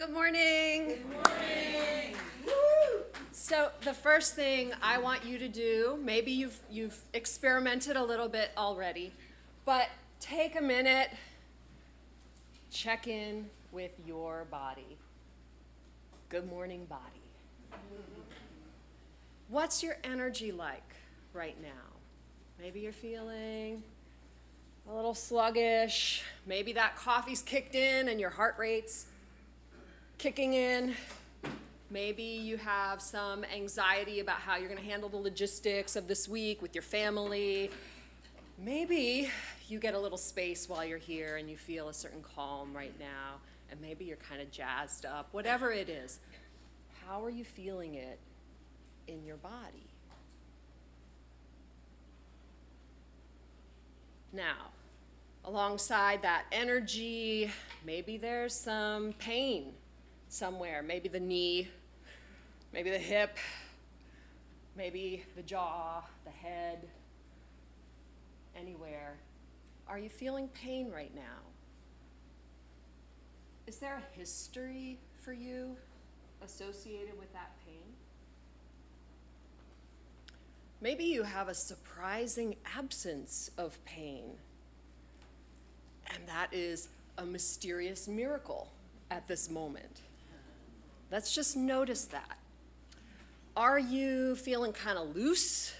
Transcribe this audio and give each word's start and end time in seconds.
Good 0.00 0.14
morning. 0.14 0.86
Good 0.86 1.12
morning. 1.12 2.16
So 3.32 3.68
the 3.82 3.92
first 3.92 4.34
thing 4.34 4.72
I 4.80 4.96
want 4.96 5.26
you 5.26 5.38
to 5.38 5.46
do, 5.46 5.98
maybe 6.02 6.30
you've 6.30 6.58
you've 6.70 6.98
experimented 7.12 7.96
a 7.96 8.02
little 8.02 8.30
bit 8.30 8.50
already, 8.56 9.12
but 9.66 9.88
take 10.18 10.58
a 10.58 10.62
minute, 10.62 11.10
check 12.70 13.08
in 13.08 13.50
with 13.72 13.90
your 14.06 14.46
body. 14.50 14.96
Good 16.30 16.48
morning, 16.48 16.86
body. 16.86 17.02
What's 19.48 19.82
your 19.82 19.98
energy 20.02 20.50
like 20.50 20.94
right 21.34 21.60
now? 21.60 21.98
Maybe 22.58 22.80
you're 22.80 22.92
feeling 22.92 23.82
a 24.90 24.94
little 24.94 25.14
sluggish. 25.14 26.22
Maybe 26.46 26.72
that 26.72 26.96
coffee's 26.96 27.42
kicked 27.42 27.74
in 27.74 28.08
and 28.08 28.18
your 28.18 28.30
heart 28.30 28.54
rate's 28.56 29.04
kicking 30.20 30.52
in. 30.52 30.94
Maybe 31.88 32.22
you 32.22 32.58
have 32.58 33.00
some 33.00 33.42
anxiety 33.42 34.20
about 34.20 34.36
how 34.36 34.58
you're 34.58 34.68
going 34.68 34.78
to 34.78 34.86
handle 34.86 35.08
the 35.08 35.16
logistics 35.16 35.96
of 35.96 36.08
this 36.08 36.28
week 36.28 36.60
with 36.60 36.74
your 36.74 36.82
family. 36.82 37.70
Maybe 38.58 39.30
you 39.66 39.78
get 39.78 39.94
a 39.94 39.98
little 39.98 40.18
space 40.18 40.68
while 40.68 40.84
you're 40.84 40.98
here 40.98 41.38
and 41.38 41.48
you 41.48 41.56
feel 41.56 41.88
a 41.88 41.94
certain 41.94 42.22
calm 42.36 42.76
right 42.76 42.92
now, 43.00 43.36
and 43.70 43.80
maybe 43.80 44.04
you're 44.04 44.18
kind 44.18 44.42
of 44.42 44.50
jazzed 44.50 45.06
up. 45.06 45.28
Whatever 45.32 45.72
it 45.72 45.88
is, 45.88 46.18
how 47.06 47.24
are 47.24 47.30
you 47.30 47.42
feeling 47.42 47.94
it 47.94 48.18
in 49.08 49.24
your 49.24 49.38
body? 49.38 49.88
Now, 54.34 54.68
alongside 55.46 56.20
that 56.20 56.44
energy, 56.52 57.50
maybe 57.86 58.18
there's 58.18 58.52
some 58.52 59.14
pain 59.14 59.72
somewhere. 60.30 60.82
Maybe 60.82 61.08
the 61.08 61.20
knee, 61.20 61.68
maybe 62.72 62.90
the 62.90 62.98
hip, 62.98 63.36
maybe 64.76 65.24
the 65.36 65.42
jaw, 65.42 66.02
the 66.24 66.30
head, 66.30 66.88
anywhere. 68.56 69.16
Are 69.88 69.98
you 69.98 70.08
feeling 70.08 70.48
pain 70.48 70.90
right 70.90 71.14
now? 71.14 71.42
Is 73.66 73.78
there 73.78 73.96
a 73.96 74.18
history 74.18 74.98
for 75.20 75.32
you 75.32 75.76
associated 76.42 77.18
with 77.18 77.32
that 77.32 77.50
pain? 77.66 77.82
Maybe 80.80 81.04
you 81.04 81.24
have 81.24 81.48
a 81.48 81.54
surprising 81.54 82.56
absence 82.74 83.50
of 83.58 83.84
pain, 83.84 84.24
and 86.06 86.26
that 86.26 86.54
is 86.54 86.88
a 87.18 87.26
mysterious 87.26 88.08
miracle 88.08 88.72
at 89.10 89.28
this 89.28 89.50
moment. 89.50 90.00
Let's 91.10 91.34
just 91.34 91.56
notice 91.56 92.04
that. 92.06 92.38
Are 93.56 93.78
you 93.78 94.36
feeling 94.36 94.72
kind 94.72 94.96
of 94.96 95.16
loose? 95.16 95.74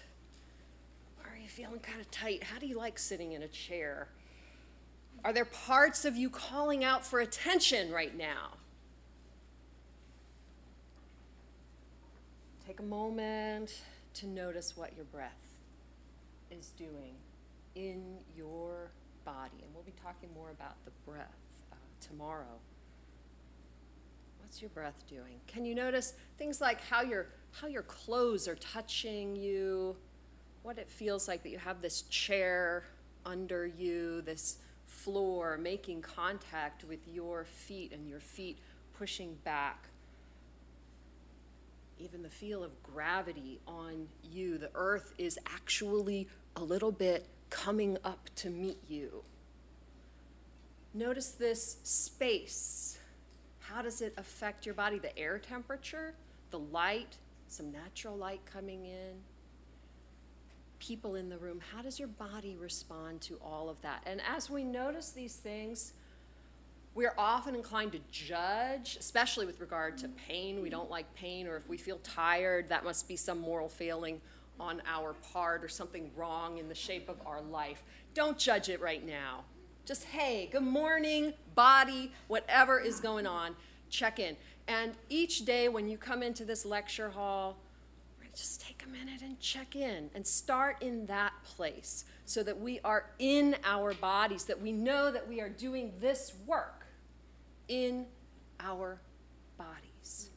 Are 1.24 1.38
you 1.40 1.48
feeling 1.48 1.78
kind 1.78 2.00
of 2.00 2.10
tight? 2.10 2.42
How 2.42 2.58
do 2.58 2.66
you 2.66 2.76
like 2.76 2.98
sitting 2.98 3.32
in 3.32 3.42
a 3.42 3.48
chair? 3.48 4.08
Are 5.24 5.32
there 5.32 5.44
parts 5.44 6.04
of 6.04 6.16
you 6.16 6.30
calling 6.30 6.82
out 6.82 7.06
for 7.06 7.20
attention 7.20 7.92
right 7.92 8.16
now? 8.16 8.54
Take 12.66 12.80
a 12.80 12.84
moment 12.84 13.82
to 14.14 14.26
notice 14.26 14.76
what 14.76 14.96
your 14.96 15.04
breath 15.06 15.30
is 16.50 16.72
doing 16.76 17.14
in 17.74 18.02
your 18.36 18.90
body. 19.24 19.62
And 19.62 19.74
we'll 19.74 19.84
be 19.84 19.92
talking 20.02 20.28
more 20.34 20.50
about 20.50 20.74
the 20.84 20.90
breath 21.06 21.36
uh, 21.72 21.76
tomorrow. 22.00 22.58
What's 24.50 24.60
your 24.60 24.70
breath 24.70 25.06
doing? 25.08 25.38
Can 25.46 25.64
you 25.64 25.76
notice 25.76 26.14
things 26.36 26.60
like 26.60 26.80
how 26.80 27.02
your 27.02 27.28
how 27.52 27.68
your 27.68 27.84
clothes 27.84 28.48
are 28.48 28.56
touching 28.56 29.36
you? 29.36 29.94
What 30.64 30.76
it 30.76 30.90
feels 30.90 31.28
like 31.28 31.44
that 31.44 31.50
you 31.50 31.58
have 31.58 31.80
this 31.80 32.02
chair 32.10 32.82
under 33.24 33.64
you, 33.64 34.22
this 34.22 34.58
floor 34.88 35.56
making 35.56 36.02
contact 36.02 36.82
with 36.82 36.98
your 37.06 37.44
feet 37.44 37.92
and 37.92 38.08
your 38.08 38.18
feet 38.18 38.58
pushing 38.98 39.36
back. 39.44 39.86
Even 42.00 42.24
the 42.24 42.28
feel 42.28 42.64
of 42.64 42.72
gravity 42.82 43.60
on 43.68 44.08
you. 44.32 44.58
The 44.58 44.72
earth 44.74 45.14
is 45.16 45.38
actually 45.46 46.26
a 46.56 46.64
little 46.64 46.90
bit 46.90 47.28
coming 47.50 47.98
up 48.02 48.28
to 48.34 48.50
meet 48.50 48.80
you. 48.88 49.22
Notice 50.92 51.28
this 51.28 51.76
space 51.84 52.99
how 53.72 53.82
does 53.82 54.00
it 54.02 54.14
affect 54.16 54.66
your 54.66 54.74
body? 54.74 54.98
The 54.98 55.16
air 55.18 55.38
temperature, 55.38 56.14
the 56.50 56.58
light, 56.58 57.16
some 57.48 57.70
natural 57.70 58.16
light 58.16 58.40
coming 58.44 58.86
in, 58.86 59.22
people 60.78 61.14
in 61.14 61.28
the 61.28 61.38
room. 61.38 61.60
How 61.74 61.82
does 61.82 61.98
your 61.98 62.08
body 62.08 62.56
respond 62.58 63.20
to 63.22 63.38
all 63.44 63.68
of 63.68 63.80
that? 63.82 64.02
And 64.06 64.20
as 64.28 64.50
we 64.50 64.64
notice 64.64 65.10
these 65.10 65.36
things, 65.36 65.92
we're 66.94 67.14
often 67.16 67.54
inclined 67.54 67.92
to 67.92 68.00
judge, 68.10 68.96
especially 68.98 69.46
with 69.46 69.60
regard 69.60 69.96
to 69.98 70.08
pain. 70.08 70.60
We 70.60 70.70
don't 70.70 70.90
like 70.90 71.12
pain, 71.14 71.46
or 71.46 71.56
if 71.56 71.68
we 71.68 71.76
feel 71.76 71.98
tired, 71.98 72.68
that 72.68 72.84
must 72.84 73.06
be 73.06 73.16
some 73.16 73.38
moral 73.38 73.68
failing 73.68 74.20
on 74.58 74.82
our 74.86 75.14
part 75.32 75.62
or 75.62 75.68
something 75.68 76.10
wrong 76.16 76.58
in 76.58 76.68
the 76.68 76.74
shape 76.74 77.08
of 77.08 77.16
our 77.24 77.40
life. 77.40 77.82
Don't 78.14 78.36
judge 78.36 78.68
it 78.68 78.80
right 78.80 79.06
now. 79.06 79.44
Just, 79.90 80.04
hey, 80.04 80.48
good 80.52 80.62
morning, 80.62 81.32
body, 81.56 82.12
whatever 82.28 82.78
is 82.78 83.00
going 83.00 83.26
on, 83.26 83.56
check 83.88 84.20
in. 84.20 84.36
And 84.68 84.92
each 85.08 85.44
day 85.44 85.68
when 85.68 85.88
you 85.88 85.98
come 85.98 86.22
into 86.22 86.44
this 86.44 86.64
lecture 86.64 87.10
hall, 87.10 87.56
just 88.32 88.60
take 88.60 88.84
a 88.86 88.88
minute 88.88 89.20
and 89.20 89.40
check 89.40 89.74
in 89.74 90.08
and 90.14 90.24
start 90.24 90.80
in 90.80 91.06
that 91.06 91.32
place 91.42 92.04
so 92.24 92.44
that 92.44 92.60
we 92.60 92.78
are 92.84 93.06
in 93.18 93.56
our 93.64 93.92
bodies, 93.94 94.44
that 94.44 94.60
we 94.62 94.70
know 94.70 95.10
that 95.10 95.28
we 95.28 95.40
are 95.40 95.48
doing 95.48 95.92
this 95.98 96.34
work 96.46 96.86
in 97.66 98.06
our 98.60 99.00
bodies. 99.58 100.30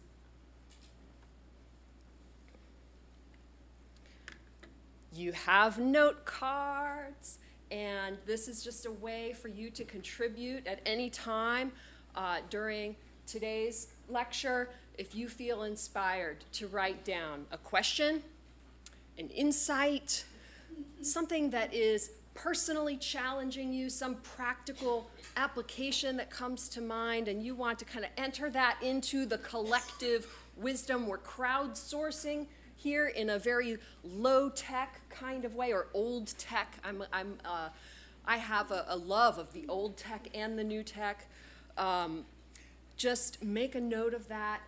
You 5.14 5.32
have 5.34 5.78
note 5.78 6.26
cards 6.26 7.38
and 7.74 8.18
this 8.28 8.48
is 8.48 8.64
just 8.64 8.86
a 8.86 8.92
way 8.92 9.34
for 9.34 9.48
you 9.48 9.72
to 9.72 9.84
contribute 9.84 10.68
at 10.68 10.80
any 10.86 11.10
time 11.10 11.72
uh, 12.16 12.38
during 12.52 12.96
today's 13.26 13.88
lecture 14.08 14.70
if 15.00 15.16
you 15.16 15.28
feel 15.28 15.64
inspired 15.64 16.46
to 16.52 16.68
write 16.68 17.04
down 17.04 17.48
a 17.52 17.58
question, 17.58 18.22
an 19.18 19.28
insight, 19.30 20.24
something 21.02 21.50
that 21.50 21.74
is 21.74 22.12
personally 22.36 22.96
challenging 22.96 23.74
you, 23.74 23.90
some 23.90 24.16
practical 24.18 25.10
application 25.36 26.16
that 26.18 26.30
comes 26.30 26.70
to 26.70 26.80
mind, 26.80 27.28
and 27.28 27.44
you 27.44 27.56
want 27.56 27.80
to 27.80 27.86
kind 27.86 28.06
of 28.06 28.12
enter 28.18 28.52
that 28.52 28.78
into 28.84 29.26
the 29.26 29.40
collective 29.40 30.28
wisdom. 30.58 31.08
We're 31.08 31.18
crowdsourcing 31.18 32.46
here 32.84 33.08
in 33.08 33.30
a 33.30 33.40
very 33.40 33.78
low 34.04 34.50
tech 34.50 35.00
kind 35.10 35.46
of 35.46 35.56
way 35.56 35.72
or 35.72 35.88
old 35.94 36.38
tech. 36.38 36.78
I'm, 36.84 37.04
I'm, 37.14 37.38
uh, 37.46 37.70
I 38.26 38.38
have 38.38 38.72
a, 38.72 38.86
a, 38.90 38.98
love 38.98 39.38
of 39.38 39.54
the 39.54 39.66
old 39.70 39.96
tech 39.96 40.28
and 40.34 40.60
the 40.60 40.66
new 40.66 40.84
tech. 40.84 41.26
Um, 41.78 42.26
just 42.98 43.42
make 43.42 43.76
a 43.76 43.82
note 43.82 44.14
of 44.14 44.28
that. 44.28 44.62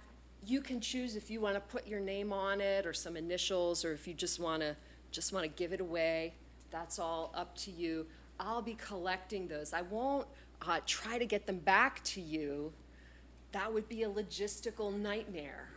You 0.46 0.62
can 0.62 0.80
choose 0.80 1.18
if 1.18 1.30
you 1.30 1.42
want 1.42 1.56
to 1.56 1.60
put 1.60 1.88
your 1.88 2.00
name 2.00 2.32
on 2.32 2.62
it 2.62 2.86
or 2.86 2.94
some 2.94 3.18
initials, 3.18 3.84
or 3.84 3.92
if 3.92 4.08
you 4.08 4.14
just 4.14 4.40
want 4.40 4.62
to 4.62 4.76
just 5.12 5.34
want 5.34 5.44
to 5.44 5.50
give 5.50 5.74
it 5.74 5.82
away. 5.82 6.34
That's 6.72 7.00
all 7.00 7.32
up 7.36 7.56
to 7.60 7.72
you. 7.72 8.06
I'll 8.40 8.62
be 8.62 8.76
collecting 8.76 9.48
those. 9.48 9.74
I 9.74 9.82
won't 9.82 10.28
uh, 10.62 10.80
try 10.86 11.18
to 11.18 11.26
get 11.26 11.48
them 11.48 11.60
back 11.60 12.04
to 12.06 12.22
you. 12.22 12.72
That 13.52 13.74
would 13.74 13.88
be 13.88 14.04
a 14.04 14.10
logistical 14.10 14.94
nightmare. 14.94 15.70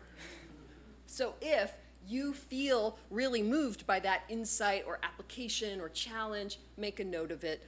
So 1.06 1.34
if 1.40 1.72
you 2.06 2.32
feel 2.32 2.98
really 3.10 3.42
moved 3.42 3.86
by 3.86 4.00
that 4.00 4.22
insight 4.28 4.84
or 4.86 4.98
application 5.02 5.80
or 5.80 5.88
challenge, 5.88 6.58
make 6.76 7.00
a 7.00 7.04
note 7.04 7.30
of 7.30 7.44
it, 7.44 7.64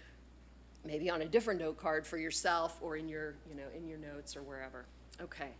maybe 0.84 1.10
on 1.10 1.22
a 1.22 1.26
different 1.26 1.60
note 1.60 1.76
card 1.76 2.06
for 2.06 2.16
yourself 2.16 2.78
or 2.80 2.96
in 2.96 3.08
your, 3.08 3.34
you 3.48 3.54
know, 3.54 3.66
in 3.76 3.86
your 3.86 3.98
notes 3.98 4.36
or 4.36 4.42
wherever. 4.42 4.86
Okay. 5.20 5.50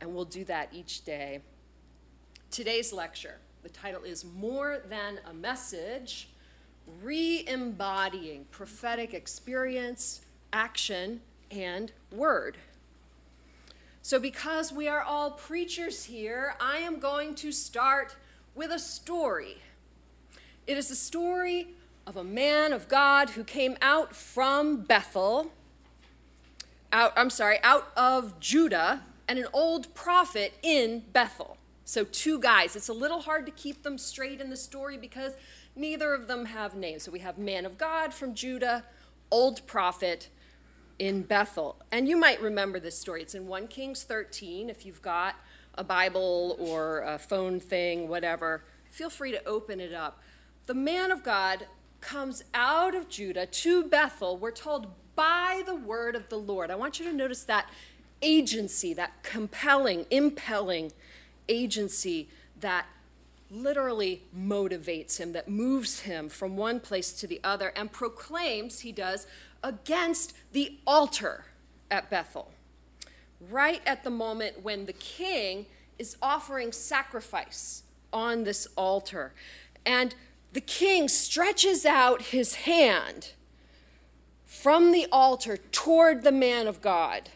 And 0.00 0.14
we'll 0.14 0.24
do 0.24 0.44
that 0.44 0.68
each 0.72 1.04
day. 1.04 1.40
Today's 2.50 2.92
lecture, 2.92 3.38
the 3.62 3.68
title 3.68 4.02
is 4.02 4.24
More 4.24 4.82
Than 4.88 5.20
a 5.28 5.32
Message 5.32 6.30
Re 7.02 7.44
embodying 7.48 8.44
prophetic 8.52 9.12
experience, 9.12 10.20
action, 10.52 11.20
and 11.50 11.90
word. 12.12 12.56
So, 14.06 14.20
because 14.20 14.70
we 14.72 14.86
are 14.86 15.02
all 15.02 15.32
preachers 15.32 16.04
here, 16.04 16.54
I 16.60 16.76
am 16.76 17.00
going 17.00 17.34
to 17.34 17.50
start 17.50 18.14
with 18.54 18.70
a 18.70 18.78
story. 18.78 19.56
It 20.64 20.78
is 20.78 20.92
a 20.92 20.94
story 20.94 21.74
of 22.06 22.16
a 22.16 22.22
man 22.22 22.72
of 22.72 22.86
God 22.86 23.30
who 23.30 23.42
came 23.42 23.76
out 23.82 24.14
from 24.14 24.82
Bethel, 24.82 25.50
out, 26.92 27.14
I'm 27.16 27.30
sorry, 27.30 27.58
out 27.64 27.90
of 27.96 28.38
Judah 28.38 29.02
and 29.26 29.40
an 29.40 29.48
old 29.52 29.92
prophet 29.92 30.54
in 30.62 31.02
Bethel. 31.12 31.56
So, 31.84 32.04
two 32.04 32.38
guys. 32.38 32.76
It's 32.76 32.88
a 32.88 32.92
little 32.92 33.22
hard 33.22 33.44
to 33.46 33.50
keep 33.50 33.82
them 33.82 33.98
straight 33.98 34.40
in 34.40 34.50
the 34.50 34.56
story 34.56 34.96
because 34.96 35.32
neither 35.74 36.14
of 36.14 36.28
them 36.28 36.44
have 36.44 36.76
names. 36.76 37.02
So, 37.02 37.10
we 37.10 37.18
have 37.18 37.38
man 37.38 37.66
of 37.66 37.76
God 37.76 38.14
from 38.14 38.34
Judah, 38.34 38.84
old 39.32 39.66
prophet 39.66 40.28
in 40.98 41.22
Bethel. 41.22 41.76
And 41.92 42.08
you 42.08 42.16
might 42.16 42.40
remember 42.40 42.80
this 42.80 42.98
story. 42.98 43.22
It's 43.22 43.34
in 43.34 43.46
1 43.46 43.68
Kings 43.68 44.02
13. 44.02 44.70
If 44.70 44.86
you've 44.86 45.02
got 45.02 45.36
a 45.74 45.84
Bible 45.84 46.56
or 46.58 47.00
a 47.00 47.18
phone 47.18 47.60
thing, 47.60 48.08
whatever, 48.08 48.64
feel 48.90 49.10
free 49.10 49.32
to 49.32 49.46
open 49.46 49.80
it 49.80 49.92
up. 49.92 50.20
The 50.66 50.74
man 50.74 51.10
of 51.10 51.22
God 51.22 51.66
comes 52.00 52.44
out 52.54 52.94
of 52.94 53.08
Judah 53.08 53.46
to 53.46 53.84
Bethel, 53.84 54.36
we're 54.36 54.50
told, 54.50 54.88
by 55.14 55.62
the 55.64 55.74
word 55.74 56.14
of 56.14 56.28
the 56.28 56.38
Lord. 56.38 56.70
I 56.70 56.74
want 56.74 57.00
you 57.00 57.06
to 57.06 57.12
notice 57.12 57.42
that 57.44 57.70
agency, 58.22 58.94
that 58.94 59.22
compelling, 59.22 60.06
impelling 60.10 60.92
agency 61.48 62.28
that 62.60 62.86
literally 63.50 64.22
motivates 64.36 65.18
him, 65.18 65.32
that 65.32 65.48
moves 65.48 66.00
him 66.00 66.28
from 66.28 66.56
one 66.56 66.80
place 66.80 67.12
to 67.12 67.26
the 67.26 67.40
other, 67.44 67.72
and 67.76 67.92
proclaims, 67.92 68.80
he 68.80 68.92
does, 68.92 69.26
against 69.62 70.34
the 70.52 70.78
altar 70.86 71.44
at 71.90 72.10
Bethel. 72.10 72.52
Right 73.50 73.82
at 73.86 74.04
the 74.04 74.10
moment 74.10 74.62
when 74.62 74.86
the 74.86 74.92
king 74.92 75.66
is 75.98 76.16
offering 76.22 76.72
sacrifice 76.72 77.82
on 78.12 78.44
this 78.44 78.66
altar. 78.76 79.32
And 79.84 80.14
the 80.52 80.60
king 80.60 81.08
stretches 81.08 81.84
out 81.84 82.22
his 82.22 82.54
hand 82.54 83.32
from 84.44 84.92
the 84.92 85.06
altar 85.12 85.58
toward 85.70 86.22
the 86.22 86.32
man 86.32 86.66
of 86.66 86.80
God 86.80 87.30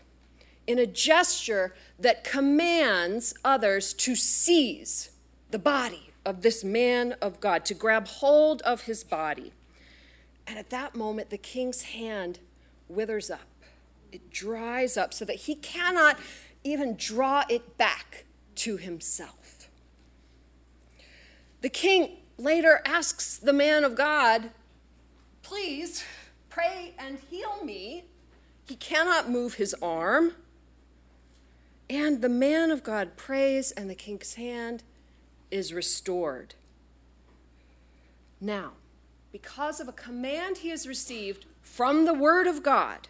in 0.67 0.78
a 0.78 0.87
gesture 0.87 1.75
that 1.99 2.25
commands 2.25 3.34
others 3.44 3.93
to 3.93 4.14
seize 4.14 5.11
the 5.50 5.58
body 5.58 6.11
of 6.25 6.43
this 6.43 6.62
man 6.62 7.12
of 7.20 7.40
God, 7.40 7.64
to 7.67 7.75
grab 7.75 8.06
hold 8.06 8.62
of 8.62 8.82
his 8.82 9.02
body. 9.05 9.52
And 10.50 10.58
at 10.58 10.70
that 10.70 10.97
moment, 10.97 11.31
the 11.31 11.38
king's 11.38 11.82
hand 11.82 12.41
withers 12.88 13.31
up. 13.31 13.47
It 14.11 14.32
dries 14.32 14.97
up 14.97 15.14
so 15.14 15.25
that 15.25 15.37
he 15.37 15.55
cannot 15.55 16.19
even 16.64 16.97
draw 16.97 17.44
it 17.49 17.79
back 17.79 18.25
to 18.56 18.76
himself. 18.76 19.70
The 21.61 21.69
king 21.69 22.17
later 22.37 22.82
asks 22.85 23.38
the 23.38 23.52
man 23.52 23.85
of 23.85 23.94
God, 23.94 24.50
Please 25.43 26.05
pray 26.49 26.94
and 26.99 27.20
heal 27.31 27.64
me. 27.64 28.06
He 28.67 28.75
cannot 28.75 29.31
move 29.31 29.55
his 29.55 29.73
arm. 29.81 30.32
And 31.88 32.23
the 32.23 32.29
man 32.29 32.73
of 32.73 32.82
God 32.82 33.17
prays, 33.17 33.70
and 33.70 33.88
the 33.88 33.94
king's 33.94 34.35
hand 34.35 34.82
is 35.53 35.73
restored. 35.73 36.56
Now, 38.41 38.73
because 39.32 39.81
of 39.81 39.88
a 39.88 39.93
command 39.93 40.59
he 40.59 40.71
has 40.71 40.87
received 40.87 41.47
from 41.62 42.05
the 42.05 42.15
word 42.15 42.47
of 42.47 42.62
God, 42.62 43.09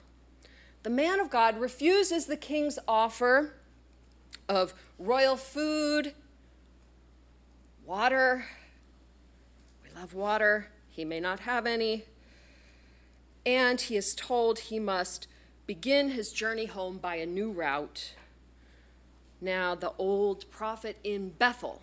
the 0.83 0.91
man 0.91 1.21
of 1.21 1.31
God 1.31 1.61
refuses 1.61 2.27
the 2.27 2.37
king's 2.37 2.79
offer 2.89 3.55
of 4.49 4.75
royal 4.99 5.37
food, 5.37 6.15
water. 7.85 8.47
We 9.85 9.91
love 9.99 10.15
water. 10.15 10.69
He 10.89 11.05
may 11.05 11.21
not 11.21 11.41
have 11.41 11.67
any. 11.67 12.05
And 13.45 13.81
he 13.81 13.97
is 13.97 14.15
told 14.15 14.59
he 14.59 14.79
must 14.79 15.27
begin 15.67 16.11
his 16.11 16.33
journey 16.33 16.67
home 16.67 16.99
by 16.99 17.17
a 17.17 17.27
new 17.27 17.51
route 17.51 18.15
now 19.41 19.75
the 19.75 19.93
old 19.97 20.51
prophet 20.51 20.99
in 21.03 21.31
Bethel, 21.31 21.81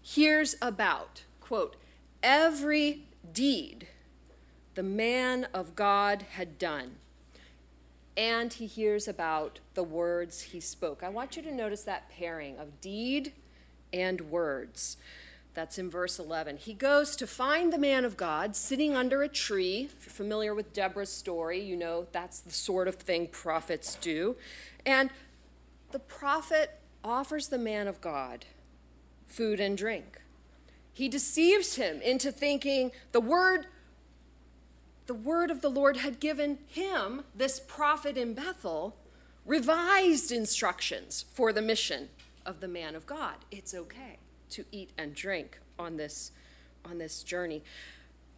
hears 0.00 0.54
about, 0.62 1.24
quote, 1.40 1.76
every 2.22 3.06
deed 3.32 3.88
the 4.74 4.82
man 4.82 5.46
of 5.54 5.76
God 5.76 6.26
had 6.32 6.58
done. 6.58 6.96
And 8.16 8.52
he 8.52 8.66
hears 8.66 9.08
about 9.08 9.60
the 9.74 9.82
words 9.82 10.42
he 10.42 10.60
spoke. 10.60 11.02
I 11.02 11.08
want 11.08 11.36
you 11.36 11.42
to 11.42 11.52
notice 11.52 11.82
that 11.82 12.10
pairing 12.10 12.58
of 12.58 12.80
deed 12.80 13.32
and 13.92 14.20
words. 14.22 14.96
That's 15.52 15.78
in 15.78 15.88
verse 15.88 16.18
11. 16.18 16.58
He 16.58 16.74
goes 16.74 17.14
to 17.16 17.26
find 17.26 17.72
the 17.72 17.78
man 17.78 18.04
of 18.04 18.16
God 18.16 18.56
sitting 18.56 18.96
under 18.96 19.22
a 19.22 19.28
tree. 19.28 19.88
If 19.96 20.06
you're 20.06 20.12
familiar 20.12 20.54
with 20.54 20.72
Deborah's 20.72 21.12
story, 21.12 21.60
you 21.60 21.76
know 21.76 22.06
that's 22.10 22.40
the 22.40 22.52
sort 22.52 22.88
of 22.88 22.96
thing 22.96 23.28
prophets 23.28 23.94
do. 23.96 24.36
And 24.84 25.10
the 25.92 26.00
prophet 26.00 26.80
offers 27.04 27.48
the 27.48 27.58
man 27.58 27.86
of 27.86 28.00
God 28.00 28.46
food 29.26 29.60
and 29.60 29.76
drink. 29.76 30.20
He 30.94 31.08
deceives 31.08 31.74
him 31.74 32.00
into 32.00 32.32
thinking 32.32 32.92
the 33.12 33.20
word 33.20 33.66
the 35.06 35.14
word 35.14 35.50
of 35.50 35.60
the 35.60 35.68
Lord 35.68 35.98
had 35.98 36.18
given 36.18 36.58
him, 36.66 37.24
this 37.34 37.60
prophet 37.60 38.16
in 38.16 38.32
Bethel, 38.32 38.96
revised 39.44 40.32
instructions 40.32 41.26
for 41.34 41.52
the 41.52 41.60
mission 41.60 42.08
of 42.46 42.60
the 42.60 42.68
man 42.68 42.94
of 42.94 43.04
God. 43.04 43.34
It's 43.50 43.74
okay 43.74 44.16
to 44.50 44.64
eat 44.72 44.92
and 44.96 45.14
drink 45.14 45.58
on 45.78 45.98
this 45.98 46.32
on 46.84 46.98
this 46.98 47.22
journey. 47.22 47.62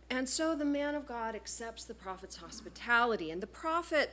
And 0.08 0.28
so 0.28 0.54
the 0.54 0.64
man 0.64 0.94
of 0.94 1.06
God 1.06 1.34
accepts 1.34 1.84
the 1.84 1.94
prophet's 1.94 2.36
hospitality 2.36 3.30
and 3.30 3.40
the 3.40 3.46
prophet 3.46 4.12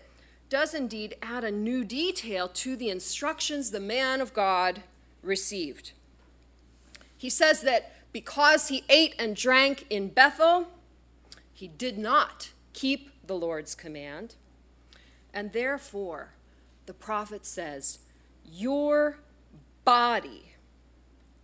does 0.49 0.73
indeed 0.73 1.15
add 1.21 1.43
a 1.43 1.51
new 1.51 1.83
detail 1.83 2.47
to 2.47 2.75
the 2.75 2.89
instructions 2.89 3.71
the 3.71 3.79
man 3.79 4.21
of 4.21 4.33
God 4.33 4.83
received. 5.21 5.91
He 7.17 7.29
says 7.29 7.61
that 7.61 7.92
because 8.13 8.67
he 8.67 8.83
ate 8.87 9.15
and 9.19 9.35
drank 9.35 9.85
in 9.89 10.07
Bethel, 10.07 10.67
he 11.51 11.67
did 11.67 11.97
not 11.97 12.51
keep 12.71 13.09
the 13.25 13.35
Lord's 13.35 13.75
command. 13.75 14.35
And 15.33 15.51
therefore, 15.51 16.33
the 16.85 16.93
prophet 16.93 17.45
says, 17.45 17.99
Your 18.45 19.17
body, 19.83 20.53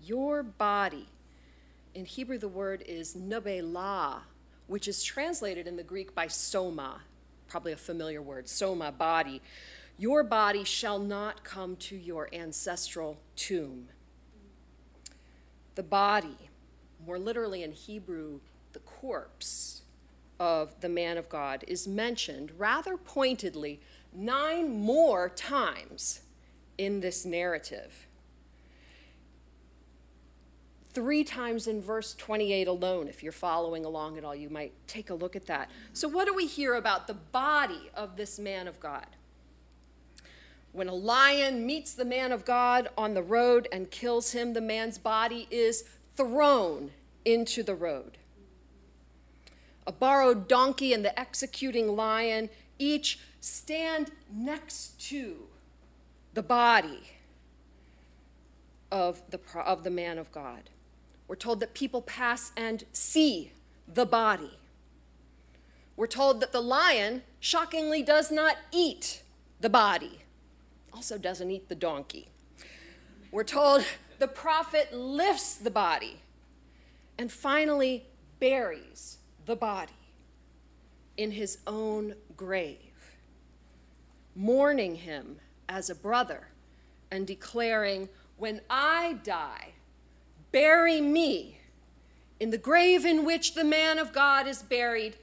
your 0.01 0.43
body, 0.43 1.07
in 1.95 2.05
Hebrew 2.05 2.37
the 2.37 2.47
word 2.47 2.83
is 2.87 3.15
nebelah, 3.15 4.21
which 4.67 4.87
is 4.87 5.03
translated 5.03 5.67
in 5.67 5.75
the 5.75 5.83
Greek 5.83 6.13
by 6.13 6.27
soma, 6.27 7.01
probably 7.47 7.71
a 7.71 7.77
familiar 7.77 8.21
word, 8.21 8.47
soma, 8.47 8.91
body. 8.91 9.41
Your 9.97 10.23
body 10.23 10.63
shall 10.63 10.99
not 10.99 11.43
come 11.43 11.75
to 11.77 11.95
your 11.95 12.29
ancestral 12.31 13.17
tomb. 13.35 13.89
The 15.75 15.83
body, 15.83 16.48
more 17.05 17.19
literally 17.19 17.63
in 17.63 17.71
Hebrew, 17.71 18.39
the 18.73 18.79
corpse 18.79 19.81
of 20.39 20.79
the 20.81 20.89
man 20.89 21.17
of 21.17 21.29
God, 21.29 21.63
is 21.67 21.87
mentioned 21.87 22.51
rather 22.57 22.97
pointedly 22.97 23.79
nine 24.13 24.79
more 24.81 25.29
times 25.29 26.21
in 26.77 27.01
this 27.01 27.25
narrative 27.25 28.07
three 30.93 31.23
times 31.23 31.67
in 31.67 31.81
verse 31.81 32.13
28 32.15 32.67
alone. 32.67 33.07
If 33.07 33.23
you're 33.23 33.31
following 33.31 33.85
along 33.85 34.17
at 34.17 34.25
all, 34.25 34.35
you 34.35 34.49
might 34.49 34.73
take 34.87 35.09
a 35.09 35.13
look 35.13 35.35
at 35.35 35.45
that. 35.45 35.69
So, 35.93 36.07
what 36.07 36.27
do 36.27 36.33
we 36.33 36.45
hear 36.45 36.75
about 36.75 37.07
the 37.07 37.13
body 37.13 37.89
of 37.93 38.17
this 38.17 38.39
man 38.39 38.67
of 38.67 38.79
God? 38.79 39.05
When 40.71 40.87
a 40.87 40.93
lion 40.93 41.65
meets 41.65 41.93
the 41.93 42.05
man 42.05 42.31
of 42.31 42.45
God 42.45 42.89
on 42.97 43.13
the 43.13 43.23
road 43.23 43.67
and 43.71 43.89
kills 43.89 44.33
him, 44.33 44.53
the 44.53 44.61
man's 44.61 44.97
body 44.97 45.47
is 45.49 45.83
thrown 46.19 46.91
into 47.23 47.63
the 47.63 47.75
road. 47.75 48.17
A 49.87 49.91
borrowed 49.93 50.49
donkey 50.49 50.91
and 50.91 51.05
the 51.05 51.17
executing 51.17 51.95
lion 51.95 52.49
each 52.77 53.19
stand 53.39 54.11
next 54.29 54.99
to 55.09 55.37
the 56.33 56.43
body 56.43 57.03
of 58.91 59.21
the, 59.29 59.39
of 59.55 59.85
the 59.85 59.89
man 59.89 60.17
of 60.17 60.29
God. 60.33 60.69
We're 61.29 61.37
told 61.37 61.61
that 61.61 61.73
people 61.73 62.01
pass 62.01 62.51
and 62.57 62.83
see 62.91 63.53
the 63.87 64.05
body. 64.05 64.59
We're 65.95 66.07
told 66.07 66.41
that 66.41 66.51
the 66.51 66.61
lion, 66.61 67.21
shockingly, 67.39 68.03
does 68.03 68.29
not 68.29 68.57
eat 68.73 69.23
the 69.61 69.69
body, 69.69 70.19
also 70.93 71.17
doesn't 71.17 71.49
eat 71.49 71.69
the 71.69 71.75
donkey. 71.75 72.27
We're 73.31 73.45
told 73.45 73.85
the 74.19 74.27
prophet 74.27 74.93
lifts 74.93 75.55
the 75.55 75.71
body 75.71 76.21
and 77.17 77.31
finally 77.31 78.05
buries 78.39 79.17
the 79.45 79.55
body 79.55 79.91
in 81.17 81.31
his 81.31 81.57
own 81.67 82.15
grave, 82.37 83.15
mourning 84.35 84.95
him 84.95 85.37
as 85.67 85.89
a 85.89 85.95
brother 85.95 86.47
and 87.11 87.25
declaring, 87.25 88.07
When 88.37 88.61
I 88.69 89.19
die, 89.23 89.73
Bury 90.51 90.99
me 90.99 91.59
in 92.39 92.49
the 92.49 92.57
grave 92.57 93.05
in 93.05 93.25
which 93.25 93.53
the 93.53 93.63
man 93.63 93.99
of 93.99 94.13
God 94.13 94.47
is 94.47 94.63
buried, 94.63 95.17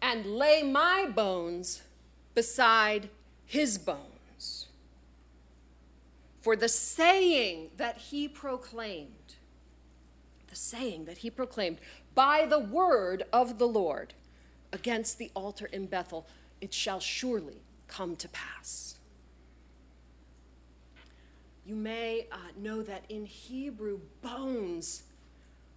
and 0.00 0.24
lay 0.24 0.62
my 0.62 1.06
bones 1.06 1.82
beside 2.34 3.10
his 3.44 3.76
bones. 3.76 4.09
For 6.40 6.56
the 6.56 6.68
saying 6.68 7.70
that 7.76 7.98
he 7.98 8.28
proclaimed. 8.28 9.36
The 10.48 10.56
saying 10.56 11.04
that 11.04 11.18
he 11.18 11.30
proclaimed 11.30 11.78
by 12.14 12.46
the 12.46 12.58
word 12.58 13.24
of 13.32 13.58
the 13.58 13.68
Lord 13.68 14.14
against 14.72 15.18
the 15.18 15.30
altar 15.34 15.66
in 15.66 15.86
Bethel, 15.86 16.26
it 16.60 16.74
shall 16.74 17.00
surely 17.00 17.62
come 17.88 18.16
to 18.16 18.28
pass. 18.28 18.96
You 21.64 21.76
may 21.76 22.26
uh, 22.32 22.36
know 22.58 22.82
that 22.82 23.04
in 23.08 23.26
Hebrew, 23.26 24.00
bones 24.22 25.04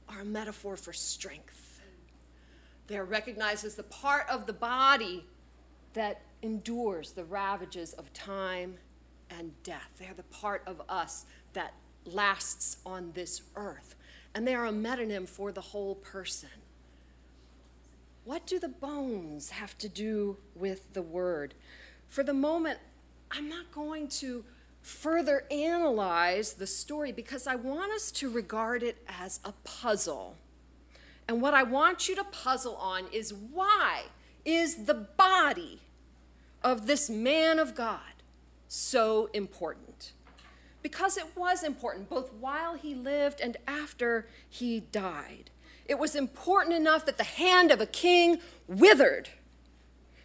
are 0.09 0.21
a 0.21 0.25
metaphor 0.25 0.75
for 0.75 0.93
strength. 0.93 1.81
They 2.87 2.97
are 2.97 3.05
recognized 3.05 3.63
as 3.65 3.75
the 3.75 3.83
part 3.83 4.27
of 4.29 4.45
the 4.45 4.53
body 4.53 5.25
that 5.93 6.21
endures 6.41 7.11
the 7.11 7.23
ravages 7.23 7.93
of 7.93 8.11
time 8.13 8.77
and 9.37 9.51
death. 9.63 9.91
They 9.99 10.07
are 10.07 10.13
the 10.13 10.23
part 10.23 10.63
of 10.65 10.81
us 10.87 11.25
that 11.53 11.73
lasts 12.05 12.77
on 12.85 13.11
this 13.13 13.41
earth. 13.55 13.95
And 14.35 14.47
they 14.47 14.55
are 14.55 14.65
a 14.65 14.71
metonym 14.71 15.27
for 15.27 15.51
the 15.51 15.61
whole 15.61 15.95
person. 15.95 16.49
What 18.25 18.47
do 18.47 18.59
the 18.59 18.69
bones 18.69 19.51
have 19.51 19.77
to 19.79 19.89
do 19.89 20.37
with 20.55 20.93
the 20.93 21.01
word? 21.01 21.53
For 22.07 22.23
the 22.23 22.33
moment, 22.33 22.79
I'm 23.31 23.49
not 23.49 23.71
going 23.71 24.07
to 24.09 24.45
further 24.81 25.45
analyze 25.51 26.53
the 26.53 26.67
story 26.67 27.11
because 27.11 27.47
I 27.47 27.55
want 27.55 27.91
us 27.91 28.11
to 28.11 28.29
regard 28.29 28.83
it 28.83 28.97
as 29.07 29.39
a 29.43 29.53
puzzle. 29.63 30.35
And 31.27 31.41
what 31.41 31.53
I 31.53 31.63
want 31.63 32.09
you 32.09 32.15
to 32.15 32.23
puzzle 32.23 32.75
on 32.75 33.05
is 33.11 33.33
why 33.33 34.03
is 34.45 34.85
the 34.85 34.93
body 34.93 35.81
of 36.63 36.85
this 36.85 37.09
man 37.09 37.59
of 37.59 37.75
God 37.75 38.12
so 38.73 39.29
important? 39.33 40.13
Because 40.81 41.15
it 41.15 41.37
was 41.37 41.63
important 41.63 42.09
both 42.09 42.33
while 42.33 42.73
he 42.75 42.95
lived 42.95 43.39
and 43.39 43.57
after 43.67 44.27
he 44.49 44.79
died. 44.79 45.51
It 45.85 45.99
was 45.99 46.15
important 46.15 46.75
enough 46.75 47.05
that 47.05 47.17
the 47.17 47.23
hand 47.23 47.71
of 47.71 47.79
a 47.79 47.85
king 47.85 48.39
withered 48.67 49.29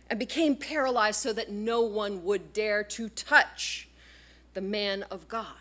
and 0.08 0.18
became 0.18 0.56
paralyzed 0.56 1.20
so 1.20 1.32
that 1.34 1.50
no 1.50 1.82
one 1.82 2.24
would 2.24 2.52
dare 2.52 2.82
to 2.82 3.08
touch 3.10 3.88
the 4.54 4.60
man 4.60 5.02
of 5.04 5.28
God 5.28 5.54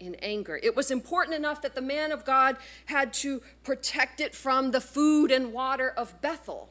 in 0.00 0.16
anger. 0.16 0.58
It 0.60 0.74
was 0.74 0.90
important 0.90 1.36
enough 1.36 1.62
that 1.62 1.76
the 1.76 1.80
man 1.80 2.10
of 2.10 2.24
God 2.24 2.56
had 2.86 3.12
to 3.14 3.40
protect 3.62 4.20
it 4.20 4.34
from 4.34 4.72
the 4.72 4.80
food 4.80 5.30
and 5.30 5.52
water 5.52 5.88
of 5.88 6.20
Bethel. 6.20 6.70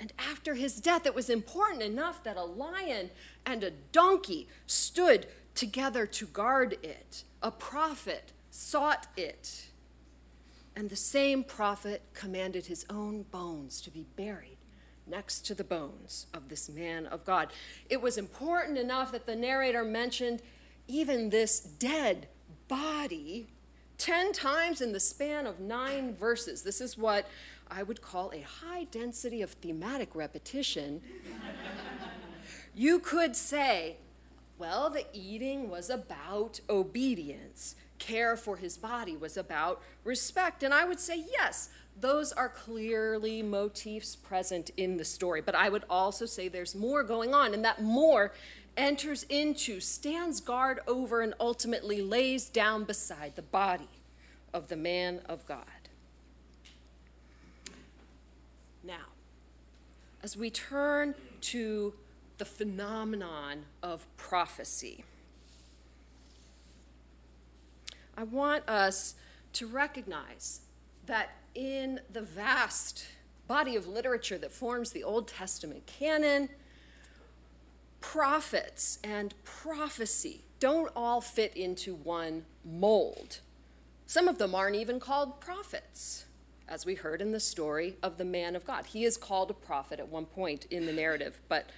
And 0.00 0.12
after 0.18 0.54
his 0.54 0.80
death, 0.80 1.06
it 1.06 1.14
was 1.14 1.30
important 1.30 1.82
enough 1.82 2.24
that 2.24 2.36
a 2.36 2.42
lion 2.42 3.10
and 3.44 3.62
a 3.64 3.70
donkey 3.70 4.48
stood 4.66 5.26
together 5.54 6.06
to 6.06 6.26
guard 6.26 6.78
it. 6.82 7.24
A 7.42 7.50
prophet 7.50 8.32
sought 8.50 9.06
it. 9.16 9.70
And 10.74 10.88
the 10.88 10.96
same 10.96 11.44
prophet 11.44 12.02
commanded 12.14 12.66
his 12.66 12.86
own 12.88 13.24
bones 13.24 13.80
to 13.82 13.90
be 13.90 14.06
buried 14.16 14.56
next 15.06 15.40
to 15.46 15.54
the 15.54 15.64
bones 15.64 16.26
of 16.32 16.48
this 16.48 16.68
man 16.68 17.06
of 17.06 17.24
God. 17.24 17.52
It 17.90 18.00
was 18.00 18.16
important 18.16 18.78
enough 18.78 19.12
that 19.12 19.26
the 19.26 19.36
narrator 19.36 19.84
mentioned 19.84 20.40
even 20.88 21.30
this 21.30 21.60
dead 21.60 22.28
body 22.68 23.48
10 23.98 24.32
times 24.32 24.80
in 24.80 24.92
the 24.92 25.00
span 25.00 25.46
of 25.46 25.60
nine 25.60 26.14
verses. 26.14 26.62
This 26.62 26.80
is 26.80 26.96
what 26.98 27.28
I 27.70 27.82
would 27.82 28.02
call 28.02 28.32
a 28.32 28.40
high 28.40 28.84
density 28.84 29.42
of 29.42 29.52
thematic 29.52 30.14
repetition. 30.14 31.00
You 32.74 32.98
could 32.98 33.36
say, 33.36 33.96
well, 34.58 34.90
the 34.90 35.06
eating 35.12 35.68
was 35.68 35.90
about 35.90 36.60
obedience 36.70 37.74
care 38.02 38.36
for 38.36 38.56
his 38.56 38.76
body 38.76 39.16
was 39.16 39.36
about 39.36 39.80
respect. 40.04 40.62
And 40.62 40.74
I 40.74 40.84
would 40.84 40.98
say, 40.98 41.24
yes, 41.30 41.70
those 41.98 42.32
are 42.32 42.48
clearly 42.48 43.42
motifs 43.42 44.16
present 44.16 44.70
in 44.76 44.96
the 44.96 45.04
story. 45.04 45.40
But 45.40 45.54
I 45.54 45.68
would 45.68 45.84
also 45.88 46.26
say 46.26 46.48
there's 46.48 46.74
more 46.74 47.04
going 47.04 47.32
on, 47.32 47.54
and 47.54 47.64
that 47.64 47.80
more 47.80 48.32
enters 48.76 49.22
into, 49.24 49.78
stands 49.78 50.40
guard 50.40 50.80
over, 50.86 51.20
and 51.20 51.34
ultimately 51.38 52.02
lays 52.02 52.48
down 52.48 52.84
beside 52.84 53.36
the 53.36 53.42
body 53.42 53.88
of 54.52 54.68
the 54.68 54.76
man 54.76 55.20
of 55.28 55.46
God. 55.46 55.66
Now, 58.82 59.12
as 60.22 60.36
we 60.36 60.50
turn 60.50 61.14
to 61.42 61.94
the 62.42 62.46
phenomenon 62.46 63.66
of 63.84 64.04
prophecy, 64.16 65.04
I 68.16 68.24
want 68.24 68.68
us 68.68 69.14
to 69.52 69.68
recognize 69.68 70.62
that 71.06 71.36
in 71.54 72.00
the 72.12 72.20
vast 72.20 73.06
body 73.46 73.76
of 73.76 73.86
literature 73.86 74.38
that 74.38 74.50
forms 74.50 74.90
the 74.90 75.04
Old 75.04 75.28
Testament 75.28 75.86
canon, 75.86 76.48
prophets 78.00 78.98
and 79.04 79.34
prophecy 79.44 80.42
don't 80.58 80.90
all 80.96 81.20
fit 81.20 81.56
into 81.56 81.94
one 81.94 82.44
mold. 82.64 83.38
Some 84.04 84.26
of 84.26 84.38
them 84.38 84.52
aren't 84.52 84.74
even 84.74 84.98
called 84.98 85.40
prophets, 85.40 86.24
as 86.66 86.84
we 86.84 86.96
heard 86.96 87.22
in 87.22 87.30
the 87.30 87.38
story 87.38 87.98
of 88.02 88.18
the 88.18 88.24
man 88.24 88.56
of 88.56 88.64
God. 88.64 88.86
He 88.86 89.04
is 89.04 89.16
called 89.16 89.48
a 89.52 89.54
prophet 89.54 90.00
at 90.00 90.08
one 90.08 90.26
point 90.26 90.66
in 90.72 90.86
the 90.86 90.92
narrative, 90.92 91.40
but 91.48 91.70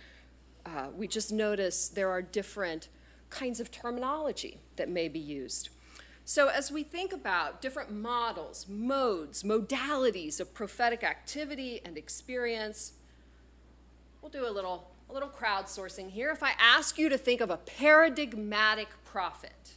uh, 0.66 0.88
we 0.94 1.06
just 1.06 1.32
notice 1.32 1.88
there 1.88 2.10
are 2.10 2.22
different 2.22 2.88
kinds 3.30 3.60
of 3.60 3.70
terminology 3.70 4.60
that 4.76 4.88
may 4.88 5.08
be 5.08 5.18
used. 5.18 5.68
So, 6.24 6.48
as 6.48 6.72
we 6.72 6.82
think 6.82 7.12
about 7.12 7.60
different 7.60 7.92
models, 7.92 8.66
modes, 8.66 9.42
modalities 9.42 10.40
of 10.40 10.54
prophetic 10.54 11.04
activity 11.04 11.82
and 11.84 11.98
experience, 11.98 12.94
we'll 14.22 14.30
do 14.30 14.48
a 14.48 14.50
little, 14.50 14.90
a 15.10 15.12
little 15.12 15.28
crowdsourcing 15.28 16.10
here. 16.10 16.30
If 16.30 16.42
I 16.42 16.52
ask 16.58 16.96
you 16.96 17.10
to 17.10 17.18
think 17.18 17.42
of 17.42 17.50
a 17.50 17.58
paradigmatic 17.58 18.88
prophet, 19.04 19.74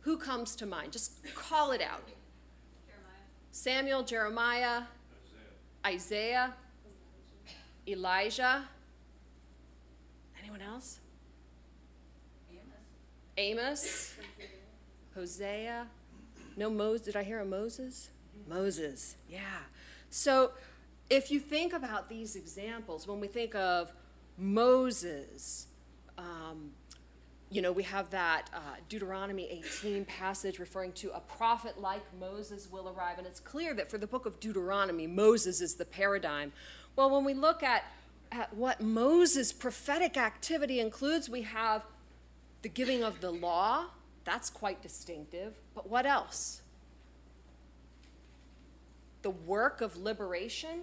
who 0.00 0.16
comes 0.16 0.56
to 0.56 0.64
mind? 0.64 0.92
Just 0.92 1.22
call 1.34 1.70
it 1.70 1.82
out. 1.82 2.08
Jeremiah. 2.86 3.20
Samuel, 3.50 4.02
Jeremiah, 4.04 4.82
Isaiah, 5.84 6.54
Isaiah 6.54 6.54
Elijah. 7.86 8.68
Anyone 10.62 10.74
else? 10.74 11.00
Amos. 13.36 14.14
Amos. 14.14 14.14
Hosea. 15.14 15.86
No 16.56 16.70
Moses. 16.70 17.06
Did 17.06 17.16
I 17.16 17.22
hear 17.22 17.40
a 17.40 17.44
Moses? 17.44 18.10
Moses. 18.48 19.16
Yeah. 19.28 19.40
So 20.10 20.52
if 21.10 21.30
you 21.30 21.40
think 21.40 21.72
about 21.72 22.08
these 22.08 22.36
examples, 22.36 23.08
when 23.08 23.20
we 23.20 23.26
think 23.26 23.54
of 23.54 23.92
Moses, 24.36 25.66
um, 26.18 26.72
you 27.50 27.60
know, 27.60 27.72
we 27.72 27.82
have 27.82 28.10
that 28.10 28.48
uh, 28.54 28.58
Deuteronomy 28.88 29.48
18 29.50 30.04
passage 30.04 30.58
referring 30.58 30.92
to 30.92 31.14
a 31.14 31.20
prophet 31.20 31.80
like 31.80 32.02
Moses 32.18 32.68
will 32.70 32.88
arrive. 32.88 33.18
And 33.18 33.26
it's 33.26 33.40
clear 33.40 33.74
that 33.74 33.90
for 33.90 33.98
the 33.98 34.06
book 34.06 34.26
of 34.26 34.38
Deuteronomy, 34.40 35.06
Moses 35.06 35.60
is 35.60 35.74
the 35.74 35.84
paradigm. 35.84 36.52
Well, 36.94 37.10
when 37.10 37.24
we 37.24 37.34
look 37.34 37.62
at, 37.62 37.84
at 38.32 38.54
what 38.54 38.80
Moses' 38.80 39.52
prophetic 39.52 40.16
activity 40.16 40.80
includes, 40.80 41.28
we 41.28 41.42
have 41.42 41.82
the 42.62 42.68
giving 42.68 43.04
of 43.04 43.20
the 43.20 43.30
law, 43.30 43.86
that's 44.24 44.48
quite 44.48 44.80
distinctive. 44.80 45.54
But 45.74 45.88
what 45.90 46.06
else? 46.06 46.62
The 49.20 49.30
work 49.30 49.82
of 49.82 49.98
liberation, 49.98 50.82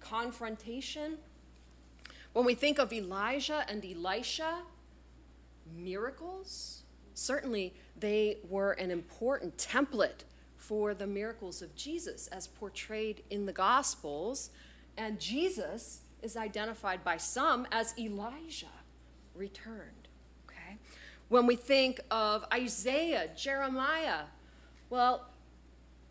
confrontation. 0.00 1.18
When 2.32 2.44
we 2.44 2.54
think 2.54 2.78
of 2.78 2.92
Elijah 2.92 3.64
and 3.68 3.84
Elisha, 3.84 4.62
miracles, 5.76 6.82
certainly 7.14 7.74
they 7.96 8.38
were 8.48 8.72
an 8.72 8.90
important 8.90 9.56
template 9.56 10.24
for 10.56 10.94
the 10.94 11.06
miracles 11.06 11.62
of 11.62 11.76
Jesus 11.76 12.26
as 12.28 12.48
portrayed 12.48 13.22
in 13.30 13.46
the 13.46 13.52
Gospels. 13.52 14.50
And 14.96 15.20
Jesus 15.20 16.00
is 16.22 16.36
identified 16.36 17.04
by 17.04 17.16
some 17.16 17.66
as 17.70 17.94
Elijah 17.98 18.66
returned. 19.34 20.08
Okay? 20.46 20.78
When 21.28 21.46
we 21.46 21.56
think 21.56 22.00
of 22.10 22.44
Isaiah, 22.52 23.28
Jeremiah, 23.36 24.24
well, 24.90 25.28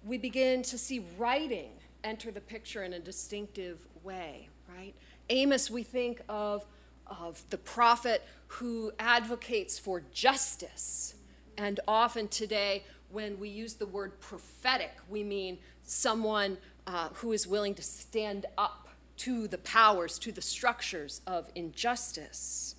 we 0.03 0.17
begin 0.17 0.61
to 0.63 0.77
see 0.77 1.05
writing 1.17 1.71
enter 2.03 2.31
the 2.31 2.41
picture 2.41 2.83
in 2.83 2.93
a 2.93 2.99
distinctive 2.99 3.85
way, 4.03 4.49
right? 4.73 4.93
Amos, 5.29 5.69
we 5.69 5.83
think 5.83 6.21
of, 6.29 6.65
of 7.05 7.43
the 7.49 7.57
prophet 7.57 8.23
who 8.47 8.91
advocates 8.99 9.77
for 9.77 10.03
justice. 10.13 11.15
And 11.57 11.79
often 11.87 12.27
today, 12.29 12.83
when 13.09 13.39
we 13.39 13.49
use 13.49 13.75
the 13.75 13.85
word 13.85 14.19
prophetic, 14.19 14.91
we 15.09 15.23
mean 15.23 15.57
someone 15.83 16.57
uh, 16.85 17.09
who 17.15 17.33
is 17.33 17.45
willing 17.47 17.73
to 17.75 17.83
stand 17.83 18.45
up 18.57 18.86
to 19.17 19.47
the 19.47 19.57
powers, 19.57 20.19
to 20.19 20.31
the 20.31 20.41
structures 20.41 21.21
of 21.27 21.51
injustice. 21.55 22.75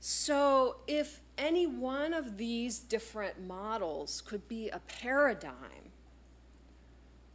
So 0.00 0.76
if 0.86 1.20
any 1.38 1.66
one 1.66 2.14
of 2.14 2.36
these 2.36 2.78
different 2.78 3.46
models 3.46 4.20
could 4.20 4.48
be 4.48 4.68
a 4.68 4.78
paradigm. 4.78 5.92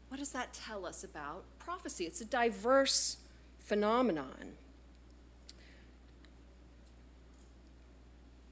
What 0.09 0.17
does 0.17 0.31
that 0.31 0.53
tell 0.53 0.85
us 0.85 1.03
about 1.03 1.43
prophecy? 1.59 2.05
It's 2.05 2.21
a 2.21 2.25
diverse 2.25 3.17
phenomenon. 3.59 4.53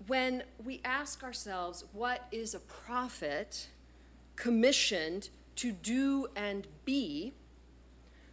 When 0.08 0.44
we 0.64 0.82
ask 0.84 1.24
ourselves, 1.24 1.86
what 1.92 2.28
is 2.32 2.56
a 2.56 2.60
prophet 2.60 3.68
commissioned 4.36 5.30
to 5.58 5.72
do 5.72 6.28
and 6.36 6.68
be? 6.86 7.34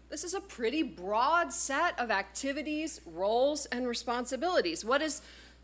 This 0.08 0.22
is 0.22 0.34
a 0.34 0.40
pretty 0.40 0.82
broad 0.82 1.52
set 1.52 1.98
of 1.98 2.10
activities, 2.10 3.00
roles, 3.04 3.66
and 3.66 3.88
responsibilities. 3.88 4.84
What 4.84 5.02
is 5.02 5.20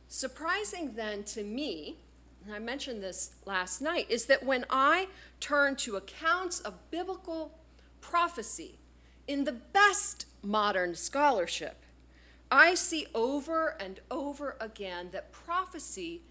surprising 0.09 0.95
then 0.95 1.23
to 1.25 1.45
me, 1.45 1.99
and 2.45 2.55
I 2.55 2.59
mentioned 2.59 3.03
this 3.03 3.37
last 3.47 3.81
night, 3.81 4.11
is 4.11 4.27
that 4.27 4.45
when 4.45 4.67
I 4.69 5.09
turn 5.39 5.77
to 5.77 5.97
accounts 5.97 6.61
of 6.61 6.91
biblical 6.91 7.59
prophecy 8.01 8.79
in 9.29 9.45
the 9.45 9.53
best 9.53 10.27
modern 10.43 10.97
scholarship, 10.97 11.85
I 12.51 12.75
see 12.75 13.07
over 13.15 13.77
and 13.81 14.01
over 14.11 14.57
again 14.61 15.11
that 15.13 15.33
prophecy 15.33 16.23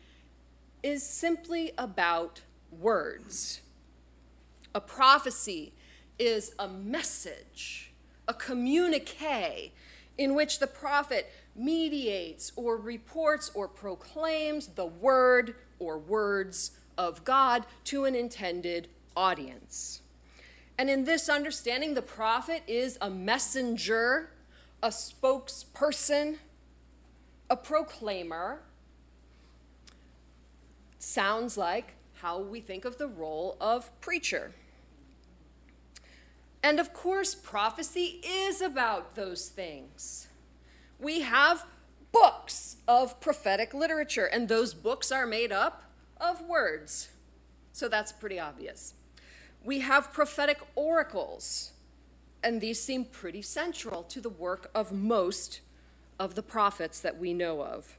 is 0.84 1.02
simply 1.02 1.72
about 1.78 2.42
words. 2.72 3.62
A 4.76 4.82
prophecy 4.82 5.74
is 6.20 6.54
a 6.60 6.68
message 6.68 7.91
a 8.32 8.34
communique 8.34 9.74
in 10.18 10.34
which 10.36 10.60
the 10.60 10.68
prophet 10.68 11.30
mediates 11.54 12.54
or 12.56 12.78
reports 12.78 13.52
or 13.54 13.68
proclaims 13.68 14.68
the 14.68 14.86
word 14.86 15.54
or 15.80 15.98
words 15.98 16.72
of 16.98 17.26
God 17.26 17.66
to 17.84 18.06
an 18.06 18.16
intended 18.16 18.88
audience. 19.18 20.02
And 20.78 20.90
in 20.90 21.04
this 21.04 21.28
understanding, 21.28 21.94
the 21.94 22.02
prophet 22.02 22.64
is 22.68 22.98
a 23.02 23.10
messenger, 23.10 24.30
a 24.82 24.88
spokesperson, 24.88 26.38
a 27.50 27.58
proclaimer. 27.58 28.62
Sounds 31.00 31.58
like 31.58 31.96
how 32.22 32.40
we 32.40 32.62
think 32.62 32.86
of 32.86 32.98
the 32.98 33.08
role 33.08 33.58
of 33.60 33.92
preacher. 34.00 34.54
And 36.64 36.80
of 36.80 36.94
course, 36.94 37.34
prophecy 37.34 38.22
is 38.24 38.62
about 38.62 39.16
those 39.16 39.50
things. 39.50 40.28
We 41.00 41.22
have 41.22 41.66
books 42.12 42.78
of 42.88 43.20
prophetic 43.20 43.74
literature, 43.74 44.26
and 44.26 44.48
those 44.48 44.74
books 44.74 45.12
are 45.12 45.26
made 45.26 45.52
up 45.52 45.84
of 46.18 46.42
words. 46.42 47.10
So 47.72 47.88
that's 47.88 48.12
pretty 48.12 48.40
obvious. 48.40 48.94
We 49.64 49.80
have 49.80 50.14
prophetic 50.14 50.60
oracles, 50.76 51.72
and 52.44 52.62
these 52.62 52.82
seem 52.82 53.06
pretty 53.06 53.42
central 53.42 54.04
to 54.04 54.22
the 54.22 54.30
work 54.30 54.70
of 54.76 54.92
most 54.92 55.62
of 56.20 56.36
the 56.36 56.44
prophets 56.44 57.00
that 57.00 57.18
we 57.18 57.34
know 57.34 57.64
of. 57.64 57.98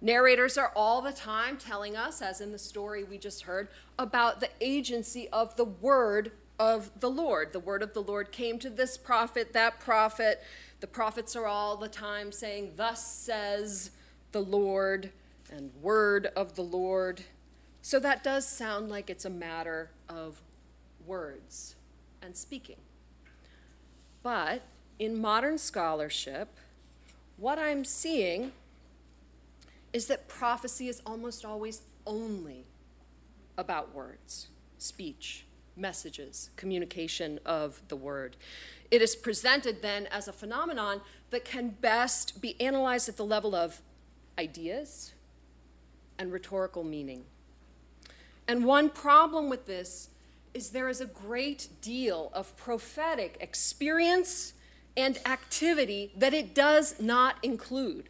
Narrators 0.00 0.58
are 0.58 0.72
all 0.76 1.00
the 1.02 1.12
time 1.12 1.56
telling 1.56 1.96
us, 1.96 2.20
as 2.20 2.40
in 2.40 2.52
the 2.52 2.58
story 2.58 3.04
we 3.04 3.18
just 3.18 3.42
heard, 3.42 3.68
about 3.98 4.40
the 4.40 4.50
agency 4.60 5.28
of 5.30 5.56
the 5.56 5.64
word 5.64 6.32
of 6.58 6.90
the 7.00 7.10
Lord. 7.10 7.52
The 7.52 7.60
word 7.60 7.82
of 7.82 7.94
the 7.94 8.02
Lord 8.02 8.32
came 8.32 8.58
to 8.60 8.70
this 8.70 8.96
prophet, 8.96 9.52
that 9.52 9.80
prophet. 9.80 10.42
The 10.80 10.86
prophets 10.86 11.34
are 11.36 11.46
all 11.46 11.76
the 11.76 11.88
time 11.88 12.32
saying, 12.32 12.74
Thus 12.76 13.06
says 13.06 13.90
the 14.32 14.42
Lord, 14.42 15.10
and 15.50 15.70
word 15.80 16.28
of 16.36 16.54
the 16.54 16.62
Lord. 16.62 17.22
So 17.82 18.00
that 18.00 18.24
does 18.24 18.46
sound 18.46 18.88
like 18.88 19.10
it's 19.10 19.24
a 19.24 19.30
matter 19.30 19.90
of 20.08 20.40
words 21.06 21.76
and 22.22 22.36
speaking. 22.36 22.78
But 24.22 24.62
in 24.98 25.20
modern 25.20 25.58
scholarship, 25.58 26.56
what 27.36 27.58
I'm 27.58 27.84
seeing 27.84 28.52
is 29.92 30.06
that 30.06 30.28
prophecy 30.28 30.88
is 30.88 31.02
almost 31.04 31.44
always 31.44 31.82
only 32.06 32.64
about 33.56 33.94
words, 33.94 34.48
speech, 34.78 35.44
messages, 35.76 36.50
communication 36.56 37.40
of 37.44 37.80
the 37.88 37.96
word. 37.96 38.36
It 38.90 39.02
is 39.02 39.16
presented 39.16 39.82
then 39.82 40.06
as 40.06 40.28
a 40.28 40.32
phenomenon 40.32 41.00
that 41.30 41.44
can 41.44 41.70
best 41.80 42.40
be 42.40 42.60
analyzed 42.60 43.08
at 43.08 43.16
the 43.16 43.24
level 43.24 43.54
of 43.54 43.80
ideas 44.38 45.12
and 46.18 46.32
rhetorical 46.32 46.84
meaning. 46.84 47.24
And 48.46 48.64
one 48.64 48.90
problem 48.90 49.48
with 49.48 49.66
this 49.66 50.10
is 50.52 50.70
there 50.70 50.88
is 50.88 51.00
a 51.00 51.06
great 51.06 51.68
deal 51.80 52.30
of 52.32 52.56
prophetic 52.56 53.36
experience 53.40 54.52
and 54.96 55.18
activity 55.26 56.12
that 56.16 56.32
it 56.32 56.54
does 56.54 57.00
not 57.00 57.36
include. 57.42 58.08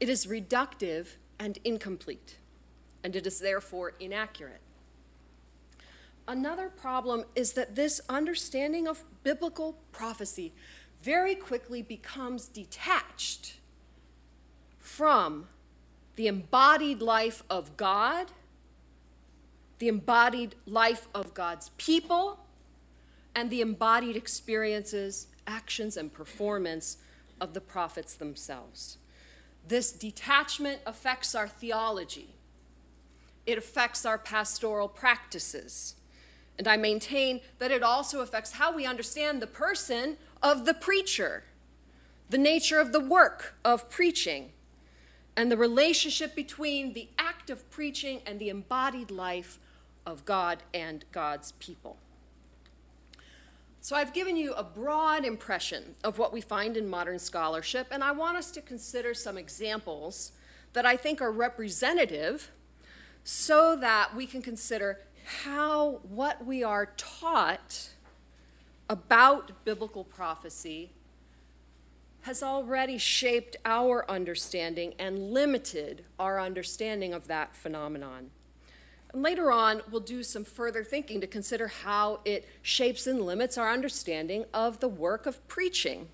It 0.00 0.08
is 0.08 0.26
reductive 0.26 1.14
and 1.38 1.58
incomplete, 1.64 2.38
and 3.04 3.14
it 3.14 3.26
is 3.26 3.38
therefore 3.38 3.92
inaccurate. 4.00 4.60
Another 6.28 6.68
problem 6.68 7.24
is 7.34 7.54
that 7.54 7.74
this 7.74 8.00
understanding 8.08 8.86
of 8.86 9.04
biblical 9.24 9.78
prophecy 9.90 10.52
very 11.02 11.34
quickly 11.34 11.82
becomes 11.82 12.46
detached 12.46 13.56
from 14.78 15.48
the 16.16 16.28
embodied 16.28 17.02
life 17.02 17.42
of 17.50 17.76
God, 17.76 18.28
the 19.78 19.88
embodied 19.88 20.54
life 20.64 21.08
of 21.14 21.34
God's 21.34 21.70
people, 21.70 22.38
and 23.34 23.50
the 23.50 23.60
embodied 23.60 24.14
experiences, 24.14 25.26
actions, 25.46 25.96
and 25.96 26.12
performance 26.12 26.98
of 27.40 27.54
the 27.54 27.60
prophets 27.60 28.14
themselves. 28.14 28.98
This 29.66 29.90
detachment 29.90 30.80
affects 30.86 31.34
our 31.34 31.48
theology, 31.48 32.36
it 33.44 33.58
affects 33.58 34.06
our 34.06 34.18
pastoral 34.18 34.86
practices 34.86 35.96
and 36.58 36.68
I 36.68 36.76
maintain 36.76 37.40
that 37.58 37.70
it 37.70 37.82
also 37.82 38.20
affects 38.20 38.52
how 38.52 38.74
we 38.74 38.86
understand 38.86 39.40
the 39.40 39.46
person 39.46 40.16
of 40.42 40.64
the 40.64 40.74
preacher, 40.74 41.44
the 42.28 42.38
nature 42.38 42.78
of 42.78 42.92
the 42.92 43.00
work 43.00 43.54
of 43.64 43.90
preaching, 43.90 44.52
and 45.36 45.50
the 45.50 45.56
relationship 45.56 46.34
between 46.34 46.92
the 46.92 47.08
act 47.18 47.48
of 47.48 47.68
preaching 47.70 48.20
and 48.26 48.38
the 48.38 48.48
embodied 48.48 49.10
life 49.10 49.58
of 50.04 50.24
God 50.24 50.62
and 50.74 51.04
God's 51.12 51.52
people. 51.52 51.96
So, 53.80 53.96
I've 53.96 54.12
given 54.12 54.36
you 54.36 54.52
a 54.52 54.62
broad 54.62 55.24
impression 55.24 55.96
of 56.04 56.16
what 56.16 56.32
we 56.32 56.40
find 56.40 56.76
in 56.76 56.88
modern 56.88 57.18
scholarship, 57.18 57.88
and 57.90 58.04
I 58.04 58.12
want 58.12 58.36
us 58.36 58.52
to 58.52 58.60
consider 58.60 59.12
some 59.12 59.36
examples 59.36 60.32
that 60.72 60.86
I 60.86 60.96
think 60.96 61.20
are 61.20 61.32
representative 61.32 62.52
so 63.24 63.74
that 63.76 64.14
we 64.14 64.26
can 64.26 64.40
consider 64.40 65.00
how 65.24 66.00
what 66.02 66.44
we 66.44 66.62
are 66.62 66.86
taught 66.96 67.90
about 68.88 69.64
biblical 69.64 70.04
prophecy 70.04 70.92
has 72.22 72.42
already 72.42 72.98
shaped 72.98 73.56
our 73.64 74.08
understanding 74.08 74.94
and 74.98 75.32
limited 75.32 76.04
our 76.18 76.40
understanding 76.40 77.12
of 77.12 77.26
that 77.26 77.54
phenomenon. 77.56 78.30
And 79.12 79.22
later 79.22 79.50
on, 79.50 79.82
we'll 79.90 80.00
do 80.00 80.22
some 80.22 80.44
further 80.44 80.84
thinking 80.84 81.20
to 81.20 81.26
consider 81.26 81.68
how 81.68 82.20
it 82.24 82.48
shapes 82.62 83.06
and 83.06 83.22
limits 83.22 83.58
our 83.58 83.70
understanding 83.70 84.44
of 84.54 84.80
the 84.80 84.88
work 84.88 85.26
of 85.26 85.46
preaching. 85.48 86.08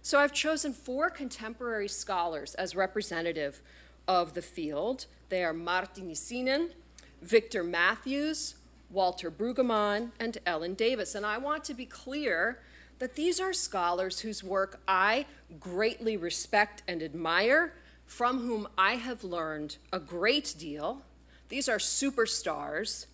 So 0.00 0.18
I've 0.20 0.32
chosen 0.32 0.72
four 0.72 1.10
contemporary 1.10 1.88
scholars 1.88 2.54
as 2.54 2.74
representative 2.74 3.60
of 4.08 4.34
the 4.34 4.42
field. 4.42 5.06
They 5.28 5.44
are 5.44 5.52
Martti 5.52 6.02
Nissinen, 6.02 6.70
Victor 7.22 7.62
Matthews, 7.62 8.56
Walter 8.90 9.30
Brueggemann, 9.30 10.12
and 10.20 10.38
Ellen 10.46 10.74
Davis. 10.74 11.14
And 11.14 11.26
I 11.26 11.38
want 11.38 11.64
to 11.64 11.74
be 11.74 11.86
clear 11.86 12.60
that 12.98 13.14
these 13.14 13.40
are 13.40 13.52
scholars 13.52 14.20
whose 14.20 14.42
work 14.42 14.80
I 14.88 15.26
greatly 15.60 16.16
respect 16.16 16.82
and 16.88 17.02
admire, 17.02 17.74
from 18.06 18.40
whom 18.40 18.68
I 18.78 18.94
have 18.94 19.24
learned 19.24 19.76
a 19.92 19.98
great 19.98 20.54
deal. 20.58 21.02
These 21.48 21.68
are 21.68 21.78
superstars. 21.78 23.06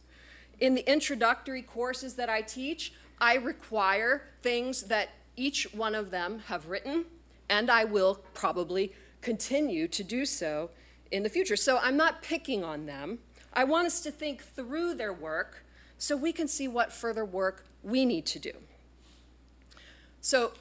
In 0.60 0.74
the 0.74 0.90
introductory 0.90 1.62
courses 1.62 2.14
that 2.14 2.28
I 2.28 2.42
teach, 2.42 2.92
I 3.20 3.36
require 3.36 4.28
things 4.42 4.84
that 4.84 5.10
each 5.36 5.72
one 5.72 5.94
of 5.94 6.10
them 6.10 6.40
have 6.46 6.68
written, 6.68 7.06
and 7.48 7.70
I 7.70 7.84
will 7.84 8.20
probably 8.34 8.92
continue 9.22 9.88
to 9.88 10.04
do 10.04 10.26
so 10.26 10.70
in 11.10 11.22
the 11.22 11.28
future. 11.28 11.56
So 11.56 11.78
I'm 11.78 11.96
not 11.96 12.22
picking 12.22 12.62
on 12.62 12.86
them. 12.86 13.20
I 13.52 13.64
want 13.64 13.86
us 13.86 14.00
to 14.02 14.10
think 14.10 14.42
through 14.42 14.94
their 14.94 15.12
work 15.12 15.64
so 15.98 16.16
we 16.16 16.32
can 16.32 16.48
see 16.48 16.66
what 16.66 16.92
further 16.92 17.24
work 17.24 17.64
we 17.82 18.04
need 18.04 18.26
to 18.26 18.38
do. 18.38 18.52
So, 20.20 20.52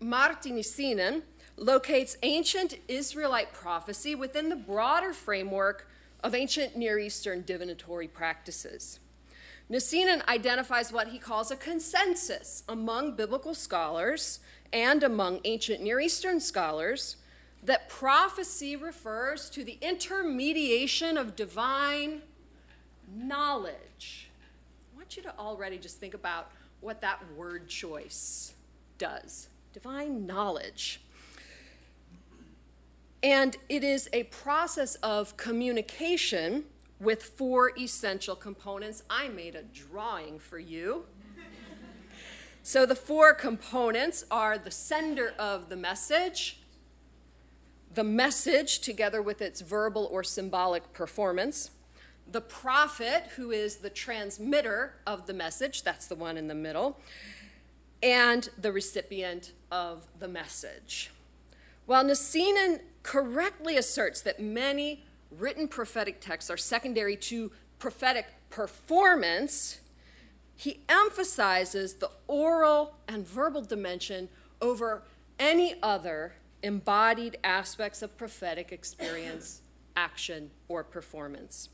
Martti 0.00 0.52
Nissinen 0.52 1.22
locates 1.56 2.16
ancient 2.22 2.76
Israelite 2.86 3.52
prophecy 3.52 4.14
within 4.14 4.48
the 4.48 4.56
broader 4.56 5.12
framework 5.12 5.88
of 6.22 6.34
ancient 6.34 6.76
Near 6.76 6.98
Eastern 6.98 7.42
divinatory 7.42 8.08
practices. 8.08 9.00
Nissinen 9.70 10.26
identifies 10.26 10.92
what 10.92 11.08
he 11.08 11.18
calls 11.18 11.50
a 11.50 11.56
consensus 11.56 12.62
among 12.68 13.16
biblical 13.16 13.54
scholars 13.54 14.40
and 14.72 15.02
among 15.02 15.40
ancient 15.44 15.82
Near 15.82 16.00
Eastern 16.00 16.40
scholars 16.40 17.16
that 17.62 17.88
prophecy 17.88 18.76
refers 18.76 19.50
to 19.50 19.64
the 19.64 19.78
intermediation 19.82 21.18
of 21.18 21.36
divine 21.36 22.22
knowledge. 23.14 24.30
I 24.92 24.96
want 24.96 25.16
you 25.16 25.22
to 25.24 25.38
already 25.38 25.78
just 25.78 25.98
think 25.98 26.14
about 26.14 26.50
what 26.80 27.00
that 27.00 27.20
word 27.36 27.68
choice 27.68 28.54
does 28.98 29.48
divine 29.72 30.26
knowledge. 30.26 31.00
And 33.22 33.56
it 33.68 33.84
is 33.84 34.08
a 34.12 34.24
process 34.24 34.94
of 34.96 35.36
communication 35.36 36.64
with 37.00 37.22
four 37.22 37.72
essential 37.78 38.34
components. 38.36 39.02
I 39.10 39.28
made 39.28 39.54
a 39.54 39.62
drawing 39.62 40.38
for 40.38 40.58
you. 40.58 41.04
so 42.62 42.86
the 42.86 42.94
four 42.94 43.34
components 43.34 44.24
are 44.30 44.58
the 44.58 44.70
sender 44.70 45.34
of 45.38 45.68
the 45.68 45.76
message, 45.76 46.60
the 47.94 48.04
message 48.04 48.80
together 48.80 49.20
with 49.20 49.40
its 49.40 49.60
verbal 49.60 50.08
or 50.10 50.22
symbolic 50.22 50.92
performance, 50.92 51.70
the 52.30 52.40
prophet, 52.40 53.24
who 53.36 53.50
is 53.50 53.76
the 53.76 53.90
transmitter 53.90 54.94
of 55.06 55.26
the 55.26 55.32
message, 55.32 55.82
that's 55.82 56.06
the 56.06 56.14
one 56.14 56.36
in 56.36 56.48
the 56.48 56.54
middle, 56.54 57.00
and 58.02 58.48
the 58.58 58.70
recipient 58.70 59.52
of 59.70 60.06
the 60.18 60.28
message. 60.28 61.10
While 61.86 62.04
Nissinen 62.04 62.80
correctly 63.02 63.76
asserts 63.76 64.20
that 64.22 64.40
many 64.40 65.04
written 65.30 65.68
prophetic 65.68 66.20
texts 66.20 66.50
are 66.50 66.56
secondary 66.56 67.16
to 67.16 67.50
prophetic 67.78 68.26
performance, 68.50 69.80
he 70.54 70.80
emphasizes 70.88 71.94
the 71.94 72.10
oral 72.26 72.96
and 73.06 73.26
verbal 73.26 73.62
dimension 73.62 74.28
over 74.60 75.02
any 75.38 75.76
other 75.82 76.34
embodied 76.62 77.38
aspects 77.44 78.02
of 78.02 78.18
prophetic 78.18 78.72
experience, 78.72 79.62
action, 79.96 80.50
or 80.66 80.82
performance. 80.82 81.68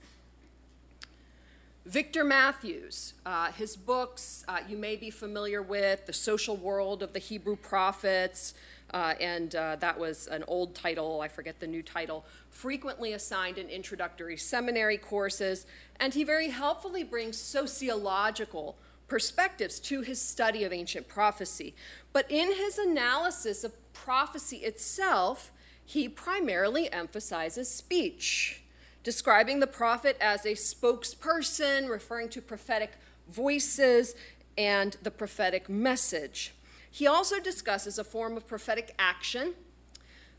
Victor 1.87 2.25
Matthews, 2.25 3.13
uh, 3.27 3.53
his 3.53 3.77
books 3.77 4.43
uh, 4.49 4.61
you 4.67 4.79
may 4.79 4.97
be 4.97 5.11
familiar 5.11 5.61
with 5.61 6.07
The 6.07 6.15
Social 6.15 6.57
World 6.57 7.03
of 7.03 7.13
the 7.13 7.19
Hebrew 7.19 7.57
Prophets, 7.57 8.55
uh, 8.95 9.13
and 9.21 9.55
uh, 9.55 9.77
that 9.77 9.99
was 9.99 10.27
an 10.29 10.45
old 10.49 10.75
title, 10.75 11.21
I 11.21 11.29
forget 11.29 11.61
the 11.61 11.67
new 11.67 11.83
title, 11.83 12.25
frequently 12.49 13.13
assigned 13.13 13.59
in 13.59 13.69
introductory 13.69 14.39
seminary 14.39 14.97
courses, 14.97 15.67
and 16.01 16.15
he 16.15 16.25
very 16.25 16.49
helpfully 16.49 17.05
brings 17.05 17.39
sociological 17.39 18.79
perspectives 19.07 19.79
to 19.81 20.01
his 20.01 20.23
study 20.23 20.65
of 20.65 20.73
ancient 20.73 21.07
prophecy. 21.07 21.75
But 22.15 22.25
in 22.31 22.55
his 22.55 22.79
analysis 22.79 23.63
of 23.63 23.93
prophecy 23.93 24.59
itself, 24.59 25.53
he 25.85 26.09
primarily 26.09 26.91
emphasizes 26.91 27.69
speech 27.69 28.64
describing 29.05 29.61
the 29.61 29.67
prophet 29.67 30.17
as 30.21 30.45
a 30.45 30.53
spokesperson, 30.53 31.89
referring 31.89 32.29
to 32.31 32.43
prophetic 32.43 32.93
voices 33.29 34.15
and 34.59 34.97
the 35.03 35.11
prophetic 35.11 35.69
message. 35.69 36.55
He 36.91 37.07
also 37.07 37.39
discusses 37.39 37.99
a 37.99 38.05
form 38.05 38.37
of 38.37 38.47
prophetic 38.49 38.95
action 38.99 39.55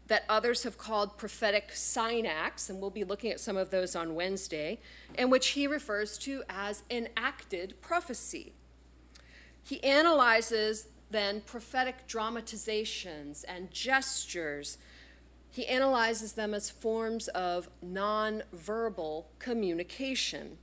that 0.08 0.24
others 0.30 0.64
have 0.64 0.78
called 0.78 1.18
prophetic 1.18 1.72
sign 1.72 2.26
acts, 2.26 2.70
and 2.70 2.80
we'll 2.80 2.92
be 2.92 3.04
looking 3.04 3.32
at 3.32 3.40
some 3.40 3.58
of 3.58 3.72
those 3.72 3.96
on 3.96 4.14
Wednesday, 4.14 4.80
and 5.18 5.32
which 5.32 5.50
he 5.50 5.66
refers 5.68 6.18
to 6.20 6.44
as 6.50 6.84
enacted 6.90 7.76
prophecy. 7.82 8.54
He 9.64 9.84
analyzes 9.84 10.90
then 11.10 11.42
prophetic 11.42 12.08
dramatizations 12.08 13.44
and 13.46 13.72
gestures 13.72 14.78
he 15.56 15.66
analyzes 15.68 16.34
them 16.34 16.54
as 16.54 16.70
forms 16.70 17.30
of 17.30 17.70
nonverbal 17.82 19.24
communication 19.40 20.58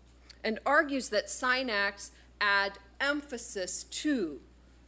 and 0.44 0.59
argues 0.66 1.09
that 1.09 1.31
sign 1.31 1.70
acts 1.70 2.11
add 2.42 2.72
emphasis 3.00 3.85
to 3.85 4.38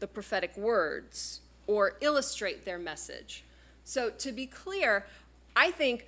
the 0.00 0.06
prophetic 0.06 0.54
words 0.58 1.40
or 1.66 1.96
illustrate 2.02 2.66
their 2.66 2.78
message. 2.78 3.44
So, 3.82 4.10
to 4.10 4.30
be 4.30 4.44
clear, 4.44 5.06
I 5.56 5.70
think 5.70 6.04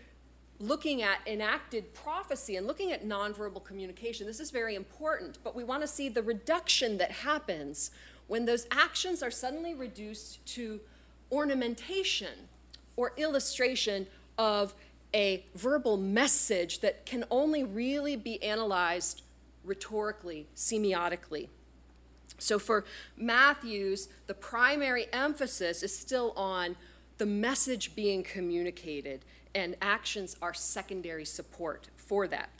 looking 0.60 1.00
at 1.00 1.20
enacted 1.26 1.94
prophecy 1.94 2.56
and 2.56 2.66
looking 2.66 2.92
at 2.92 3.02
nonverbal 3.02 3.64
communication, 3.64 4.26
this 4.26 4.40
is 4.40 4.50
very 4.50 4.74
important, 4.74 5.38
but 5.42 5.56
we 5.56 5.64
want 5.64 5.80
to 5.80 5.88
see 5.88 6.10
the 6.10 6.22
reduction 6.22 6.98
that 6.98 7.12
happens 7.12 7.90
when 8.26 8.44
those 8.44 8.66
actions 8.70 9.22
are 9.22 9.30
suddenly 9.30 9.72
reduced 9.72 10.44
to 10.48 10.80
ornamentation 11.32 12.50
or 12.96 13.12
illustration 13.16 14.06
of 14.38 14.74
a 15.14 15.44
verbal 15.54 15.96
message 15.96 16.80
that 16.80 17.06
can 17.06 17.24
only 17.30 17.64
really 17.64 18.16
be 18.16 18.42
analyzed 18.42 19.22
rhetorically, 19.64 20.46
semiotically. 20.54 21.48
So 22.38 22.58
for 22.58 22.84
Matthews, 23.16 24.08
the 24.26 24.34
primary 24.34 25.06
emphasis 25.12 25.82
is 25.82 25.96
still 25.96 26.32
on 26.36 26.76
the 27.18 27.26
message 27.26 27.96
being 27.96 28.22
communicated, 28.22 29.24
and 29.54 29.74
actions 29.80 30.36
are 30.42 30.52
secondary 30.52 31.24
support 31.24 31.88
for 31.96 32.28
that. 32.28 32.50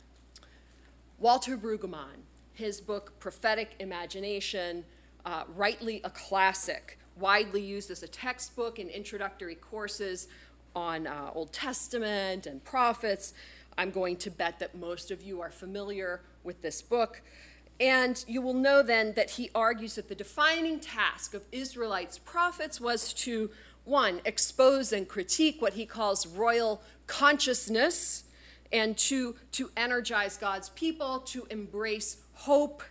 Walter 1.19 1.57
Brueggemann, 1.57 2.25
his 2.53 2.81
book 2.81 3.19
Prophetic 3.19 3.75
Imagination, 3.79 4.83
uh, 5.25 5.43
rightly 5.55 6.01
a 6.03 6.09
classic, 6.09 6.97
widely 7.19 7.61
used 7.61 7.91
as 7.91 8.03
a 8.03 8.07
textbook 8.07 8.79
in 8.79 8.89
introductory 8.89 9.55
courses 9.55 10.27
on 10.75 11.07
uh, 11.07 11.31
Old 11.33 11.51
Testament 11.53 12.45
and 12.45 12.63
prophets. 12.63 13.33
I'm 13.77 13.91
going 13.91 14.17
to 14.17 14.31
bet 14.31 14.59
that 14.59 14.75
most 14.75 15.11
of 15.11 15.21
you 15.21 15.41
are 15.41 15.51
familiar 15.51 16.21
with 16.43 16.61
this 16.61 16.81
book. 16.81 17.21
And 17.79 18.23
you 18.27 18.41
will 18.41 18.53
know 18.53 18.81
then 18.81 19.13
that 19.13 19.31
he 19.31 19.51
argues 19.53 19.95
that 19.95 20.09
the 20.09 20.15
defining 20.15 20.79
task 20.79 21.33
of 21.33 21.43
Israelites' 21.51 22.17
prophets 22.17 22.81
was 22.81 23.13
to, 23.13 23.51
one, 23.85 24.21
expose 24.25 24.91
and 24.91 25.07
critique 25.07 25.61
what 25.61 25.73
he 25.73 25.85
calls 25.85 26.25
royal 26.25 26.81
consciousness, 27.05 28.23
and 28.71 28.97
two, 28.97 29.35
to 29.53 29.71
energize 29.77 30.37
God's 30.37 30.69
people 30.69 31.19
to 31.19 31.47
embrace 31.49 32.17
hope 32.33 32.83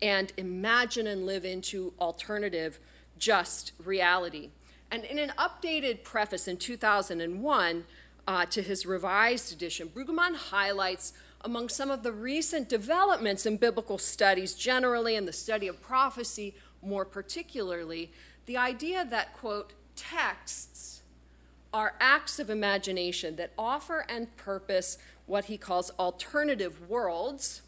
and 0.00 0.32
imagine 0.36 1.06
and 1.06 1.26
live 1.26 1.44
into 1.44 1.94
alternative 1.98 2.78
just 3.18 3.72
reality. 3.82 4.50
And 4.90 5.04
in 5.04 5.18
an 5.18 5.32
updated 5.38 6.04
preface 6.04 6.46
in 6.46 6.56
2001 6.56 7.84
uh, 8.28 8.46
to 8.46 8.62
his 8.62 8.86
revised 8.86 9.52
edition, 9.52 9.88
Brueggemann 9.88 10.36
highlights 10.36 11.12
among 11.42 11.68
some 11.68 11.90
of 11.90 12.02
the 12.02 12.12
recent 12.12 12.68
developments 12.68 13.46
in 13.46 13.56
biblical 13.56 13.98
studies 13.98 14.54
generally 14.54 15.16
and 15.16 15.28
the 15.28 15.32
study 15.32 15.68
of 15.68 15.80
prophecy 15.80 16.54
more 16.82 17.04
particularly, 17.04 18.12
the 18.46 18.56
idea 18.56 19.04
that, 19.04 19.32
quote, 19.32 19.72
texts 19.96 21.02
are 21.72 21.94
acts 22.00 22.38
of 22.38 22.48
imagination 22.48 23.36
that 23.36 23.52
offer 23.58 24.06
and 24.08 24.34
purpose 24.36 24.98
what 25.26 25.46
he 25.46 25.58
calls 25.58 25.90
alternative 25.98 26.88
worlds 26.88 27.62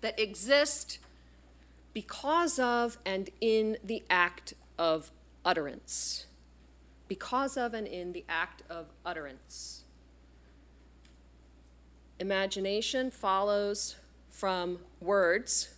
that 0.00 0.18
exist 0.20 0.98
because 1.98 2.60
of 2.60 2.96
and 3.04 3.28
in 3.40 3.76
the 3.82 4.04
act 4.08 4.54
of 4.78 5.10
utterance. 5.44 6.26
Because 7.08 7.56
of 7.56 7.74
and 7.74 7.88
in 7.88 8.12
the 8.12 8.24
act 8.28 8.62
of 8.70 8.86
utterance. 9.04 9.82
Imagination 12.20 13.10
follows 13.10 13.96
from 14.30 14.78
words, 15.00 15.74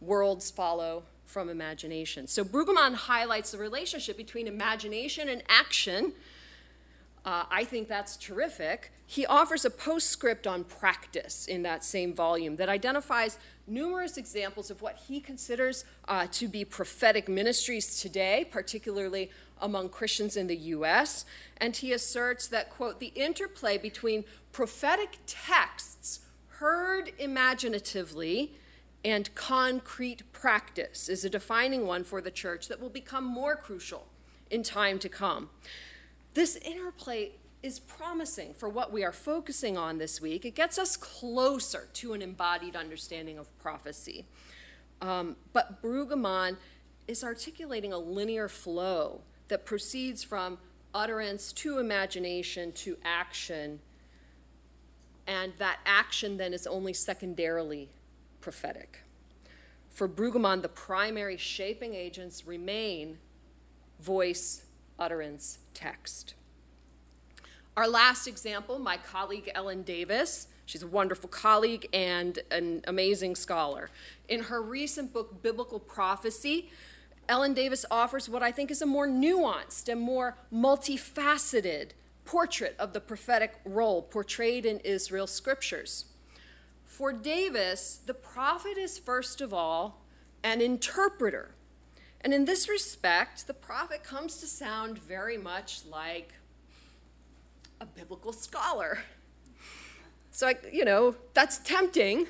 worlds 0.00 0.50
follow 0.50 1.04
from 1.24 1.48
imagination. 1.48 2.26
So 2.26 2.42
Brueggemann 2.44 2.94
highlights 2.94 3.52
the 3.52 3.58
relationship 3.58 4.16
between 4.16 4.48
imagination 4.48 5.28
and 5.28 5.44
action. 5.48 6.14
Uh, 7.24 7.44
I 7.48 7.62
think 7.62 7.86
that's 7.86 8.16
terrific. 8.16 8.92
He 9.06 9.24
offers 9.24 9.64
a 9.64 9.70
postscript 9.70 10.48
on 10.48 10.64
practice 10.64 11.46
in 11.46 11.62
that 11.62 11.84
same 11.84 12.12
volume 12.12 12.56
that 12.56 12.68
identifies 12.68 13.38
numerous 13.70 14.16
examples 14.16 14.70
of 14.70 14.82
what 14.82 14.98
he 15.08 15.20
considers 15.20 15.84
uh, 16.08 16.26
to 16.32 16.48
be 16.48 16.64
prophetic 16.64 17.28
ministries 17.28 18.00
today, 18.00 18.46
particularly 18.50 19.30
among 19.60 19.88
Christians 19.88 20.36
in 20.36 20.46
the 20.46 20.56
US. 20.56 21.24
And 21.58 21.76
he 21.76 21.92
asserts 21.92 22.46
that, 22.48 22.70
quote, 22.70 23.00
the 23.00 23.12
interplay 23.14 23.78
between 23.78 24.24
prophetic 24.52 25.18
texts 25.26 26.20
heard 26.58 27.12
imaginatively 27.18 28.52
and 29.04 29.34
concrete 29.34 30.30
practice 30.32 31.08
is 31.08 31.24
a 31.24 31.30
defining 31.30 31.86
one 31.86 32.04
for 32.04 32.20
the 32.20 32.30
church 32.30 32.68
that 32.68 32.80
will 32.80 32.90
become 32.90 33.24
more 33.24 33.56
crucial 33.56 34.06
in 34.50 34.62
time 34.62 34.98
to 34.98 35.08
come. 35.08 35.48
This 36.34 36.56
interplay 36.56 37.32
is 37.62 37.78
promising 37.78 38.54
for 38.54 38.68
what 38.68 38.92
we 38.92 39.04
are 39.04 39.12
focusing 39.12 39.76
on 39.76 39.98
this 39.98 40.20
week. 40.20 40.44
It 40.44 40.54
gets 40.54 40.78
us 40.78 40.96
closer 40.96 41.88
to 41.94 42.12
an 42.14 42.22
embodied 42.22 42.74
understanding 42.74 43.38
of 43.38 43.56
prophecy. 43.58 44.26
Um, 45.02 45.36
but 45.52 45.82
Brueggemann 45.82 46.56
is 47.06 47.22
articulating 47.22 47.92
a 47.92 47.98
linear 47.98 48.48
flow 48.48 49.22
that 49.48 49.66
proceeds 49.66 50.22
from 50.22 50.58
utterance 50.94 51.52
to 51.52 51.78
imagination 51.78 52.72
to 52.72 52.96
action, 53.04 53.80
and 55.26 55.52
that 55.58 55.78
action 55.84 56.36
then 56.36 56.52
is 56.52 56.66
only 56.66 56.92
secondarily 56.92 57.90
prophetic. 58.40 59.04
For 59.88 60.08
Brueggemann, 60.08 60.62
the 60.62 60.68
primary 60.68 61.36
shaping 61.36 61.94
agents 61.94 62.46
remain 62.46 63.18
voice, 64.00 64.64
utterance, 64.98 65.58
text. 65.74 66.34
Our 67.76 67.88
last 67.88 68.26
example, 68.26 68.78
my 68.78 68.96
colleague 68.96 69.50
Ellen 69.54 69.82
Davis, 69.82 70.48
she's 70.66 70.82
a 70.82 70.88
wonderful 70.88 71.28
colleague 71.28 71.88
and 71.92 72.38
an 72.50 72.82
amazing 72.86 73.36
scholar. 73.36 73.90
In 74.28 74.44
her 74.44 74.60
recent 74.60 75.12
book, 75.12 75.40
Biblical 75.40 75.78
Prophecy, 75.78 76.70
Ellen 77.28 77.54
Davis 77.54 77.84
offers 77.88 78.28
what 78.28 78.42
I 78.42 78.50
think 78.50 78.72
is 78.72 78.82
a 78.82 78.86
more 78.86 79.06
nuanced 79.06 79.88
and 79.88 80.00
more 80.00 80.36
multifaceted 80.52 81.90
portrait 82.24 82.74
of 82.76 82.92
the 82.92 83.00
prophetic 83.00 83.60
role 83.64 84.02
portrayed 84.02 84.66
in 84.66 84.80
Israel's 84.80 85.32
scriptures. 85.32 86.06
For 86.84 87.12
Davis, 87.12 88.00
the 88.04 88.14
prophet 88.14 88.76
is 88.76 88.98
first 88.98 89.40
of 89.40 89.54
all 89.54 90.02
an 90.42 90.60
interpreter. 90.60 91.54
And 92.20 92.34
in 92.34 92.46
this 92.46 92.68
respect, 92.68 93.46
the 93.46 93.54
prophet 93.54 94.02
comes 94.02 94.38
to 94.38 94.46
sound 94.46 94.98
very 94.98 95.38
much 95.38 95.82
like 95.88 96.34
a 97.80 97.86
biblical 97.86 98.32
scholar. 98.32 98.98
So, 100.30 100.46
I, 100.48 100.56
you 100.72 100.84
know, 100.84 101.16
that's 101.34 101.58
tempting. 101.58 102.26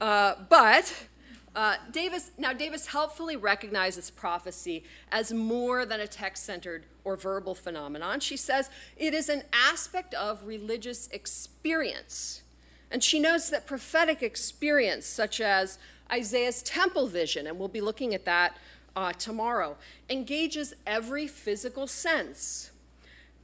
Uh, 0.00 0.34
but 0.50 1.06
uh, 1.54 1.76
Davis, 1.92 2.32
now 2.38 2.52
Davis 2.52 2.88
helpfully 2.88 3.36
recognizes 3.36 4.10
prophecy 4.10 4.82
as 5.12 5.32
more 5.32 5.86
than 5.86 6.00
a 6.00 6.08
text 6.08 6.44
centered 6.44 6.86
or 7.04 7.16
verbal 7.16 7.54
phenomenon. 7.54 8.18
She 8.18 8.36
says 8.36 8.68
it 8.96 9.14
is 9.14 9.28
an 9.28 9.42
aspect 9.52 10.12
of 10.14 10.44
religious 10.44 11.08
experience. 11.08 12.42
And 12.90 13.02
she 13.02 13.20
notes 13.20 13.48
that 13.50 13.66
prophetic 13.66 14.22
experience, 14.22 15.06
such 15.06 15.40
as 15.40 15.78
Isaiah's 16.10 16.62
temple 16.62 17.06
vision, 17.06 17.46
and 17.46 17.58
we'll 17.58 17.68
be 17.68 17.80
looking 17.80 18.12
at 18.12 18.24
that 18.24 18.56
uh, 18.96 19.12
tomorrow, 19.12 19.76
engages 20.10 20.74
every 20.84 21.26
physical 21.26 21.86
sense 21.86 22.71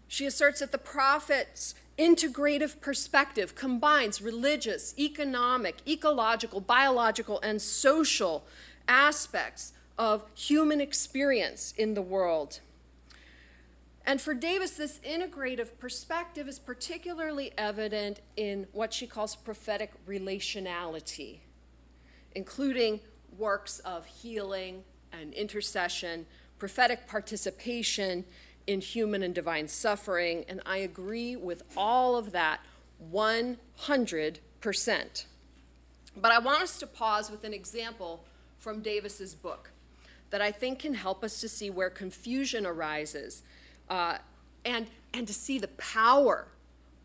she 0.08 0.26
asserts 0.26 0.60
that 0.60 0.72
the 0.72 0.78
prophet's 0.78 1.74
integrative 1.98 2.80
perspective 2.80 3.54
combines 3.54 4.22
religious, 4.22 4.94
economic, 4.98 5.76
ecological, 5.86 6.60
biological, 6.60 7.40
and 7.42 7.60
social 7.60 8.44
aspects 8.88 9.72
of 9.98 10.24
human 10.34 10.80
experience 10.80 11.74
in 11.76 11.94
the 11.94 12.02
world. 12.02 12.60
And 14.06 14.20
for 14.20 14.32
Davis, 14.32 14.70
this 14.70 15.00
integrative 15.00 15.78
perspective 15.78 16.48
is 16.48 16.58
particularly 16.58 17.52
evident 17.58 18.20
in 18.36 18.66
what 18.72 18.94
she 18.94 19.06
calls 19.06 19.36
prophetic 19.36 19.92
relationality, 20.06 21.40
including 22.34 23.00
works 23.36 23.80
of 23.80 24.06
healing 24.06 24.84
and 25.12 25.34
intercession, 25.34 26.24
prophetic 26.58 27.06
participation, 27.06 28.24
in 28.68 28.80
human 28.82 29.22
and 29.22 29.34
divine 29.34 29.66
suffering, 29.66 30.44
and 30.46 30.60
I 30.66 30.76
agree 30.76 31.34
with 31.34 31.62
all 31.74 32.16
of 32.16 32.32
that 32.32 32.60
100%. 33.12 33.56
But 36.14 36.32
I 36.32 36.38
want 36.38 36.62
us 36.62 36.78
to 36.78 36.86
pause 36.86 37.30
with 37.30 37.44
an 37.44 37.54
example 37.54 38.24
from 38.58 38.82
Davis's 38.82 39.34
book 39.34 39.70
that 40.28 40.42
I 40.42 40.50
think 40.52 40.80
can 40.80 40.92
help 40.92 41.24
us 41.24 41.40
to 41.40 41.48
see 41.48 41.70
where 41.70 41.88
confusion 41.88 42.66
arises 42.66 43.42
uh, 43.88 44.18
and, 44.66 44.88
and 45.14 45.26
to 45.26 45.32
see 45.32 45.58
the 45.58 45.68
power 45.68 46.48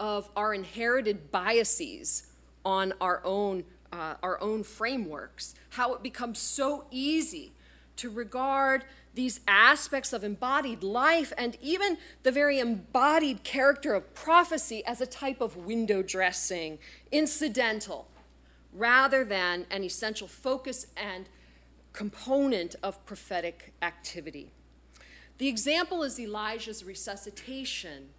of 0.01 0.29
our 0.35 0.53
inherited 0.53 1.31
biases 1.31 2.27
on 2.65 2.91
our 2.99 3.21
own, 3.23 3.63
uh, 3.93 4.15
our 4.21 4.41
own 4.41 4.63
frameworks, 4.63 5.55
how 5.69 5.93
it 5.93 6.03
becomes 6.03 6.39
so 6.39 6.87
easy 6.91 7.53
to 7.95 8.09
regard 8.09 8.83
these 9.13 9.39
aspects 9.47 10.11
of 10.11 10.23
embodied 10.23 10.83
life 10.83 11.31
and 11.37 11.57
even 11.61 11.97
the 12.23 12.31
very 12.31 12.59
embodied 12.59 13.43
character 13.43 13.93
of 13.93 14.13
prophecy 14.15 14.83
as 14.85 15.01
a 15.01 15.05
type 15.05 15.39
of 15.39 15.55
window 15.55 16.01
dressing, 16.01 16.79
incidental, 17.11 18.07
rather 18.73 19.23
than 19.23 19.65
an 19.69 19.83
essential 19.83 20.27
focus 20.27 20.87
and 20.97 21.29
component 21.91 22.75
of 22.81 23.05
prophetic 23.05 23.71
activity. 23.81 24.51
The 25.37 25.47
example 25.47 26.03
is 26.03 26.19
Elijah's 26.19 26.83
resuscitation 26.83 28.09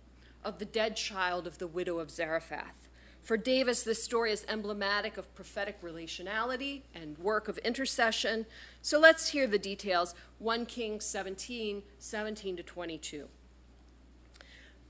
of 0.44 0.58
the 0.58 0.64
dead 0.64 0.96
child 0.96 1.46
of 1.46 1.58
the 1.58 1.66
widow 1.66 1.98
of 1.98 2.10
Zarephath. 2.10 2.83
For 3.24 3.38
Davis, 3.38 3.82
this 3.82 4.04
story 4.04 4.32
is 4.32 4.44
emblematic 4.50 5.16
of 5.16 5.34
prophetic 5.34 5.80
relationality 5.80 6.82
and 6.94 7.16
work 7.16 7.48
of 7.48 7.56
intercession. 7.58 8.44
So 8.82 9.00
let's 9.00 9.28
hear 9.28 9.46
the 9.46 9.58
details 9.58 10.14
1 10.40 10.66
Kings 10.66 11.06
17 11.06 11.82
17 11.98 12.56
to 12.58 12.62
22. 12.62 13.28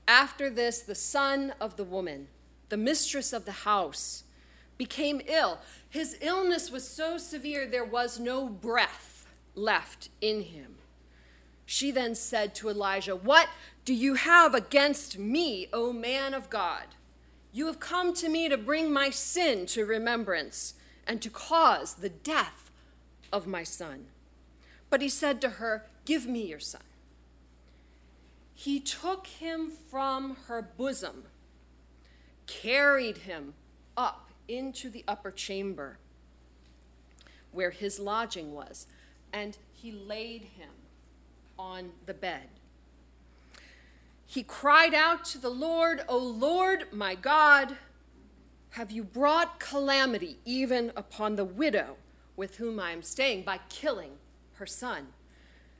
After 0.05 0.49
this, 0.49 0.81
the 0.81 0.95
son 0.95 1.53
of 1.61 1.77
the 1.77 1.85
woman, 1.85 2.27
the 2.67 2.75
mistress 2.75 3.31
of 3.31 3.45
the 3.45 3.53
house, 3.63 4.25
became 4.77 5.21
ill. 5.27 5.59
His 5.89 6.17
illness 6.19 6.69
was 6.69 6.85
so 6.85 7.17
severe 7.17 7.65
there 7.65 7.85
was 7.85 8.19
no 8.19 8.49
breath 8.49 9.27
left 9.55 10.09
in 10.19 10.41
him. 10.41 10.75
She 11.65 11.89
then 11.89 12.15
said 12.15 12.53
to 12.55 12.67
Elijah, 12.67 13.15
What 13.15 13.47
do 13.85 13.93
you 13.93 14.15
have 14.15 14.53
against 14.53 15.17
me, 15.17 15.67
O 15.71 15.93
man 15.93 16.33
of 16.33 16.49
God? 16.49 16.87
You 17.55 17.67
have 17.67 17.79
come 17.79 18.13
to 18.15 18.27
me 18.27 18.49
to 18.49 18.57
bring 18.57 18.91
my 18.91 19.09
sin 19.09 19.65
to 19.67 19.85
remembrance 19.85 20.73
and 21.07 21.21
to 21.21 21.29
cause 21.29 21.93
the 21.93 22.09
death 22.09 22.69
of 23.31 23.47
my 23.47 23.63
son. 23.63 24.07
But 24.89 25.01
he 25.01 25.07
said 25.07 25.39
to 25.39 25.51
her, 25.51 25.85
Give 26.03 26.27
me 26.27 26.47
your 26.47 26.59
son. 26.59 26.81
He 28.53 28.81
took 28.81 29.27
him 29.27 29.71
from 29.89 30.35
her 30.47 30.61
bosom, 30.61 31.27
carried 32.45 33.19
him 33.19 33.53
up 33.95 34.31
into 34.49 34.89
the 34.89 35.05
upper 35.07 35.31
chamber 35.31 35.97
where 37.53 37.71
his 37.71 38.01
lodging 38.01 38.53
was, 38.53 38.85
and 39.31 39.57
he 39.71 39.93
laid 39.93 40.41
him 40.41 40.71
on 41.57 41.91
the 42.05 42.13
bed. 42.13 42.49
He 44.35 44.43
cried 44.43 44.93
out 44.93 45.23
to 45.27 45.37
the 45.37 45.49
Lord, 45.49 46.01
O 46.09 46.17
Lord 46.17 46.91
my 46.91 47.15
God, 47.15 47.77
have 48.71 48.91
you 48.91 49.01
brought 49.01 49.61
calamity 49.61 50.39
even 50.43 50.91
upon 50.97 51.37
the 51.37 51.45
widow 51.45 51.95
with 52.35 52.57
whom 52.57 52.77
I 52.77 52.91
am 52.91 53.01
staying 53.01 53.43
by 53.43 53.61
killing 53.69 54.17
her 54.55 54.65
son? 54.65 55.13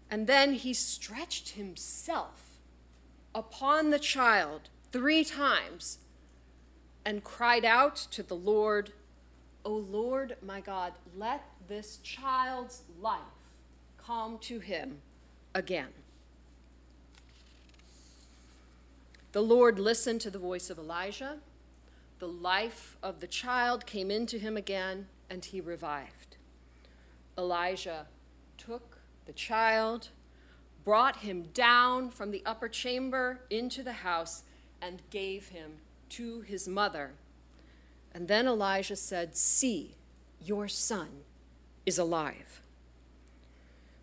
And 0.10 0.26
then 0.26 0.54
he 0.54 0.74
stretched 0.74 1.50
himself 1.50 2.62
upon 3.34 3.90
the 3.90 4.00
child 4.00 4.70
three 4.90 5.26
times 5.26 5.98
and 7.04 7.26
cried 7.26 7.66
out 7.66 7.98
to 8.12 8.24
the 8.24 8.38
Lord, 8.38 8.94
O 9.66 9.74
Lord 9.74 10.38
my 10.42 10.62
God, 10.62 10.94
let 11.14 11.44
this 11.68 11.98
child's 11.98 12.84
life 13.02 13.20
come 13.98 14.38
to 14.44 14.60
him 14.60 15.02
again. 15.54 15.90
The 19.36 19.44
Lord 19.44 19.80
listened 19.80 20.22
to 20.22 20.32
the 20.32 20.40
voice 20.40 20.70
of 20.70 20.78
Elijah. 20.78 21.40
The 22.20 22.28
life 22.30 22.96
of 23.04 23.20
the 23.20 23.28
child 23.28 23.86
came 23.86 24.10
into 24.10 24.38
him 24.38 24.56
again, 24.56 25.08
and 25.30 25.44
he 25.44 25.60
revived. 25.60 26.38
Elijah 27.38 28.08
took 28.58 29.00
the 29.26 29.34
child, 29.34 30.08
brought 30.86 31.18
him 31.18 31.50
down 31.54 32.12
from 32.12 32.32
the 32.32 32.44
upper 32.46 32.70
chamber 32.70 33.42
into 33.50 33.84
the 33.84 33.92
house, 34.08 34.44
and 34.82 35.02
gave 35.10 35.50
him 35.50 35.80
to 36.12 36.40
his 36.40 36.66
mother. 36.66 37.12
And 38.14 38.30
then 38.30 38.48
Elijah 38.48 38.96
said, 38.96 39.36
See, 39.36 39.98
your 40.42 40.70
son 40.70 41.10
is 41.86 41.98
alive. 41.98 42.62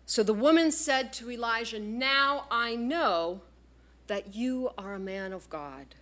So 0.05 0.21
the 0.21 0.31
woman 0.31 0.71
said 0.71 1.11
to 1.13 1.31
Elijah, 1.31 1.79
Now 1.79 2.45
I 2.51 2.75
know 2.75 3.41
that 4.07 4.35
you 4.35 4.71
are 4.77 4.93
a 4.93 4.99
man 4.99 5.33
of 5.33 5.49
God 5.49 5.95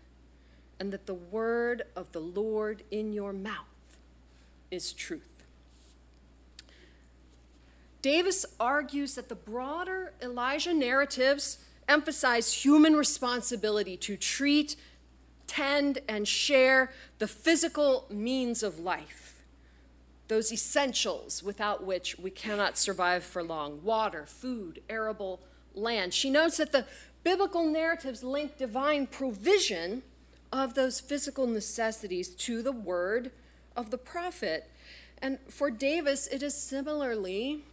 and 0.80 0.92
that 0.92 1.06
the 1.06 1.14
word 1.14 1.84
of 1.96 2.12
the 2.12 2.20
Lord 2.20 2.84
in 2.90 3.14
your 3.14 3.34
mouth 3.34 3.98
is 4.72 4.94
truth. 4.94 5.44
Davis 8.02 8.46
argues 8.60 9.14
that 9.16 9.30
the 9.30 9.36
broader 9.36 10.14
Elijah 10.22 10.74
narratives 10.74 11.60
emphasize 11.88 12.66
human 12.66 12.96
responsibility 12.96 13.96
to 13.98 14.18
treat, 14.18 14.76
tend, 15.46 16.00
and 16.08 16.28
share 16.28 16.92
the 17.20 17.28
physical 17.28 18.08
means 18.10 18.64
of 18.64 18.80
life, 18.80 19.44
those 20.30 20.52
essentials 20.52 21.44
without 21.44 21.86
which 21.86 22.18
we 22.18 22.32
cannot 22.32 22.78
survive 22.78 23.24
for 23.24 23.44
long 23.44 23.84
water, 23.84 24.26
food, 24.26 24.82
arable 24.90 25.42
land. 25.76 26.14
She 26.14 26.30
notes 26.30 26.58
that 26.58 26.72
the 26.72 26.86
biblical 27.24 27.66
narratives 27.66 28.24
link 28.24 28.58
divine 28.58 29.08
provision 29.08 30.04
of 30.52 30.74
those 30.74 31.00
physical 31.00 31.48
necessities 31.48 32.30
to 32.30 32.62
the 32.62 32.72
word 32.72 33.32
of 33.76 33.90
the 33.90 33.98
prophet. 33.98 34.70
And 35.22 35.40
for 35.48 35.72
Davis, 35.72 36.28
it 36.28 36.44
is 36.44 36.56
similarly 36.56 37.64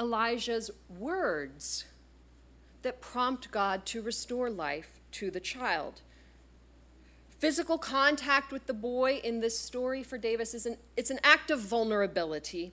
Elijah's 0.00 0.70
words 0.88 1.84
that 2.82 3.00
prompt 3.00 3.50
God 3.50 3.86
to 3.86 4.02
restore 4.02 4.50
life 4.50 5.00
to 5.12 5.30
the 5.30 5.40
child. 5.40 6.02
Physical 7.38 7.78
contact 7.78 8.52
with 8.52 8.66
the 8.66 8.74
boy 8.74 9.20
in 9.22 9.40
this 9.40 9.58
story 9.58 10.02
for 10.02 10.18
Davis 10.18 10.54
is 10.54 10.66
an, 10.66 10.76
it's 10.96 11.10
an 11.10 11.20
act 11.22 11.50
of 11.50 11.60
vulnerability 11.60 12.72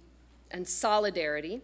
and 0.49 0.67
solidarity 0.67 1.61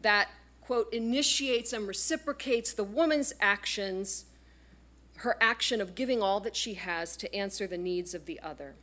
that, 0.00 0.28
quote, 0.66 0.92
initiates 0.92 1.72
and 1.72 1.86
reciprocates 1.86 2.72
the 2.72 2.82
woman's 2.82 3.32
actions, 3.40 4.24
her 5.18 5.36
action 5.40 5.80
of 5.80 5.94
giving 5.94 6.20
all 6.20 6.40
that 6.40 6.56
she 6.56 6.74
has 6.74 7.16
to 7.16 7.32
answer 7.32 7.68
the 7.68 7.78
needs 7.78 8.14
of 8.14 8.26
the 8.26 8.40
other. 8.40 8.74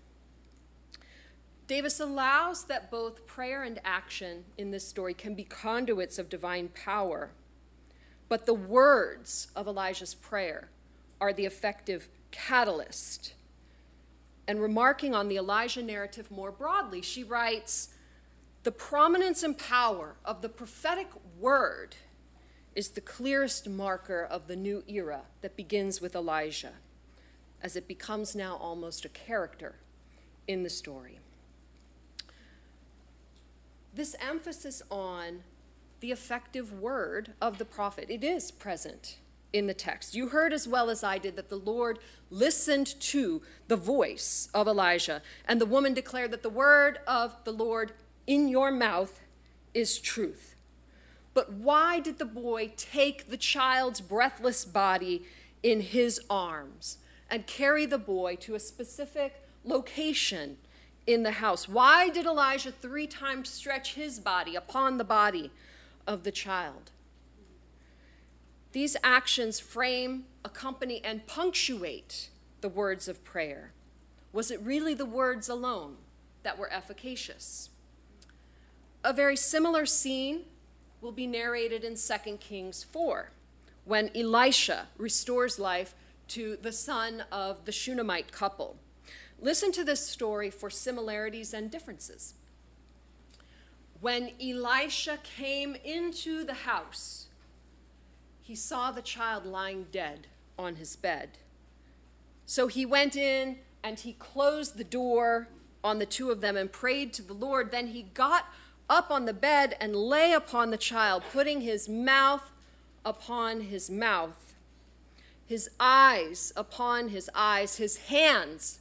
Davis 1.67 1.99
allows 1.99 2.65
that 2.65 2.89
both 2.89 3.27
prayer 3.27 3.63
and 3.63 3.81
action 3.83 4.45
in 4.57 4.71
this 4.71 4.87
story 4.87 5.13
can 5.13 5.35
be 5.35 5.43
conduits 5.43 6.17
of 6.17 6.29
divine 6.29 6.69
power, 6.69 7.31
but 8.29 8.45
the 8.45 8.53
words 8.53 9.49
of 9.53 9.67
Elijah's 9.67 10.13
prayer 10.13 10.69
are 11.19 11.33
the 11.33 11.45
effective 11.45 12.07
catalyst. 12.31 13.33
And 14.47 14.61
remarking 14.61 15.13
on 15.13 15.27
the 15.27 15.37
Elijah 15.37 15.83
narrative 15.83 16.31
more 16.31 16.51
broadly, 16.51 17.01
she 17.01 17.25
writes 17.25 17.89
The 18.63 18.71
prominence 18.71 19.43
and 19.43 19.57
power 19.57 20.15
of 20.23 20.41
the 20.41 20.49
prophetic 20.49 21.09
word 21.39 21.95
is 22.75 22.89
the 22.89 23.01
clearest 23.01 23.69
marker 23.69 24.23
of 24.23 24.47
the 24.47 24.55
new 24.55 24.83
era 24.87 25.23
that 25.41 25.55
begins 25.55 26.01
with 26.01 26.15
Elijah, 26.15 26.73
as 27.61 27.75
it 27.75 27.87
becomes 27.87 28.35
now 28.35 28.55
almost 28.55 29.05
a 29.05 29.09
character 29.09 29.75
in 30.47 30.63
the 30.63 30.69
story 30.69 31.19
this 33.93 34.15
emphasis 34.19 34.81
on 34.89 35.43
the 35.99 36.11
effective 36.11 36.73
word 36.73 37.33
of 37.41 37.57
the 37.57 37.65
prophet. 37.65 38.07
It 38.09 38.23
is 38.23 38.51
present 38.51 39.17
in 39.51 39.67
the 39.67 39.73
text. 39.73 40.15
You 40.15 40.29
heard 40.29 40.51
as 40.51 40.67
well 40.67 40.89
as 40.89 41.03
I 41.03 41.17
did 41.17 41.35
that 41.35 41.49
the 41.49 41.57
Lord 41.57 41.99
listened 42.29 42.99
to 42.99 43.41
the 43.67 43.75
voice 43.75 44.49
of 44.53 44.67
Elijah, 44.67 45.21
and 45.47 45.61
the 45.61 45.65
woman 45.65 45.93
declared 45.93 46.31
that 46.31 46.43
the 46.43 46.49
word 46.49 46.99
of 47.05 47.35
the 47.43 47.53
Lord 47.53 47.93
in 48.27 48.47
your 48.47 48.71
mouth 48.71 49.19
is 49.73 49.99
truth. 49.99 50.55
But 51.33 51.53
why 51.53 51.99
did 51.99 52.19
the 52.19 52.25
boy 52.25 52.73
take 52.77 53.29
the 53.29 53.37
child's 53.37 54.01
breathless 54.01 54.65
body 54.65 55.23
in 55.63 55.81
his 55.81 56.21
arms 56.29 56.97
and 57.29 57.47
carry 57.47 57.85
the 57.85 57.97
boy 57.97 58.35
to 58.35 58.53
a 58.53 58.59
specific 58.59 59.41
location 59.63 60.57
in 61.07 61.23
the 61.23 61.31
house. 61.31 61.67
Why 61.67 62.09
did 62.09 62.25
Elijah 62.25 62.71
three 62.71 63.07
times 63.07 63.49
stretch 63.49 63.95
his 63.95 64.19
body 64.19 64.55
upon 64.55 64.97
the 64.97 65.03
body 65.03 65.51
of 66.05 66.23
the 66.23 66.31
child? 66.31 66.91
These 68.71 68.97
actions 69.03 69.59
frame, 69.59 70.25
accompany, 70.43 71.03
and 71.03 71.27
punctuate 71.27 72.29
the 72.61 72.69
words 72.69 73.07
of 73.07 73.23
prayer. 73.23 73.71
Was 74.31 74.49
it 74.49 74.61
really 74.61 74.93
the 74.93 75.05
words 75.05 75.47
alone 75.47 75.97
that 76.43 76.57
were 76.57 76.71
efficacious? 76.71 77.69
A 79.05 79.11
very 79.11 79.35
similar 79.35 79.85
scene 79.85 80.43
will 81.01 81.11
be 81.11 81.27
narrated 81.27 81.83
in 81.83 81.95
2 81.95 82.37
Kings 82.37 82.85
4 82.85 83.31
when 83.83 84.09
Elisha 84.15 84.87
restores 84.97 85.59
life 85.59 85.93
to 86.29 86.57
the 86.61 86.71
son 86.71 87.25
of 87.29 87.65
the 87.65 87.73
Shunammite 87.73 88.31
couple. 88.31 88.77
Listen 89.41 89.73
to 89.73 89.83
this 89.83 90.07
story 90.07 90.49
for 90.49 90.69
similarities 90.69 91.53
and 91.53 91.69
differences. 91.69 92.35
When 93.99 94.31
Elisha 94.41 95.17
came 95.21 95.75
into 95.83 96.45
the 96.45 96.53
house, 96.53 97.27
he 98.41 98.55
saw 98.55 98.91
the 98.91 99.01
child 99.01 99.45
lying 99.45 99.87
dead 99.91 100.27
on 100.57 100.77
his 100.77 100.95
bed. 100.95 101.39
So 102.45 102.67
he 102.67 102.85
went 102.85 103.17
in 103.17 103.57
and 103.83 103.99
he 103.99 104.13
closed 104.13 104.77
the 104.77 104.83
door 104.85 105.49
on 105.83 105.99
the 105.99 106.05
two 106.05 106.31
of 106.31 106.39
them 106.39 106.55
and 106.55 106.71
prayed 106.71 107.11
to 107.13 107.21
the 107.21 107.33
Lord. 107.33 107.71
Then 107.71 107.87
he 107.87 108.03
got 108.03 108.45
up 108.89 109.11
on 109.11 109.25
the 109.25 109.33
bed 109.33 109.75
and 109.79 109.95
lay 109.95 110.33
upon 110.33 110.71
the 110.71 110.77
child, 110.77 111.23
putting 111.31 111.61
his 111.61 111.87
mouth 111.87 112.51
upon 113.05 113.61
his 113.61 113.89
mouth, 113.89 114.55
his 115.45 115.69
eyes 115.79 116.53
upon 116.55 117.09
his 117.09 117.29
eyes, 117.35 117.77
his 117.77 117.97
hands 117.97 118.79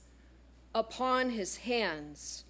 upon 0.74 1.30
his 1.30 1.58
hands. 1.58 2.44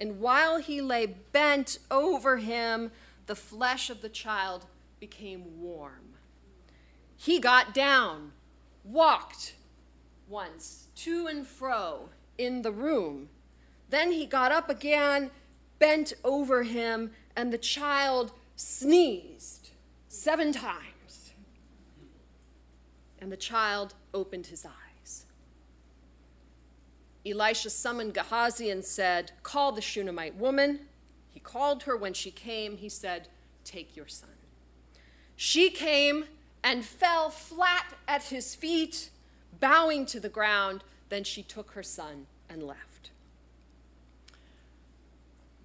And 0.00 0.20
while 0.20 0.58
he 0.58 0.80
lay 0.80 1.06
bent 1.06 1.78
over 1.90 2.38
him, 2.38 2.90
the 3.26 3.36
flesh 3.36 3.90
of 3.90 4.02
the 4.02 4.08
child 4.08 4.66
became 4.98 5.60
warm. 5.60 6.14
He 7.16 7.38
got 7.38 7.72
down, 7.72 8.32
walked 8.82 9.54
once 10.28 10.88
to 10.96 11.26
and 11.26 11.46
fro 11.46 12.08
in 12.36 12.62
the 12.62 12.72
room. 12.72 13.28
Then 13.88 14.12
he 14.12 14.26
got 14.26 14.52
up 14.52 14.68
again, 14.68 15.30
bent 15.84 16.14
over 16.24 16.62
him, 16.62 17.10
and 17.36 17.52
the 17.52 17.58
child 17.58 18.32
sneezed 18.56 19.68
seven 20.08 20.50
times. 20.50 21.32
And 23.18 23.30
the 23.30 23.36
child 23.36 23.92
opened 24.14 24.46
his 24.46 24.64
eyes. 24.64 25.26
Elisha 27.26 27.68
summoned 27.68 28.14
Gehazi 28.14 28.70
and 28.70 28.82
said, 28.82 29.32
Call 29.42 29.72
the 29.72 29.82
Shunammite 29.82 30.36
woman. 30.36 30.80
He 31.30 31.40
called 31.40 31.82
her. 31.82 31.98
When 31.98 32.14
she 32.14 32.30
came, 32.30 32.78
he 32.78 32.88
said, 32.88 33.28
Take 33.62 33.94
your 33.94 34.08
son. 34.08 34.30
She 35.36 35.68
came 35.68 36.24
and 36.62 36.82
fell 36.82 37.28
flat 37.28 37.92
at 38.08 38.24
his 38.24 38.54
feet, 38.54 39.10
bowing 39.60 40.06
to 40.06 40.18
the 40.18 40.30
ground. 40.30 40.82
Then 41.10 41.24
she 41.24 41.42
took 41.42 41.72
her 41.72 41.82
son 41.82 42.26
and 42.48 42.62
left. 42.62 42.93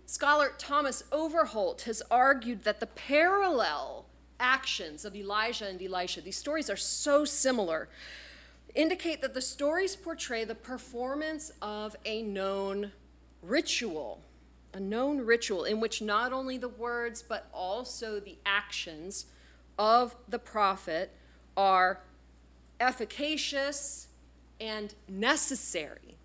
Scholar 0.09 0.53
Thomas 0.57 1.03
Overholt 1.11 1.83
has 1.83 2.01
argued 2.09 2.63
that 2.63 2.79
the 2.79 2.87
parallel 2.87 4.07
actions 4.39 5.05
of 5.05 5.15
Elijah 5.15 5.67
and 5.67 5.79
Elisha, 5.79 6.19
these 6.19 6.35
stories 6.35 6.67
are 6.67 6.75
so 6.75 7.25
similar 7.25 7.89
indicate 8.73 9.21
that 9.21 9.35
the 9.35 9.41
stories 9.41 9.95
portray 9.95 10.43
the 10.43 10.55
performance 10.55 11.51
of 11.61 11.95
a 12.05 12.23
known 12.23 12.91
ritual, 13.43 14.21
a 14.73 14.79
known 14.79 15.19
ritual 15.19 15.63
in 15.63 15.79
which 15.79 16.01
not 16.01 16.33
only 16.33 16.57
the 16.57 16.67
words 16.67 17.21
but 17.21 17.47
also 17.53 18.19
the 18.19 18.39
actions 18.47 19.27
of 19.77 20.15
the 20.27 20.39
prophet 20.39 21.11
are 21.55 21.99
efficacious 22.79 24.07
and 24.59 24.95
necessary 25.07 26.17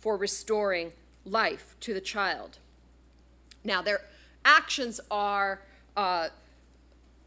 for 0.00 0.16
restoring 0.16 0.92
life 1.24 1.76
to 1.78 1.94
the 1.94 2.00
child. 2.00 2.58
Now, 3.64 3.82
their 3.82 4.00
actions 4.44 5.00
are 5.10 5.60
uh, 5.96 6.28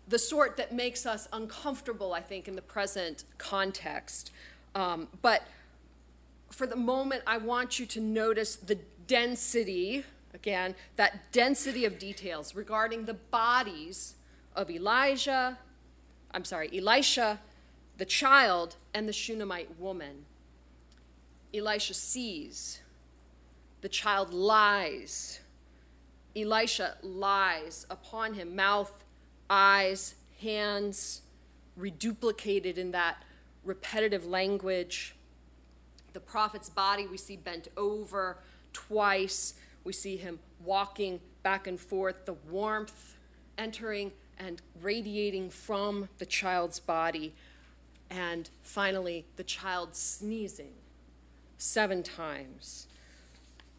the 0.08 0.20
sort 0.20 0.58
that 0.58 0.74
makes 0.74 1.06
us 1.06 1.28
uncomfortable, 1.32 2.14
I 2.14 2.22
think, 2.22 2.48
in 2.48 2.56
the 2.56 2.62
present 2.62 3.26
context. 3.38 4.32
Um, 4.76 5.08
but 5.22 5.44
for 6.50 6.66
the 6.66 6.76
moment, 6.76 7.24
I 7.28 7.38
want 7.38 7.80
you 7.80 7.86
to 7.88 8.00
notice 8.00 8.56
the 8.56 8.80
density, 9.08 10.04
again, 10.34 10.76
that 10.96 11.32
density 11.32 11.86
of 11.86 12.00
details 12.00 12.56
regarding 12.56 13.06
the 13.06 13.14
bodies 13.14 14.16
of 14.56 14.70
Elijah, 14.70 15.58
I'm 16.32 16.46
sorry, 16.46 16.70
Elisha, 16.78 17.40
the 17.98 18.06
child, 18.06 18.78
and 18.94 19.08
the 19.08 19.14
Shunammite 19.14 19.80
woman. 19.80 20.26
Elisha 21.54 21.94
sees, 21.94 22.80
the 23.82 23.90
child 23.90 24.34
lies. 24.34 25.41
Elisha 26.36 26.96
lies 27.02 27.86
upon 27.90 28.36
him, 28.36 28.56
mouth, 28.56 29.04
eyes, 29.50 30.16
hands, 30.42 31.22
reduplicated 31.78 32.78
in 32.78 32.92
that 32.92 33.24
repetitive 33.64 34.26
language. 34.26 35.16
The 36.14 36.20
prophet's 36.20 36.70
body 36.70 37.08
we 37.08 37.18
see 37.18 37.38
bent 37.38 37.68
over 37.78 38.40
twice. 38.74 39.54
We 39.84 39.94
see 39.94 40.18
him 40.18 40.40
walking 40.64 41.20
back 41.44 41.68
and 41.68 41.80
forth, 41.80 42.26
the 42.26 42.34
warmth 42.34 43.18
entering 43.58 44.12
and 44.38 44.62
radiating 44.82 45.50
from 45.50 46.10
the 46.18 46.26
child's 46.26 46.80
body. 46.80 47.34
And 48.10 48.50
finally, 48.62 49.26
the 49.36 49.44
child 49.44 49.96
sneezing 49.96 50.74
seven 51.58 52.04
times, 52.04 52.88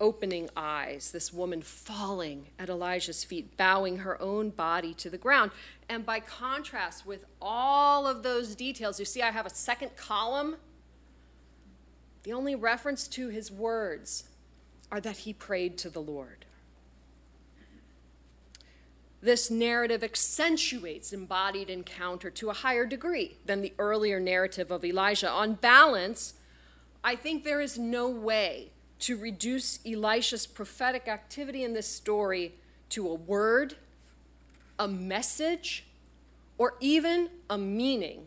opening 0.03 0.51
eyes, 0.57 1.13
this 1.13 1.33
woman 1.33 1.63
falling 1.63 2.49
at 2.59 2.69
Elijah's 2.69 3.23
feet, 3.23 3.57
bowing 3.57 3.99
her 3.99 4.21
own 4.21 4.51
body 4.51 4.93
to 4.95 5.09
the 5.09 5.17
ground. 5.17 5.53
And 5.89 6.05
by 6.05 6.19
contrast 6.19 7.07
with 7.07 7.25
all 7.41 8.07
of 8.07 8.25
those 8.25 8.57
details, 8.57 8.99
you 8.99 9.07
see, 9.07 9.23
I 9.23 9.31
have 9.31 9.47
a 9.47 9.51
second 9.51 9.97
column. 9.97 10.57
The 12.25 12.33
only 12.33 12.57
reference 12.57 13.07
to 13.09 13.29
his 13.29 13.51
words 13.51 14.25
are 14.91 15.01
that 15.01 15.19
he 15.19 15.33
prayed 15.33 15.79
to 15.79 15.89
the 15.89 16.03
Lord. 16.03 16.47
This 19.23 19.53
narrative 19.53 20.03
accentuates 20.03 21.13
embodied 21.13 21.71
encounter 21.71 22.29
to 22.29 22.51
a 22.51 22.55
higher 22.55 22.85
degree 22.85 23.37
than 23.47 23.63
the 23.63 23.73
earlier 23.79 24.19
narrative 24.19 24.73
of 24.73 24.85
Elijah. 24.85 25.31
On 25.31 25.55
balance, 25.55 26.35
I 27.05 27.15
think 27.15 27.45
there 27.45 27.61
is 27.61 27.79
no 27.79 28.09
way 28.09 28.73
to 29.03 29.17
reduce 29.17 29.81
Elisha's 29.85 30.47
prophetic 30.47 31.09
activity 31.09 31.65
in 31.65 31.75
this 31.75 31.89
story 31.89 32.55
to 32.89 33.09
a 33.09 33.15
word, 33.15 33.75
a 34.79 34.87
message, 34.87 35.85
or 36.57 36.75
even 36.81 37.29
a 37.51 37.59
meaning. 37.59 38.27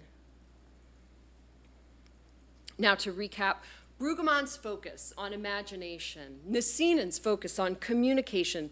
Now, 2.77 2.93
to 2.95 3.13
recap, 3.13 3.57
Brueggemann's 4.01 4.57
focus 4.57 5.13
on 5.17 5.31
imagination, 5.31 6.39
Nissinen's 6.49 7.17
focus 7.17 7.57
on 7.57 7.75
communication, 7.75 8.69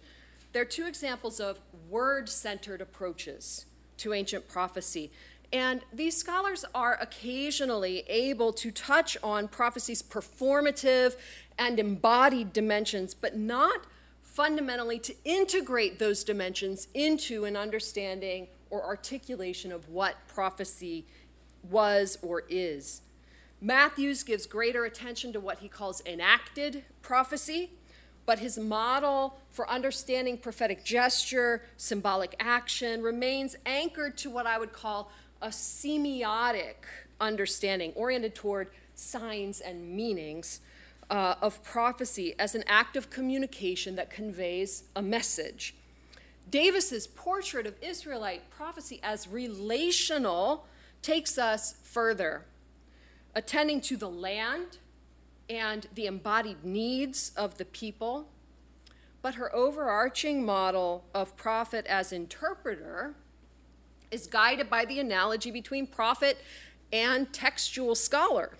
they're 0.51 0.65
two 0.65 0.85
examples 0.85 1.39
of 1.39 1.61
word 1.89 2.27
centered 2.27 2.81
approaches 2.81 3.65
to 3.97 4.13
ancient 4.13 4.49
prophecy. 4.49 5.09
And 5.53 5.81
these 5.93 6.17
scholars 6.17 6.65
are 6.73 6.97
occasionally 6.99 8.03
able 8.07 8.51
to 8.53 8.71
touch 8.71 9.15
on 9.21 9.47
prophecy's 9.47 10.01
performative 10.01 11.15
and 11.59 11.79
embodied 11.79 12.51
dimensions, 12.51 13.13
but 13.13 13.37
not 13.37 13.85
fundamentally 14.23 14.97
to 14.97 15.13
integrate 15.23 15.99
those 15.99 16.23
dimensions 16.23 16.87
into 16.95 17.45
an 17.45 17.55
understanding 17.55 18.47
or 18.71 18.83
articulation 18.83 19.71
of 19.71 19.87
what 19.89 20.15
prophecy 20.27 21.05
was 21.69 22.17
or 22.23 22.43
is. 22.49 23.01
Matthews 23.61 24.23
gives 24.23 24.47
greater 24.47 24.85
attention 24.85 25.31
to 25.33 25.39
what 25.39 25.59
he 25.59 25.67
calls 25.67 26.01
enacted 26.03 26.83
prophecy, 27.03 27.69
but 28.25 28.39
his 28.39 28.57
model 28.57 29.39
for 29.51 29.69
understanding 29.69 30.37
prophetic 30.37 30.83
gesture, 30.83 31.61
symbolic 31.77 32.35
action, 32.39 33.03
remains 33.03 33.55
anchored 33.67 34.17
to 34.17 34.31
what 34.31 34.47
I 34.47 34.57
would 34.57 34.73
call 34.73 35.11
a 35.43 35.49
semiotic 35.49 36.75
understanding 37.19 37.91
oriented 37.95 38.33
toward 38.33 38.69
signs 38.95 39.59
and 39.59 39.95
meanings 39.95 40.61
uh, 41.09 41.35
of 41.41 41.61
prophecy 41.63 42.33
as 42.39 42.55
an 42.55 42.63
act 42.65 42.95
of 42.95 43.09
communication 43.09 43.95
that 43.97 44.09
conveys 44.09 44.83
a 44.95 45.01
message. 45.01 45.75
Davis's 46.49 47.07
portrait 47.07 47.67
of 47.67 47.75
Israelite 47.81 48.49
prophecy 48.49 48.99
as 49.03 49.27
relational 49.27 50.65
takes 51.01 51.37
us 51.37 51.75
further, 51.83 52.45
attending 53.35 53.81
to 53.81 53.97
the 53.97 54.09
land 54.09 54.77
and 55.49 55.87
the 55.93 56.05
embodied 56.05 56.63
needs 56.63 57.31
of 57.35 57.57
the 57.57 57.65
people. 57.65 58.29
But 59.21 59.35
her 59.35 59.53
overarching 59.53 60.45
model 60.45 61.05
of 61.13 61.35
prophet 61.35 61.85
as 61.87 62.11
interpreter 62.13 63.15
is 64.13 64.27
guided 64.27 64.69
by 64.69 64.85
the 64.85 64.99
analogy 64.99 65.51
between 65.51 65.87
prophet 65.87 66.37
and 66.91 67.33
textual 67.33 67.95
scholar, 67.95 68.51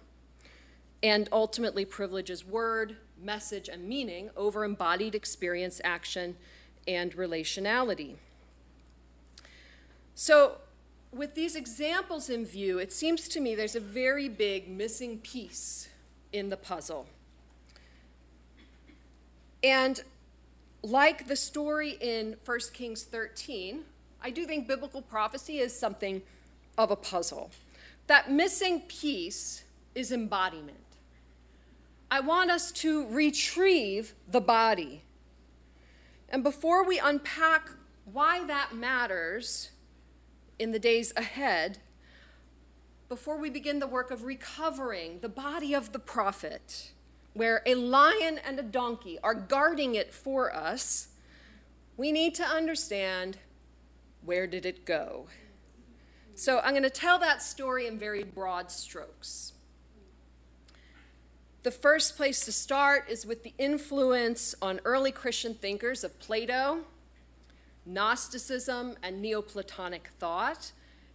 and 1.04 1.30
ultimately 1.32 1.86
privileges 1.86 2.44
word, 2.44 2.98
message, 3.22 3.70
and 3.70 3.88
meaning 3.88 4.32
over 4.36 4.66
embodied 4.66 5.14
experience, 5.14 5.80
action, 5.84 6.36
and 6.88 7.16
relationality. 7.16 8.16
So, 10.16 10.58
with 11.12 11.36
these 11.36 11.56
examples 11.56 12.30
in 12.30 12.44
view, 12.46 12.80
it 12.80 12.92
seems 12.92 13.28
to 13.30 13.40
me 13.40 13.54
there's 13.54 13.76
a 13.76 13.80
very 13.80 14.28
big 14.28 14.68
missing 14.68 15.20
piece 15.20 15.90
in 16.32 16.50
the 16.50 16.58
puzzle. 16.58 17.06
And 19.64 20.02
like 20.82 21.28
the 21.28 21.36
story 21.36 21.98
in 22.02 22.36
1 22.44 22.60
Kings 22.74 23.04
13, 23.04 23.84
I 24.24 24.30
do 24.30 24.46
think 24.46 24.68
biblical 24.68 25.02
prophecy 25.02 25.60
is 25.60 25.78
something 25.78 26.22
of 26.78 26.92
a 26.92 26.96
puzzle. 26.96 27.52
That 28.08 28.32
missing 28.32 28.82
piece 28.82 29.66
is 29.94 30.12
embodiment. 30.12 30.78
I 32.10 32.22
want 32.22 32.50
us 32.50 32.72
to 32.74 33.08
retrieve 33.08 34.14
the 34.30 34.40
body. 34.40 35.04
And 36.30 36.44
before 36.44 36.86
we 36.86 37.00
unpack 37.00 37.70
why 38.06 38.46
that 38.46 38.76
matters 38.76 39.72
in 40.58 40.72
the 40.72 40.80
days 40.80 41.12
ahead, 41.18 41.80
before 43.10 43.38
we 43.38 43.50
begin 43.50 43.80
the 43.80 43.88
work 43.88 44.10
of 44.10 44.24
recovering 44.24 45.20
the 45.20 45.30
body 45.30 45.74
of 45.74 45.92
the 45.92 46.00
prophet, 46.00 46.92
where 47.34 47.62
a 47.66 47.76
lion 47.76 48.40
and 48.46 48.60
a 48.60 48.64
donkey 48.64 49.20
are 49.24 49.34
guarding 49.34 49.96
it 49.96 50.14
for 50.14 50.56
us, 50.56 51.10
we 51.98 52.12
need 52.12 52.36
to 52.36 52.44
understand 52.44 53.38
where 54.26 54.48
did 54.48 54.66
it 54.66 54.86
go? 54.86 55.28
So 56.36 56.60
I'm 56.60 56.72
going 56.72 56.84
to 56.84 56.90
tell 56.90 57.20
that 57.20 57.42
story 57.42 57.86
in 57.88 58.00
very 58.00 58.24
broad 58.24 58.72
strokes. 58.72 59.54
The 61.62 61.72
first 61.72 62.18
place 62.18 62.44
to 62.46 62.52
start 62.52 63.06
is 63.10 63.26
with 63.26 63.44
the 63.44 63.54
influence 63.58 64.54
on 64.62 64.82
early 64.84 65.12
Christian 65.12 65.54
thinkers 65.54 66.04
of 66.04 66.20
Plato, 66.20 66.80
Gnosticism, 67.86 68.96
and 69.02 69.22
Neoplatonic 69.22 70.10
thought, 70.20 70.74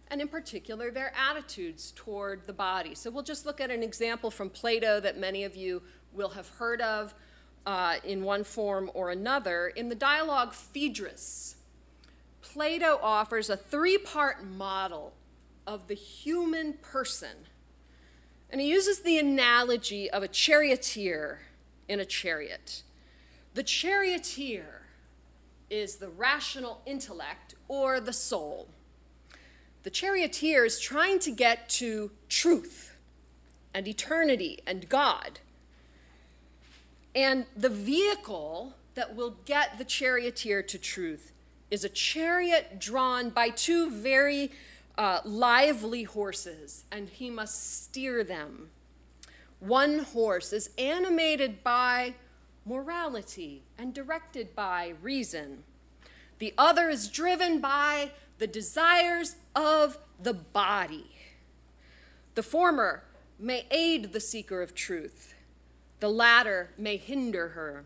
and 0.09 0.21
in 0.21 0.27
particular 0.27 0.89
their 0.89 1.13
attitudes 1.15 1.93
toward 1.95 2.47
the 2.47 2.53
body. 2.53 2.95
So 2.95 3.11
we'll 3.11 3.23
just 3.23 3.45
look 3.45 3.61
at 3.61 3.69
an 3.69 3.83
example 3.83 4.31
from 4.31 4.49
Plato 4.49 4.99
that 4.99 5.19
many 5.19 5.43
of 5.43 5.55
you 5.55 5.83
will 6.13 6.29
have 6.29 6.49
heard 6.49 6.81
of 6.81 7.13
uh, 7.65 7.97
in 8.03 8.23
one 8.23 8.43
form 8.43 8.89
or 8.95 9.11
another. 9.11 9.67
In 9.67 9.89
the 9.89 9.95
dialogue 9.95 10.53
Phaedrus, 10.53 11.57
Plato 12.51 12.99
offers 13.03 13.49
a 13.49 13.55
three 13.57 13.97
part 13.97 14.43
model 14.43 15.13
of 15.67 15.87
the 15.87 15.93
human 15.93 16.73
person. 16.73 17.45
And 18.49 18.59
he 18.59 18.67
uses 18.67 19.01
the 19.01 19.19
analogy 19.19 20.09
of 20.09 20.23
a 20.23 20.27
charioteer 20.27 21.41
in 21.87 21.99
a 21.99 22.05
chariot. 22.05 22.81
The 23.53 23.61
charioteer 23.61 24.87
is 25.69 25.97
the 25.97 26.09
rational 26.09 26.81
intellect 26.87 27.53
or 27.67 27.99
the 27.99 28.13
soul. 28.13 28.69
The 29.83 29.91
charioteer 29.91 30.65
is 30.65 30.79
trying 30.79 31.19
to 31.19 31.31
get 31.31 31.69
to 31.69 32.09
truth 32.27 32.95
and 33.75 33.87
eternity 33.87 34.59
and 34.65 34.89
God. 34.89 35.39
And 37.13 37.45
the 37.55 37.69
vehicle 37.69 38.73
that 38.95 39.15
will 39.15 39.37
get 39.45 39.77
the 39.77 39.85
charioteer 39.85 40.63
to 40.63 40.79
truth 40.79 41.31
is 41.71 41.83
a 41.83 41.89
chariot 41.89 42.79
drawn 42.79 43.29
by 43.29 43.49
two 43.49 43.89
very 43.89 44.51
uh, 44.97 45.21
lively 45.23 46.03
horses, 46.03 46.83
and 46.91 47.09
he 47.09 47.29
must 47.29 47.83
steer 47.83 48.23
them. 48.23 48.69
One 49.59 49.99
horse 49.99 50.53
is 50.53 50.71
animated 50.77 51.63
by 51.63 52.15
morality 52.65 53.63
and 53.77 53.93
directed 53.93 54.55
by 54.55 54.93
reason. 55.01 55.63
The 56.39 56.53
other 56.57 56.89
is 56.89 57.07
driven 57.09 57.59
by 57.59 58.11
the 58.37 58.47
desires 58.47 59.35
of 59.55 59.97
the 60.21 60.33
body. 60.33 61.11
The 62.35 62.43
former 62.43 63.03
may 63.37 63.65
aid 63.71 64.13
the 64.13 64.19
seeker 64.19 64.61
of 64.61 64.75
truth, 64.75 65.33
the 65.99 66.09
latter 66.09 66.69
may 66.77 66.97
hinder 66.97 67.49
her. 67.49 67.85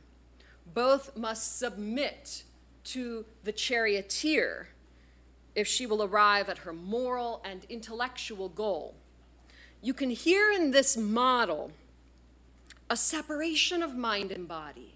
Both 0.72 1.18
must 1.18 1.58
submit 1.58 2.44
to 2.86 3.26
the 3.44 3.52
charioteer 3.52 4.70
if 5.56 5.68
she 5.68 5.86
will 5.86 6.04
arrive 6.04 6.50
at 6.50 6.60
her 6.60 6.74
moral 6.74 7.42
and 7.46 7.66
intellectual 7.70 8.50
goal. 8.50 8.96
You 9.82 9.94
can 9.94 10.10
hear 10.10 10.52
in 10.52 10.72
this 10.72 10.98
model 10.98 11.72
a 12.90 12.98
separation 12.98 13.82
of 13.84 13.96
mind 13.96 14.32
and 14.32 14.48
body, 14.48 14.96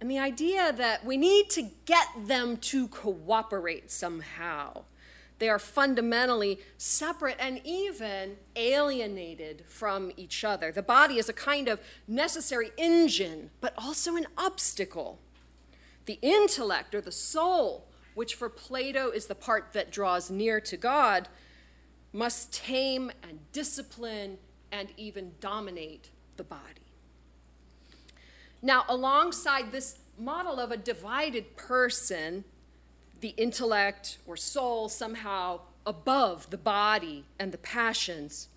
and 0.00 0.10
the 0.10 0.18
idea 0.18 0.72
that 0.72 1.04
we 1.04 1.16
need 1.16 1.50
to 1.50 1.70
get 1.86 2.08
them 2.26 2.56
to 2.58 2.88
cooperate 2.88 3.90
somehow. 3.90 4.82
They 5.38 5.48
are 5.48 5.58
fundamentally 5.58 6.60
separate 6.78 7.36
and 7.40 7.60
even 7.64 8.36
alienated 8.54 9.64
from 9.66 10.12
each 10.16 10.44
other. 10.44 10.70
The 10.70 10.82
body 10.82 11.18
is 11.18 11.28
a 11.28 11.32
kind 11.32 11.68
of 11.68 11.80
necessary 12.06 12.70
engine, 12.76 13.50
but 13.60 13.74
also 13.76 14.16
an 14.16 14.26
obstacle. 14.38 15.18
The 16.06 16.18
intellect 16.22 16.94
or 16.94 17.00
the 17.00 17.12
soul 17.12 17.86
which 18.14 18.34
for 18.34 18.48
Plato 18.48 19.10
is 19.10 19.26
the 19.26 19.34
part 19.34 19.72
that 19.72 19.90
draws 19.90 20.30
near 20.30 20.60
to 20.60 20.76
God, 20.76 21.28
must 22.12 22.52
tame 22.52 23.10
and 23.22 23.40
discipline 23.52 24.38
and 24.70 24.88
even 24.96 25.32
dominate 25.40 26.10
the 26.36 26.44
body. 26.44 26.62
Now, 28.62 28.84
alongside 28.88 29.72
this 29.72 29.98
model 30.18 30.58
of 30.58 30.70
a 30.70 30.76
divided 30.76 31.56
person, 31.56 32.44
the 33.20 33.34
intellect 33.36 34.18
or 34.26 34.36
soul 34.36 34.88
somehow 34.88 35.60
above 35.84 36.50
the 36.50 36.58
body 36.58 37.24
and 37.38 37.52
the 37.52 37.58
passions, 37.58 38.48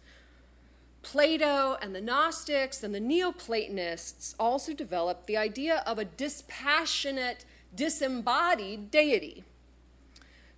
Plato 1.09 1.77
and 1.81 1.95
the 1.95 2.01
Gnostics 2.01 2.83
and 2.83 2.93
the 2.93 2.99
Neoplatonists 2.99 4.35
also 4.37 4.73
developed 4.73 5.25
the 5.25 5.37
idea 5.37 5.81
of 5.87 5.97
a 5.97 6.03
dispassionate, 6.03 7.45
disembodied 7.73 8.91
deity. 8.91 9.45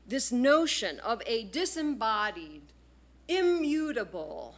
This 0.08 0.32
notion 0.32 1.00
of 1.02 1.22
a 1.28 1.44
disembodied, 1.44 2.64
immutable, 3.28 4.56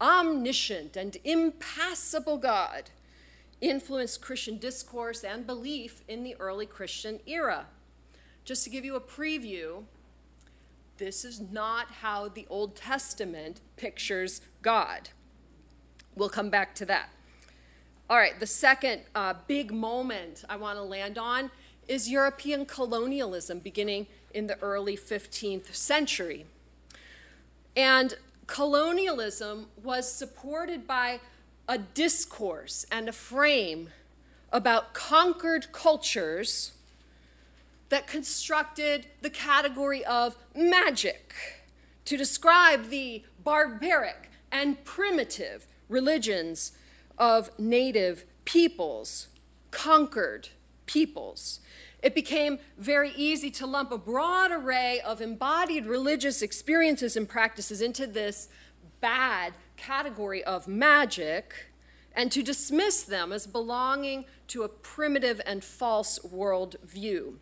omniscient, 0.00 0.96
and 0.96 1.18
impassible 1.24 2.38
God 2.38 2.88
influenced 3.60 4.22
Christian 4.22 4.56
discourse 4.56 5.22
and 5.22 5.46
belief 5.46 6.00
in 6.08 6.24
the 6.24 6.36
early 6.40 6.64
Christian 6.64 7.20
era. 7.26 7.66
Just 8.46 8.64
to 8.64 8.70
give 8.70 8.86
you 8.86 8.96
a 8.96 9.00
preview, 9.00 9.84
this 10.96 11.22
is 11.22 11.38
not 11.38 11.90
how 12.00 12.28
the 12.28 12.46
Old 12.48 12.76
Testament 12.76 13.60
pictures 13.76 14.40
God. 14.62 15.10
We'll 16.16 16.28
come 16.28 16.50
back 16.50 16.74
to 16.76 16.86
that. 16.86 17.08
All 18.08 18.16
right, 18.16 18.38
the 18.38 18.46
second 18.46 19.02
uh, 19.14 19.34
big 19.46 19.72
moment 19.72 20.44
I 20.48 20.56
want 20.56 20.78
to 20.78 20.82
land 20.82 21.18
on 21.18 21.50
is 21.88 22.08
European 22.08 22.66
colonialism 22.66 23.58
beginning 23.58 24.06
in 24.32 24.46
the 24.46 24.58
early 24.60 24.96
15th 24.96 25.74
century. 25.74 26.46
And 27.76 28.14
colonialism 28.46 29.66
was 29.82 30.12
supported 30.12 30.86
by 30.86 31.20
a 31.68 31.78
discourse 31.78 32.84
and 32.92 33.08
a 33.08 33.12
frame 33.12 33.88
about 34.52 34.94
conquered 34.94 35.72
cultures 35.72 36.72
that 37.88 38.06
constructed 38.06 39.06
the 39.22 39.30
category 39.30 40.04
of 40.04 40.36
magic 40.54 41.34
to 42.04 42.16
describe 42.16 42.90
the 42.90 43.24
barbaric 43.42 44.30
and 44.52 44.84
primitive 44.84 45.66
religions 45.94 46.72
of 47.16 47.56
native 47.56 48.26
peoples, 48.44 49.28
conquered 49.70 50.48
peoples. 50.86 51.60
It 52.02 52.14
became 52.14 52.58
very 52.76 53.12
easy 53.16 53.50
to 53.52 53.66
lump 53.66 53.92
a 53.92 53.96
broad 53.96 54.50
array 54.50 55.00
of 55.00 55.20
embodied 55.20 55.86
religious 55.86 56.42
experiences 56.42 57.16
and 57.16 57.28
practices 57.28 57.80
into 57.80 58.06
this 58.08 58.48
bad 59.00 59.54
category 59.76 60.42
of 60.42 60.66
magic 60.66 61.70
and 62.12 62.30
to 62.32 62.42
dismiss 62.42 63.02
them 63.02 63.32
as 63.32 63.46
belonging 63.46 64.24
to 64.48 64.64
a 64.64 64.68
primitive 64.68 65.40
and 65.46 65.62
false 65.64 66.18
worldview. 66.18 67.34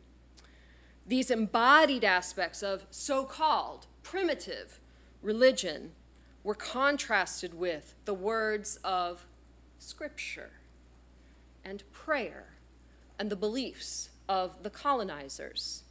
These 1.06 1.30
embodied 1.30 2.04
aspects 2.04 2.62
of 2.62 2.84
so 2.90 3.24
called 3.24 3.86
primitive 4.02 4.78
religion 5.22 5.92
were 6.44 6.54
contrasted 6.54 7.54
with 7.54 7.94
the 8.04 8.14
words 8.14 8.78
of 8.82 9.26
Scripture 9.78 10.50
and 11.64 11.82
prayer 11.92 12.54
and 13.18 13.30
the 13.30 13.36
beliefs 13.36 14.10
of 14.28 14.62
the 14.62 14.70
colonizers. 14.70 15.84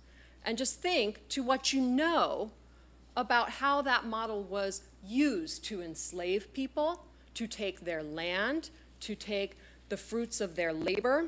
And 0.44 0.58
just 0.58 0.82
think 0.82 1.28
to 1.30 1.44
what 1.44 1.72
you 1.72 1.82
know 1.82 2.52
about 3.16 3.50
how 3.52 3.82
that 3.82 4.06
model 4.06 4.44
was 4.44 4.82
used 5.06 5.64
to 5.66 5.82
enslave 5.82 6.54
people, 6.54 7.06
to 7.34 7.48
take 7.48 7.82
their 7.82 8.04
land, 8.04 8.70
to 9.02 9.16
take 9.16 9.58
the 9.90 9.98
fruits 9.98 10.42
of 10.42 10.56
their 10.56 10.74
labor, 10.74 11.26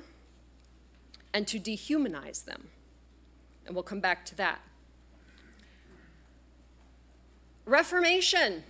and 1.34 1.47
to 1.47 1.59
dehumanize 1.59 2.45
them. 2.45 2.69
And 3.65 3.76
we'll 3.76 3.84
come 3.84 3.99
back 3.99 4.26
to 4.26 4.36
that. 4.36 4.59
Reformation. 7.65 8.63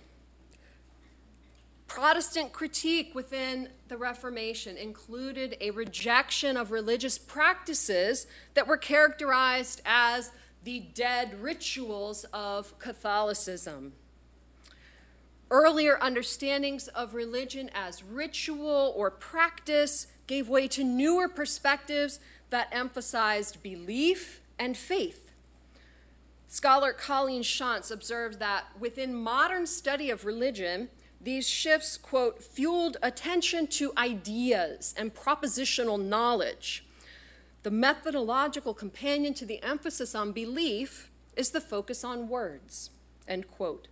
Protestant 1.94 2.52
critique 2.52 3.14
within 3.14 3.68
the 3.86 3.96
Reformation 3.96 4.76
included 4.76 5.56
a 5.60 5.70
rejection 5.70 6.56
of 6.56 6.72
religious 6.72 7.18
practices 7.18 8.26
that 8.54 8.66
were 8.66 8.76
characterized 8.76 9.80
as 9.84 10.32
the 10.64 10.80
dead 10.80 11.40
rituals 11.40 12.24
of 12.32 12.76
Catholicism. 12.80 13.92
Earlier 15.52 15.96
understandings 16.02 16.88
of 16.88 17.14
religion 17.14 17.70
as 17.72 18.02
ritual 18.02 18.92
or 18.96 19.12
practice 19.12 20.08
gave 20.26 20.48
way 20.48 20.66
to 20.66 20.82
newer 20.82 21.28
perspectives 21.28 22.18
that 22.50 22.66
emphasized 22.72 23.62
belief 23.62 24.40
and 24.58 24.76
faith. 24.76 25.30
Scholar 26.48 26.92
Colleen 26.92 27.42
Shantz 27.42 27.92
observed 27.92 28.40
that 28.40 28.64
within 28.80 29.14
modern 29.14 29.68
study 29.68 30.10
of 30.10 30.24
religion, 30.24 30.88
these 31.24 31.48
shifts, 31.48 31.96
quote, 31.96 32.42
fueled 32.42 32.98
attention 33.02 33.66
to 33.66 33.92
ideas 33.96 34.94
and 34.96 35.14
propositional 35.14 36.00
knowledge. 36.00 36.84
The 37.62 37.70
methodological 37.70 38.74
companion 38.74 39.32
to 39.34 39.46
the 39.46 39.62
emphasis 39.62 40.14
on 40.14 40.32
belief 40.32 41.10
is 41.34 41.50
the 41.50 41.60
focus 41.60 42.04
on 42.04 42.28
words, 42.28 42.90
end 43.26 43.48
quote. 43.48 43.88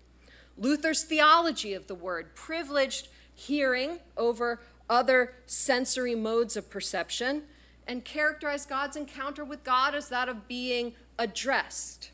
Luther's 0.58 1.04
theology 1.04 1.72
of 1.72 1.86
the 1.86 1.94
word 1.94 2.34
privileged 2.34 3.08
hearing 3.34 4.00
over 4.16 4.60
other 4.90 5.34
sensory 5.46 6.14
modes 6.14 6.56
of 6.56 6.68
perception 6.68 7.44
and 7.86 8.04
characterized 8.04 8.68
God's 8.68 8.96
encounter 8.96 9.44
with 9.44 9.64
God 9.64 9.94
as 9.94 10.10
that 10.10 10.28
of 10.28 10.46
being 10.46 10.92
addressed. 11.18 12.10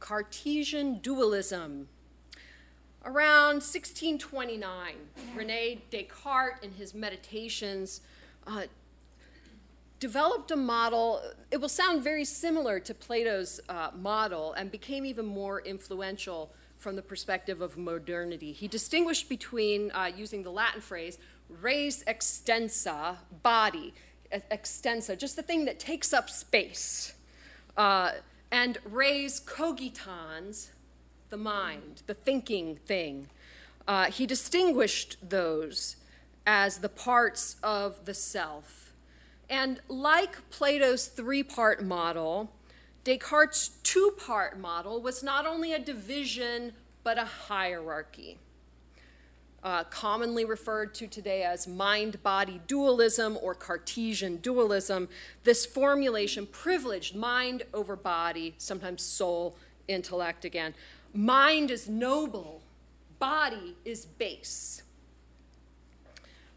Cartesian 0.00 0.98
dualism 0.98 1.88
Around 3.04 3.56
1629, 3.56 4.94
Rene 5.36 5.82
Descartes, 5.90 6.62
in 6.62 6.72
his 6.72 6.94
meditations, 6.94 8.00
uh, 8.46 8.62
developed 10.00 10.50
a 10.50 10.56
model. 10.56 11.20
It 11.50 11.58
will 11.60 11.68
sound 11.68 12.02
very 12.02 12.24
similar 12.24 12.80
to 12.80 12.94
Plato's 12.94 13.60
uh, 13.68 13.90
model 13.94 14.54
and 14.54 14.70
became 14.70 15.04
even 15.04 15.26
more 15.26 15.60
influential 15.60 16.50
from 16.78 16.96
the 16.96 17.02
perspective 17.02 17.60
of 17.60 17.76
modernity. 17.76 18.52
He 18.52 18.68
distinguished 18.68 19.28
between, 19.28 19.90
uh, 19.92 20.10
using 20.16 20.42
the 20.42 20.50
Latin 20.50 20.80
phrase, 20.80 21.18
res 21.48 22.04
extensa, 22.04 23.16
body, 23.42 23.92
extensa, 24.32 25.18
just 25.18 25.36
the 25.36 25.42
thing 25.42 25.66
that 25.66 25.78
takes 25.78 26.14
up 26.14 26.30
space, 26.30 27.14
uh, 27.76 28.12
and 28.50 28.78
res 28.84 29.40
cogitans, 29.40 30.70
the 31.34 31.38
mind, 31.38 32.02
the 32.06 32.14
thinking 32.14 32.76
thing. 32.76 33.26
Uh, 33.88 34.04
he 34.04 34.24
distinguished 34.24 35.16
those 35.20 35.96
as 36.46 36.78
the 36.78 36.88
parts 36.88 37.56
of 37.60 38.04
the 38.04 38.14
self. 38.14 38.92
And 39.50 39.80
like 39.88 40.48
Plato's 40.50 41.08
three 41.08 41.42
part 41.42 41.82
model, 41.82 42.52
Descartes' 43.02 43.70
two 43.82 44.14
part 44.16 44.60
model 44.60 45.02
was 45.02 45.24
not 45.24 45.44
only 45.44 45.72
a 45.72 45.78
division, 45.80 46.72
but 47.02 47.18
a 47.18 47.24
hierarchy. 47.24 48.38
Uh, 49.64 49.82
commonly 49.82 50.44
referred 50.44 50.94
to 50.94 51.08
today 51.08 51.42
as 51.42 51.66
mind 51.66 52.22
body 52.22 52.60
dualism 52.68 53.36
or 53.42 53.56
Cartesian 53.56 54.36
dualism, 54.36 55.08
this 55.42 55.66
formulation 55.66 56.46
privileged 56.46 57.16
mind 57.16 57.64
over 57.74 57.96
body, 57.96 58.54
sometimes 58.56 59.02
soul, 59.02 59.56
intellect 59.88 60.44
again, 60.44 60.74
Mind 61.16 61.70
is 61.70 61.88
noble, 61.88 62.60
body 63.20 63.76
is 63.84 64.04
base. 64.04 64.82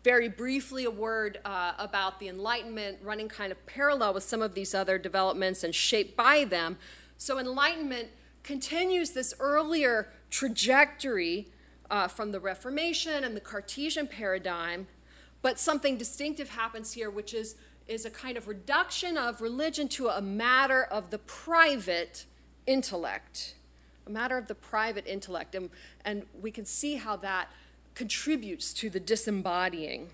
Very 0.04 0.30
briefly, 0.30 0.84
a 0.84 0.90
word 0.90 1.40
uh, 1.46 1.74
about 1.78 2.20
the 2.20 2.28
Enlightenment, 2.28 2.98
running 3.04 3.30
kind 3.30 3.52
of 3.52 3.64
parallel 3.68 4.16
with 4.16 4.24
some 4.24 4.42
of 4.42 4.56
these 4.56 4.74
other 4.74 4.98
developments 4.98 5.64
and 5.64 5.76
shaped 5.76 6.18
by 6.18 6.44
them. 6.44 6.78
So, 7.18 7.38
Enlightenment 7.38 8.08
continues 8.42 9.12
this 9.12 9.32
earlier 9.40 10.10
trajectory 10.32 11.50
uh, 11.92 12.08
from 12.08 12.32
the 12.32 12.40
Reformation 12.40 13.24
and 13.24 13.36
the 13.36 13.42
Cartesian 13.42 14.08
paradigm, 14.08 14.88
but 15.44 15.60
something 15.60 16.00
distinctive 16.00 16.50
happens 16.50 16.94
here, 16.94 17.12
which 17.12 17.36
is, 17.36 17.58
is 17.88 18.06
a 18.06 18.10
kind 18.10 18.38
of 18.38 18.48
reduction 18.48 19.20
of 19.20 19.40
religion 19.40 19.88
to 19.90 20.08
a 20.08 20.22
matter 20.22 20.84
of 20.84 21.12
the 21.12 21.20
private 21.20 22.26
intellect 22.66 23.54
a 24.08 24.10
matter 24.10 24.38
of 24.38 24.48
the 24.48 24.56
private 24.56 25.06
intellect. 25.06 25.54
And, 25.54 25.70
and 26.06 26.26
we 26.42 26.50
can 26.50 26.66
see 26.66 26.96
how 26.96 27.18
that 27.18 27.52
contributes 27.94 28.74
to 28.74 28.90
the 28.90 29.00
disembodying 29.00 30.10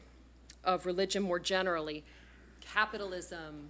of 0.64 0.86
religion 0.86 1.24
more 1.24 1.40
generally. 1.40 2.04
Capitalism. 2.62 3.70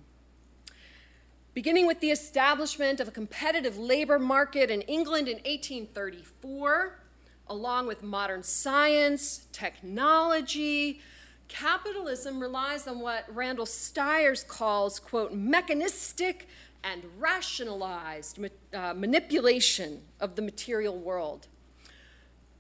beginning 1.54 1.86
with 1.86 2.00
the 2.00 2.10
establishment 2.10 3.00
of 3.00 3.08
a 3.08 3.12
competitive 3.12 3.78
labor 3.78 4.18
market 4.18 4.72
in 4.72 4.82
England 4.84 5.28
in 5.28 5.36
1834, 5.38 7.00
along 7.48 7.86
with 7.86 8.02
modern 8.02 8.42
science, 8.42 9.48
technology, 9.52 11.02
capitalism 11.48 12.40
relies 12.40 12.88
on 12.88 13.00
what 13.00 13.26
Randall 13.34 13.66
Styers 13.66 14.44
calls, 14.48 15.00
quote, 15.00 15.34
mechanistic 15.34 16.48
and 16.84 17.04
rationalized 17.18 18.40
uh, 18.74 18.94
manipulation 18.94 20.02
of 20.20 20.36
the 20.36 20.42
material 20.42 20.98
world. 20.98 21.48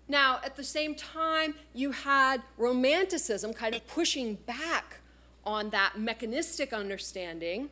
Now, 0.07 0.39
at 0.43 0.55
the 0.55 0.63
same 0.63 0.95
time, 0.95 1.55
you 1.73 1.91
had 1.91 2.41
Romanticism 2.57 3.53
kind 3.53 3.73
of 3.75 3.85
pushing 3.87 4.35
back 4.35 4.99
on 5.45 5.69
that 5.71 5.97
mechanistic 5.97 6.73
understanding. 6.73 7.69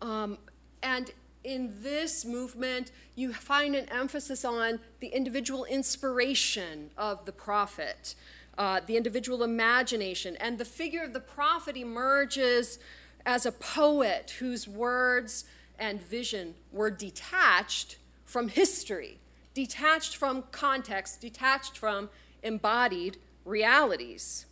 Um, 0.00 0.38
and 0.82 1.10
in 1.44 1.74
this 1.82 2.24
movement, 2.24 2.92
you 3.14 3.32
find 3.32 3.74
an 3.74 3.88
emphasis 3.90 4.44
on 4.44 4.80
the 5.00 5.08
individual 5.08 5.64
inspiration 5.64 6.90
of 6.96 7.24
the 7.24 7.32
prophet, 7.32 8.14
uh, 8.58 8.80
the 8.86 8.96
individual 8.96 9.42
imagination, 9.42 10.36
and 10.36 10.58
the 10.58 10.64
figure 10.64 11.02
of 11.02 11.12
the 11.12 11.20
prophet 11.20 11.76
emerges 11.76 12.78
as 13.24 13.46
a 13.46 13.52
poet 13.52 14.36
whose 14.38 14.66
words 14.66 15.44
and 15.78 16.00
vision 16.00 16.54
were 16.70 16.90
detached 16.90 17.96
from 18.24 18.48
history, 18.48 19.18
detached 19.54 20.16
from 20.16 20.44
context, 20.52 21.20
detached 21.20 21.76
from 21.76 22.08
embodied 22.42 23.18
realities. 23.44 24.46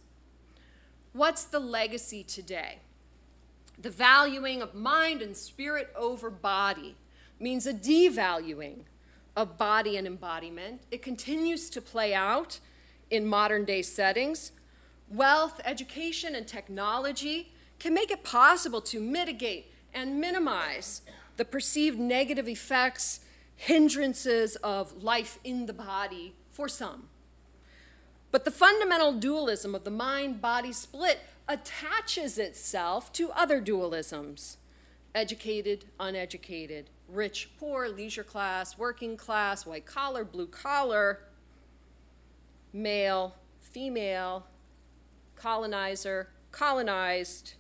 What's 1.13 1.45
the 1.45 1.61
legacy 1.61 2.23
today? 2.23 2.79
The 3.79 3.91
valuing 3.91 4.63
of 4.63 4.75
mind 4.75 5.23
and 5.23 5.37
spirit 5.37 5.93
over 5.97 6.31
body 6.31 6.97
means 7.39 7.67
a 7.67 7.73
devaluing 7.73 8.81
of 9.37 9.57
body 9.57 9.97
and 9.97 10.07
embodiment. 10.07 10.83
It 10.91 11.03
continues 11.03 11.71
to 11.71 11.81
play 11.81 12.13
out 12.13 12.61
in 13.11 13.27
modern 13.27 13.65
day 13.65 13.83
settings. 13.83 14.53
Wealth, 15.09 15.61
education, 15.65 16.35
and 16.35 16.47
technology 16.47 17.53
can 17.81 17.93
make 17.93 18.11
it 18.11 18.23
possible 18.23 18.81
to 18.83 19.01
mitigate 19.01 19.73
and 19.93 20.21
minimize 20.21 21.03
the 21.37 21.45
perceived 21.45 21.99
negative 21.99 22.47
effects, 22.47 23.21
hindrances 23.57 24.55
of 24.57 25.03
life 25.03 25.39
in 25.43 25.67
the 25.67 25.73
body 25.73 26.35
for 26.51 26.69
some. 26.69 27.09
But 28.31 28.45
the 28.45 28.51
fundamental 28.53 29.15
dualism 29.15 29.75
of 29.75 29.83
the 29.83 29.91
mind 29.91 30.41
body 30.41 30.73
split 30.73 31.21
attaches 31.49 32.39
itself 32.39 33.13
to 33.15 33.33
other 33.33 33.61
dualisms 33.61 34.59
educated, 35.15 35.87
uneducated, 35.99 36.89
rich, 37.09 37.51
poor, 37.59 37.89
leisure 37.89 38.23
class, 38.23 38.79
working 38.79 39.17
class, 39.17 39.67
white 39.67 39.87
collar, 39.87 40.25
blue 40.25 40.47
collar, 40.47 41.21
male, 42.73 43.35
female, 43.59 44.47
colonizer, 45.37 46.29
colonized, 46.53 47.55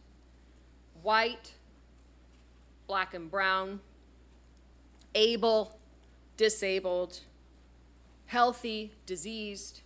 white, 1.02 1.52
black 2.86 3.14
and 3.14 3.30
brown, 3.30 3.80
able, 5.14 5.78
disabled, 6.36 7.20
healthy, 8.26 8.92
diseased. 9.06 9.80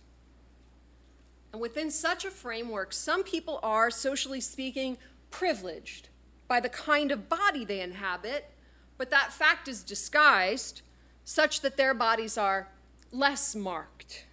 And 1.51 1.61
within 1.61 1.89
such 1.89 2.25
a 2.25 2.31
framework, 2.31 2.93
some 2.93 3.23
people 3.23 3.59
are, 3.63 3.89
socially 3.89 4.41
speaking, 4.41 4.97
privileged 5.31 6.09
by 6.47 6.59
the 6.59 6.69
kind 6.69 7.11
of 7.11 7.29
body 7.29 7.65
they 7.65 7.81
inhabit, 7.81 8.51
but 8.97 9.09
that 9.09 9.33
fact 9.33 9.67
is 9.67 9.83
disguised 9.83 10.81
such 11.23 11.61
that 11.61 11.77
their 11.77 11.93
bodies 11.93 12.37
are 12.37 12.69
less 13.11 13.55
marked. 13.55 14.25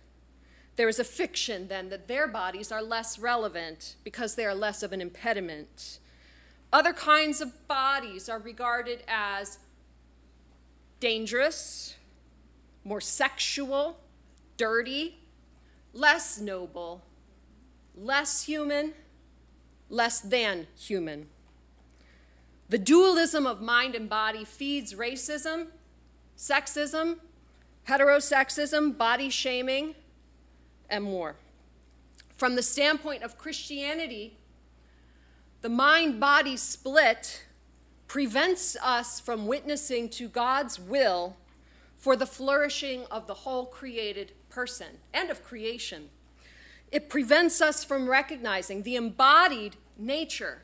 There 0.76 0.88
is 0.88 0.98
a 0.98 1.04
fiction 1.04 1.68
then 1.68 1.88
that 1.90 2.08
their 2.08 2.26
bodies 2.26 2.72
are 2.72 2.82
less 2.82 3.18
relevant 3.18 3.96
because 4.04 4.34
they 4.34 4.44
are 4.46 4.54
less 4.54 4.82
of 4.82 4.92
an 4.92 5.00
impediment. 5.00 5.98
Other 6.72 6.92
kinds 6.92 7.40
of 7.40 7.68
bodies 7.68 8.28
are 8.28 8.38
regarded 8.38 9.04
as 9.06 9.58
dangerous, 11.00 11.96
more 12.82 13.00
sexual, 13.00 14.00
dirty, 14.56 15.18
less 15.92 16.40
noble, 16.40 17.02
less 17.94 18.44
human, 18.44 18.94
less 19.90 20.20
than 20.20 20.66
human. 20.74 21.28
The 22.70 22.78
dualism 22.78 23.46
of 23.46 23.60
mind 23.60 23.94
and 23.94 24.08
body 24.08 24.46
feeds 24.46 24.94
racism, 24.94 25.66
sexism, 26.38 27.18
heterosexism, 27.86 28.96
body 28.96 29.28
shaming, 29.28 29.94
and 30.88 31.04
more. 31.04 31.36
From 32.34 32.56
the 32.56 32.62
standpoint 32.62 33.22
of 33.22 33.36
Christianity, 33.36 34.38
the 35.62 35.68
mind 35.68 36.18
body 36.18 36.56
split 36.56 37.44
prevents 38.08 38.76
us 38.82 39.20
from 39.20 39.46
witnessing 39.46 40.08
to 40.08 40.28
God's 40.28 40.78
will 40.78 41.36
for 41.96 42.16
the 42.16 42.26
flourishing 42.26 43.06
of 43.12 43.28
the 43.28 43.34
whole 43.34 43.66
created 43.66 44.32
person 44.50 44.98
and 45.14 45.30
of 45.30 45.44
creation. 45.44 46.10
It 46.90 47.08
prevents 47.08 47.60
us 47.60 47.84
from 47.84 48.08
recognizing 48.08 48.82
the 48.82 48.96
embodied 48.96 49.76
nature 49.96 50.62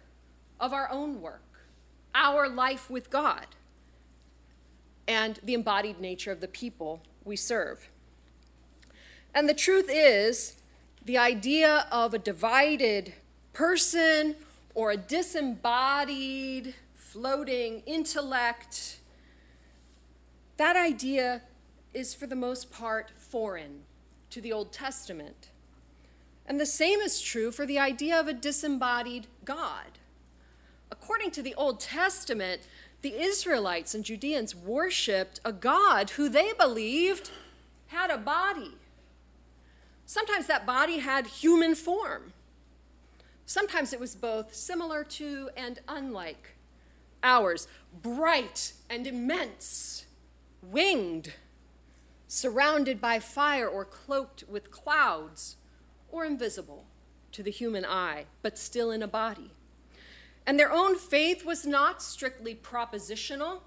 of 0.59 0.73
our 0.73 0.91
own 0.91 1.21
work, 1.21 1.45
our 2.13 2.49
life 2.49 2.91
with 2.91 3.09
God, 3.09 3.47
and 5.07 5.39
the 5.45 5.55
embodied 5.55 6.01
nature 6.01 6.33
of 6.33 6.41
the 6.41 6.49
people 6.49 7.03
we 7.25 7.37
serve. 7.37 7.89
And 9.33 9.49
the 9.49 9.55
truth 9.55 9.89
is, 9.89 10.57
the 11.05 11.17
idea 11.17 11.87
of 11.93 12.13
a 12.13 12.19
divided 12.19 13.15
person 13.53 14.35
or 14.75 14.91
a 14.91 14.97
disembodied, 14.97 16.75
floating 16.95 17.83
intellect, 17.87 19.01
that 20.57 20.77
idea 20.77 21.43
is 21.95 22.15
for 22.15 22.27
the 22.27 22.37
most 22.37 22.71
part 22.71 23.13
foreign 23.17 23.83
to 24.31 24.41
the 24.41 24.53
Old 24.53 24.73
Testament. 24.73 25.49
And 26.47 26.61
the 26.61 26.67
same 26.67 27.01
is 27.01 27.21
true 27.21 27.51
for 27.51 27.67
the 27.67 27.79
idea 27.79 28.19
of 28.19 28.29
a 28.29 28.33
disembodied 28.33 29.27
God. 29.45 29.99
According 30.91 31.31
to 31.33 31.43
the 31.43 31.55
Old 31.55 31.81
Testament, 31.81 32.63
the 33.03 33.15
Israelites 33.15 33.95
and 33.95 34.05
Judeans 34.05 34.55
worshiped 34.55 35.41
a 35.45 35.53
God 35.53 36.11
who 36.11 36.29
they 36.29 36.53
believed 36.53 37.31
had 37.89 38.11
a 38.11 38.19
body. 38.19 38.73
Sometimes 40.07 40.47
that 40.47 40.67
body 40.67 40.99
had 40.99 41.27
human 41.27 41.75
form. 41.75 42.33
Sometimes 43.49 43.95
it 43.95 43.99
was 43.99 44.15
both 44.15 44.55
similar 44.55 45.03
to 45.05 45.49
and 45.57 45.81
unlike 45.89 46.57
ours, 47.23 47.67
bright 48.03 48.75
and 48.91 49.07
immense, 49.07 50.05
winged, 50.61 51.33
surrounded 52.27 53.01
by 53.01 53.19
fire 53.19 53.67
or 53.67 53.87
cloaked 53.87 54.45
with 54.51 54.71
clouds, 54.71 55.57
or 56.13 56.27
invisible 56.27 56.85
to 57.33 57.43
the 57.43 57.51
human 57.51 57.87
eye, 57.87 58.27
but 58.43 58.59
still 58.59 58.91
in 58.91 59.03
a 59.03 59.09
body. 59.09 59.51
And 60.47 60.61
their 60.61 60.71
own 60.71 60.99
faith 60.99 61.43
was 61.43 61.65
not 61.65 62.03
strictly 62.03 62.55
propositional, 62.55 63.63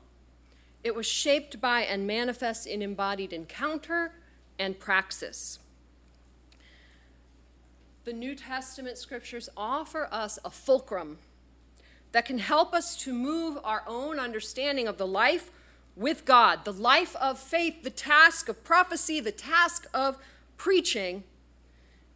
it 0.84 0.94
was 0.94 1.08
shaped 1.08 1.60
by 1.60 1.82
and 1.82 2.06
manifest 2.06 2.68
in 2.68 2.84
embodied 2.84 3.34
encounter 3.34 4.14
and 4.60 4.78
praxis 4.78 5.58
the 8.04 8.14
New 8.14 8.36
Testament 8.36 8.98
scriptures 8.98 9.50
offer 9.56 10.08
us 10.12 10.40
a 10.44 10.50
fulcrum 10.50 11.20
that 12.12 12.26
can 12.26 12.40
help 12.40 12.74
us 12.74 12.96
to 12.98 13.14
move 13.14 13.58
our 13.64 13.84
own 13.88 14.20
understanding 14.20 14.88
of 14.88 14.98
the 14.98 15.08
life 15.08 15.52
with 15.96 16.26
God, 16.26 16.66
the 16.66 16.74
life 16.74 17.16
of 17.18 17.38
faith, 17.38 17.84
the 17.84 17.90
task 17.90 18.50
of 18.50 18.64
prophecy, 18.64 19.20
the 19.20 19.32
task 19.32 19.88
of 19.94 20.18
preaching 20.58 21.24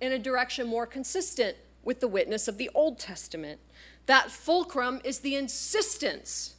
in 0.02 0.12
a 0.12 0.20
direction 0.20 0.68
more 0.68 0.86
consistent 0.86 1.56
with 1.84 2.00
the 2.00 2.08
witness 2.08 2.48
of 2.48 2.58
the 2.58 2.70
Old 2.74 2.98
Testament. 2.98 3.60
That 4.08 4.32
fulcrum 4.32 5.02
is 5.04 5.20
the 5.20 5.36
insistence 5.36 6.56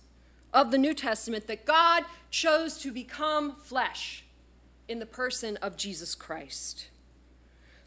of 0.52 0.70
the 0.70 0.78
New 0.78 0.94
Testament 0.94 1.46
that 1.48 1.66
God 1.66 2.04
chose 2.30 2.78
to 2.78 2.92
become 2.92 3.56
flesh 3.56 4.24
in 4.88 5.00
the 5.00 5.06
person 5.06 5.56
of 5.58 5.76
Jesus 5.76 6.14
Christ. 6.14 6.88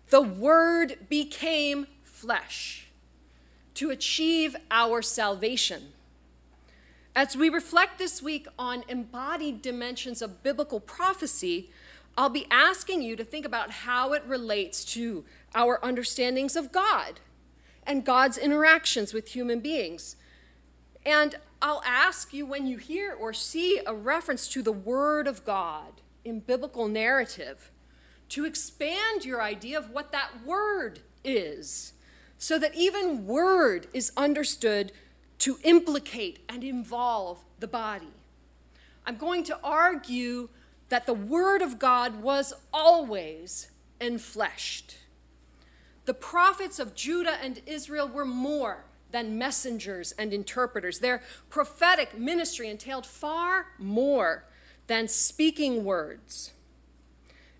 The 0.09 0.21
Word 0.21 0.97
became 1.07 1.85
flesh 2.03 2.87
to 3.75 3.91
achieve 3.91 4.55
our 4.71 5.01
salvation. 5.01 5.93
As 7.15 7.37
we 7.37 7.49
reflect 7.49 7.99
this 7.99 8.21
week 8.21 8.47
on 8.57 8.83
embodied 8.87 9.61
dimensions 9.61 10.21
of 10.21 10.41
biblical 10.41 10.79
prophecy, 10.79 11.69
I'll 12.17 12.29
be 12.29 12.47
asking 12.49 13.03
you 13.03 13.15
to 13.15 13.23
think 13.23 13.45
about 13.45 13.71
how 13.71 14.13
it 14.13 14.23
relates 14.25 14.83
to 14.93 15.25
our 15.53 15.83
understandings 15.85 16.55
of 16.55 16.71
God 16.71 17.19
and 17.83 18.03
God's 18.03 18.37
interactions 18.37 19.13
with 19.13 19.29
human 19.29 19.59
beings. 19.59 20.15
And 21.05 21.35
I'll 21.61 21.83
ask 21.85 22.33
you 22.33 22.45
when 22.45 22.65
you 22.65 22.77
hear 22.77 23.13
or 23.13 23.31
see 23.31 23.79
a 23.85 23.93
reference 23.93 24.47
to 24.49 24.63
the 24.63 24.71
Word 24.71 25.27
of 25.27 25.45
God 25.45 26.01
in 26.25 26.39
biblical 26.39 26.87
narrative 26.87 27.71
to 28.29 28.45
expand 28.45 29.25
your 29.25 29.41
idea 29.41 29.77
of 29.77 29.89
what 29.89 30.11
that 30.11 30.45
word 30.45 31.01
is, 31.23 31.93
so 32.37 32.57
that 32.59 32.75
even 32.75 33.25
word 33.25 33.87
is 33.93 34.11
understood 34.15 34.91
to 35.39 35.57
implicate 35.63 36.39
and 36.47 36.63
involve 36.63 37.43
the 37.59 37.67
body. 37.67 38.13
I'm 39.05 39.17
going 39.17 39.43
to 39.45 39.57
argue 39.63 40.49
that 40.89 41.05
the 41.05 41.13
Word 41.13 41.61
of 41.61 41.79
God 41.79 42.21
was 42.21 42.53
always 42.73 43.69
enfleshed. 44.01 44.95
The 46.05 46.13
prophets 46.13 46.79
of 46.79 46.95
Judah 46.95 47.37
and 47.41 47.61
Israel 47.65 48.07
were 48.07 48.25
more 48.25 48.85
than 49.11 49.37
messengers 49.37 50.11
and 50.13 50.33
interpreters. 50.33 50.99
Their 50.99 51.21
prophetic 51.49 52.17
ministry 52.17 52.69
entailed 52.69 53.05
far 53.05 53.67
more 53.77 54.45
than 54.87 55.07
speaking 55.07 55.83
words. 55.83 56.53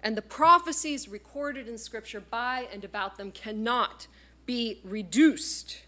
And 0.02 0.16
the 0.16 0.22
prophecies 0.22 1.10
recorded 1.10 1.68
in 1.68 1.78
Scripture 1.78 2.22
by 2.22 2.68
and 2.72 2.84
about 2.84 3.18
them 3.18 3.32
cannot 3.32 4.08
be 4.45 4.80
reduced. 4.84 5.82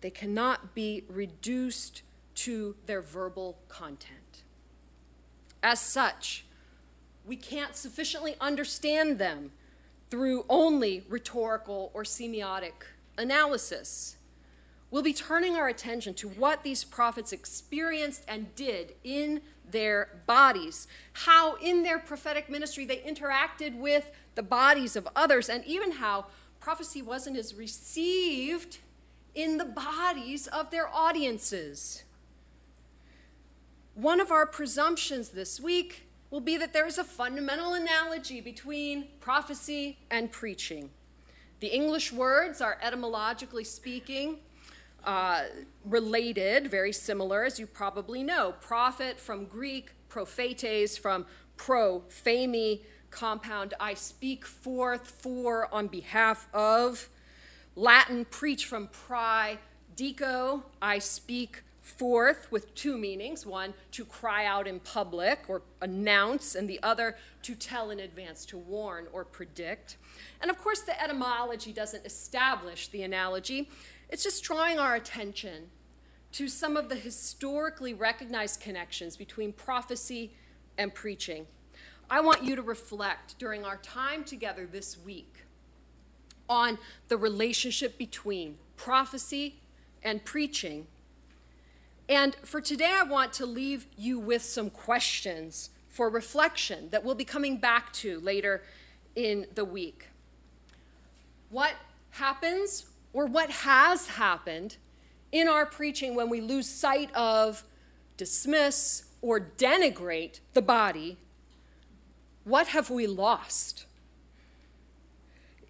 They 0.00 0.10
cannot 0.10 0.74
be 0.74 1.04
reduced 1.08 2.02
to 2.36 2.76
their 2.86 3.00
verbal 3.00 3.58
content. 3.68 4.42
As 5.62 5.80
such, 5.80 6.44
we 7.24 7.36
can't 7.36 7.74
sufficiently 7.74 8.36
understand 8.40 9.18
them 9.18 9.52
through 10.10 10.44
only 10.48 11.04
rhetorical 11.08 11.90
or 11.94 12.02
semiotic 12.02 12.84
analysis. 13.16 14.16
We'll 14.90 15.02
be 15.02 15.14
turning 15.14 15.56
our 15.56 15.68
attention 15.68 16.14
to 16.14 16.28
what 16.28 16.62
these 16.62 16.84
prophets 16.84 17.32
experienced 17.32 18.22
and 18.28 18.54
did 18.54 18.94
in 19.02 19.40
their 19.70 20.22
bodies, 20.26 20.86
how 21.12 21.54
in 21.56 21.82
their 21.82 21.98
prophetic 21.98 22.48
ministry 22.48 22.84
they 22.84 22.98
interacted 22.98 23.76
with 23.78 24.10
the 24.34 24.42
bodies 24.42 24.96
of 24.96 25.08
others, 25.16 25.48
and 25.48 25.64
even 25.64 25.92
how 25.92 26.26
prophecy 26.60 27.02
wasn't 27.02 27.36
as 27.36 27.54
received 27.54 28.78
in 29.34 29.58
the 29.58 29.64
bodies 29.64 30.46
of 30.46 30.70
their 30.70 30.88
audiences. 30.88 32.04
One 33.94 34.20
of 34.20 34.30
our 34.30 34.46
presumptions 34.46 35.30
this 35.30 35.60
week 35.60 36.06
will 36.30 36.40
be 36.40 36.56
that 36.56 36.72
there 36.72 36.86
is 36.86 36.98
a 36.98 37.04
fundamental 37.04 37.74
analogy 37.74 38.40
between 38.40 39.08
prophecy 39.20 39.98
and 40.10 40.32
preaching. 40.32 40.90
The 41.60 41.68
English 41.68 42.12
words 42.12 42.60
are 42.60 42.78
etymologically 42.82 43.64
speaking 43.64 44.38
uh, 45.06 45.44
related, 45.84 46.70
very 46.70 46.92
similar, 46.92 47.44
as 47.44 47.58
you 47.58 47.66
probably 47.66 48.22
know. 48.22 48.54
Prophet 48.60 49.20
from 49.20 49.46
Greek, 49.46 49.92
prophetes 50.08 50.96
from 50.96 51.26
pro, 51.56 52.00
phemi, 52.08 52.80
compound, 53.10 53.74
I 53.78 53.94
speak 53.94 54.44
forth 54.44 55.08
for, 55.08 55.72
on 55.72 55.86
behalf 55.86 56.48
of. 56.52 57.08
Latin, 57.76 58.24
preach 58.24 58.66
from 58.66 58.88
pri, 58.88 59.58
dico, 59.96 60.64
I 60.82 60.98
speak 60.98 61.62
Forth, 61.84 62.50
with 62.50 62.74
two 62.74 62.96
meanings 62.96 63.44
one, 63.44 63.74
to 63.90 64.06
cry 64.06 64.46
out 64.46 64.66
in 64.66 64.80
public 64.80 65.40
or 65.48 65.60
announce, 65.82 66.54
and 66.54 66.66
the 66.66 66.80
other, 66.82 67.14
to 67.42 67.54
tell 67.54 67.90
in 67.90 68.00
advance, 68.00 68.46
to 68.46 68.56
warn 68.56 69.06
or 69.12 69.22
predict. 69.22 69.98
And 70.40 70.50
of 70.50 70.56
course, 70.56 70.80
the 70.80 70.98
etymology 71.00 71.74
doesn't 71.74 72.06
establish 72.06 72.88
the 72.88 73.02
analogy, 73.02 73.68
it's 74.08 74.22
just 74.22 74.42
drawing 74.44 74.78
our 74.78 74.94
attention 74.94 75.70
to 76.32 76.48
some 76.48 76.76
of 76.76 76.88
the 76.88 76.96
historically 76.96 77.94
recognized 77.94 78.60
connections 78.60 79.16
between 79.16 79.52
prophecy 79.52 80.32
and 80.76 80.94
preaching. 80.94 81.46
I 82.10 82.20
want 82.20 82.42
you 82.42 82.56
to 82.56 82.62
reflect 82.62 83.38
during 83.38 83.64
our 83.64 83.76
time 83.78 84.24
together 84.24 84.66
this 84.66 84.98
week 84.98 85.44
on 86.48 86.78
the 87.08 87.16
relationship 87.16 87.96
between 87.96 88.58
prophecy 88.76 89.60
and 90.02 90.24
preaching 90.24 90.86
and 92.08 92.34
for 92.42 92.60
today, 92.60 92.92
I 92.94 93.02
want 93.02 93.32
to 93.34 93.46
leave 93.46 93.86
you 93.96 94.18
with 94.18 94.42
some 94.42 94.68
questions 94.68 95.70
for 95.88 96.10
reflection 96.10 96.90
that 96.90 97.02
we'll 97.02 97.14
be 97.14 97.24
coming 97.24 97.56
back 97.56 97.92
to 97.94 98.20
later 98.20 98.62
in 99.16 99.46
the 99.54 99.64
week. 99.64 100.08
What 101.48 101.74
happens, 102.10 102.86
or 103.14 103.24
what 103.24 103.48
has 103.50 104.08
happened, 104.08 104.76
in 105.32 105.48
our 105.48 105.64
preaching 105.66 106.14
when 106.14 106.28
we 106.28 106.40
lose 106.40 106.68
sight 106.68 107.12
of, 107.14 107.64
dismiss, 108.16 109.06
or 109.22 109.40
denigrate 109.40 110.40
the 110.52 110.62
body? 110.62 111.16
What 112.44 112.68
have 112.68 112.90
we 112.90 113.06
lost? 113.06 113.86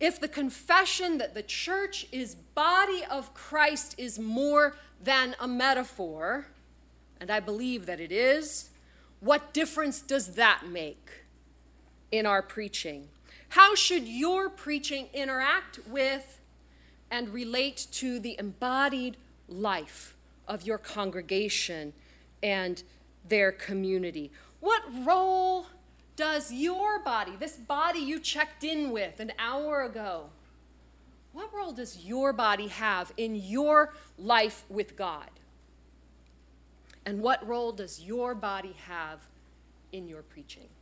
If 0.01 0.21
the 0.21 0.29
confession 0.29 1.19
that 1.19 1.35
the 1.35 1.43
church 1.43 2.07
is 2.13 2.35
body 2.35 3.05
of 3.11 3.33
Christ 3.33 3.95
is 3.97 4.19
more 4.19 4.77
than 5.03 5.37
a 5.41 5.47
metaphor, 5.49 6.49
and 7.21 7.31
I 7.31 7.41
believe 7.41 7.87
that 7.87 8.01
it 8.01 8.13
is, 8.13 8.71
what 9.21 9.55
difference 9.55 10.03
does 10.03 10.35
that 10.35 10.65
make 10.69 11.25
in 12.11 12.27
our 12.27 12.43
preaching? 12.43 13.09
How 13.51 13.75
should 13.75 14.07
your 14.07 14.51
preaching 14.51 15.09
interact 15.15 15.79
with 15.87 16.41
and 17.15 17.33
relate 17.33 17.87
to 17.93 18.19
the 18.19 18.35
embodied 18.41 19.17
life 19.49 20.17
of 20.49 20.67
your 20.67 20.79
congregation 20.79 21.93
and 22.43 22.83
their 23.29 23.53
community? 23.53 24.33
What 24.59 24.83
role 25.05 25.67
does 26.17 26.53
your 26.53 26.99
body, 26.99 27.33
this 27.39 27.57
body 27.57 28.01
you 28.01 28.19
checked 28.19 28.65
in 28.65 28.91
with 28.91 29.21
an 29.21 29.31
hour 29.39 29.85
ago, 29.85 30.31
what 31.33 31.55
role 31.55 31.71
does 31.71 32.05
your 32.05 32.33
body 32.33 32.67
have 32.67 33.12
in 33.17 33.37
your 33.37 33.95
life 34.19 34.65
with 34.69 34.97
God? 34.97 35.31
And 37.07 37.21
what 37.21 37.47
role 37.47 37.71
does 37.71 38.01
your 38.01 38.35
body 38.35 38.75
have 38.89 39.21
in 39.93 40.09
your 40.09 40.23
preaching? 40.23 40.74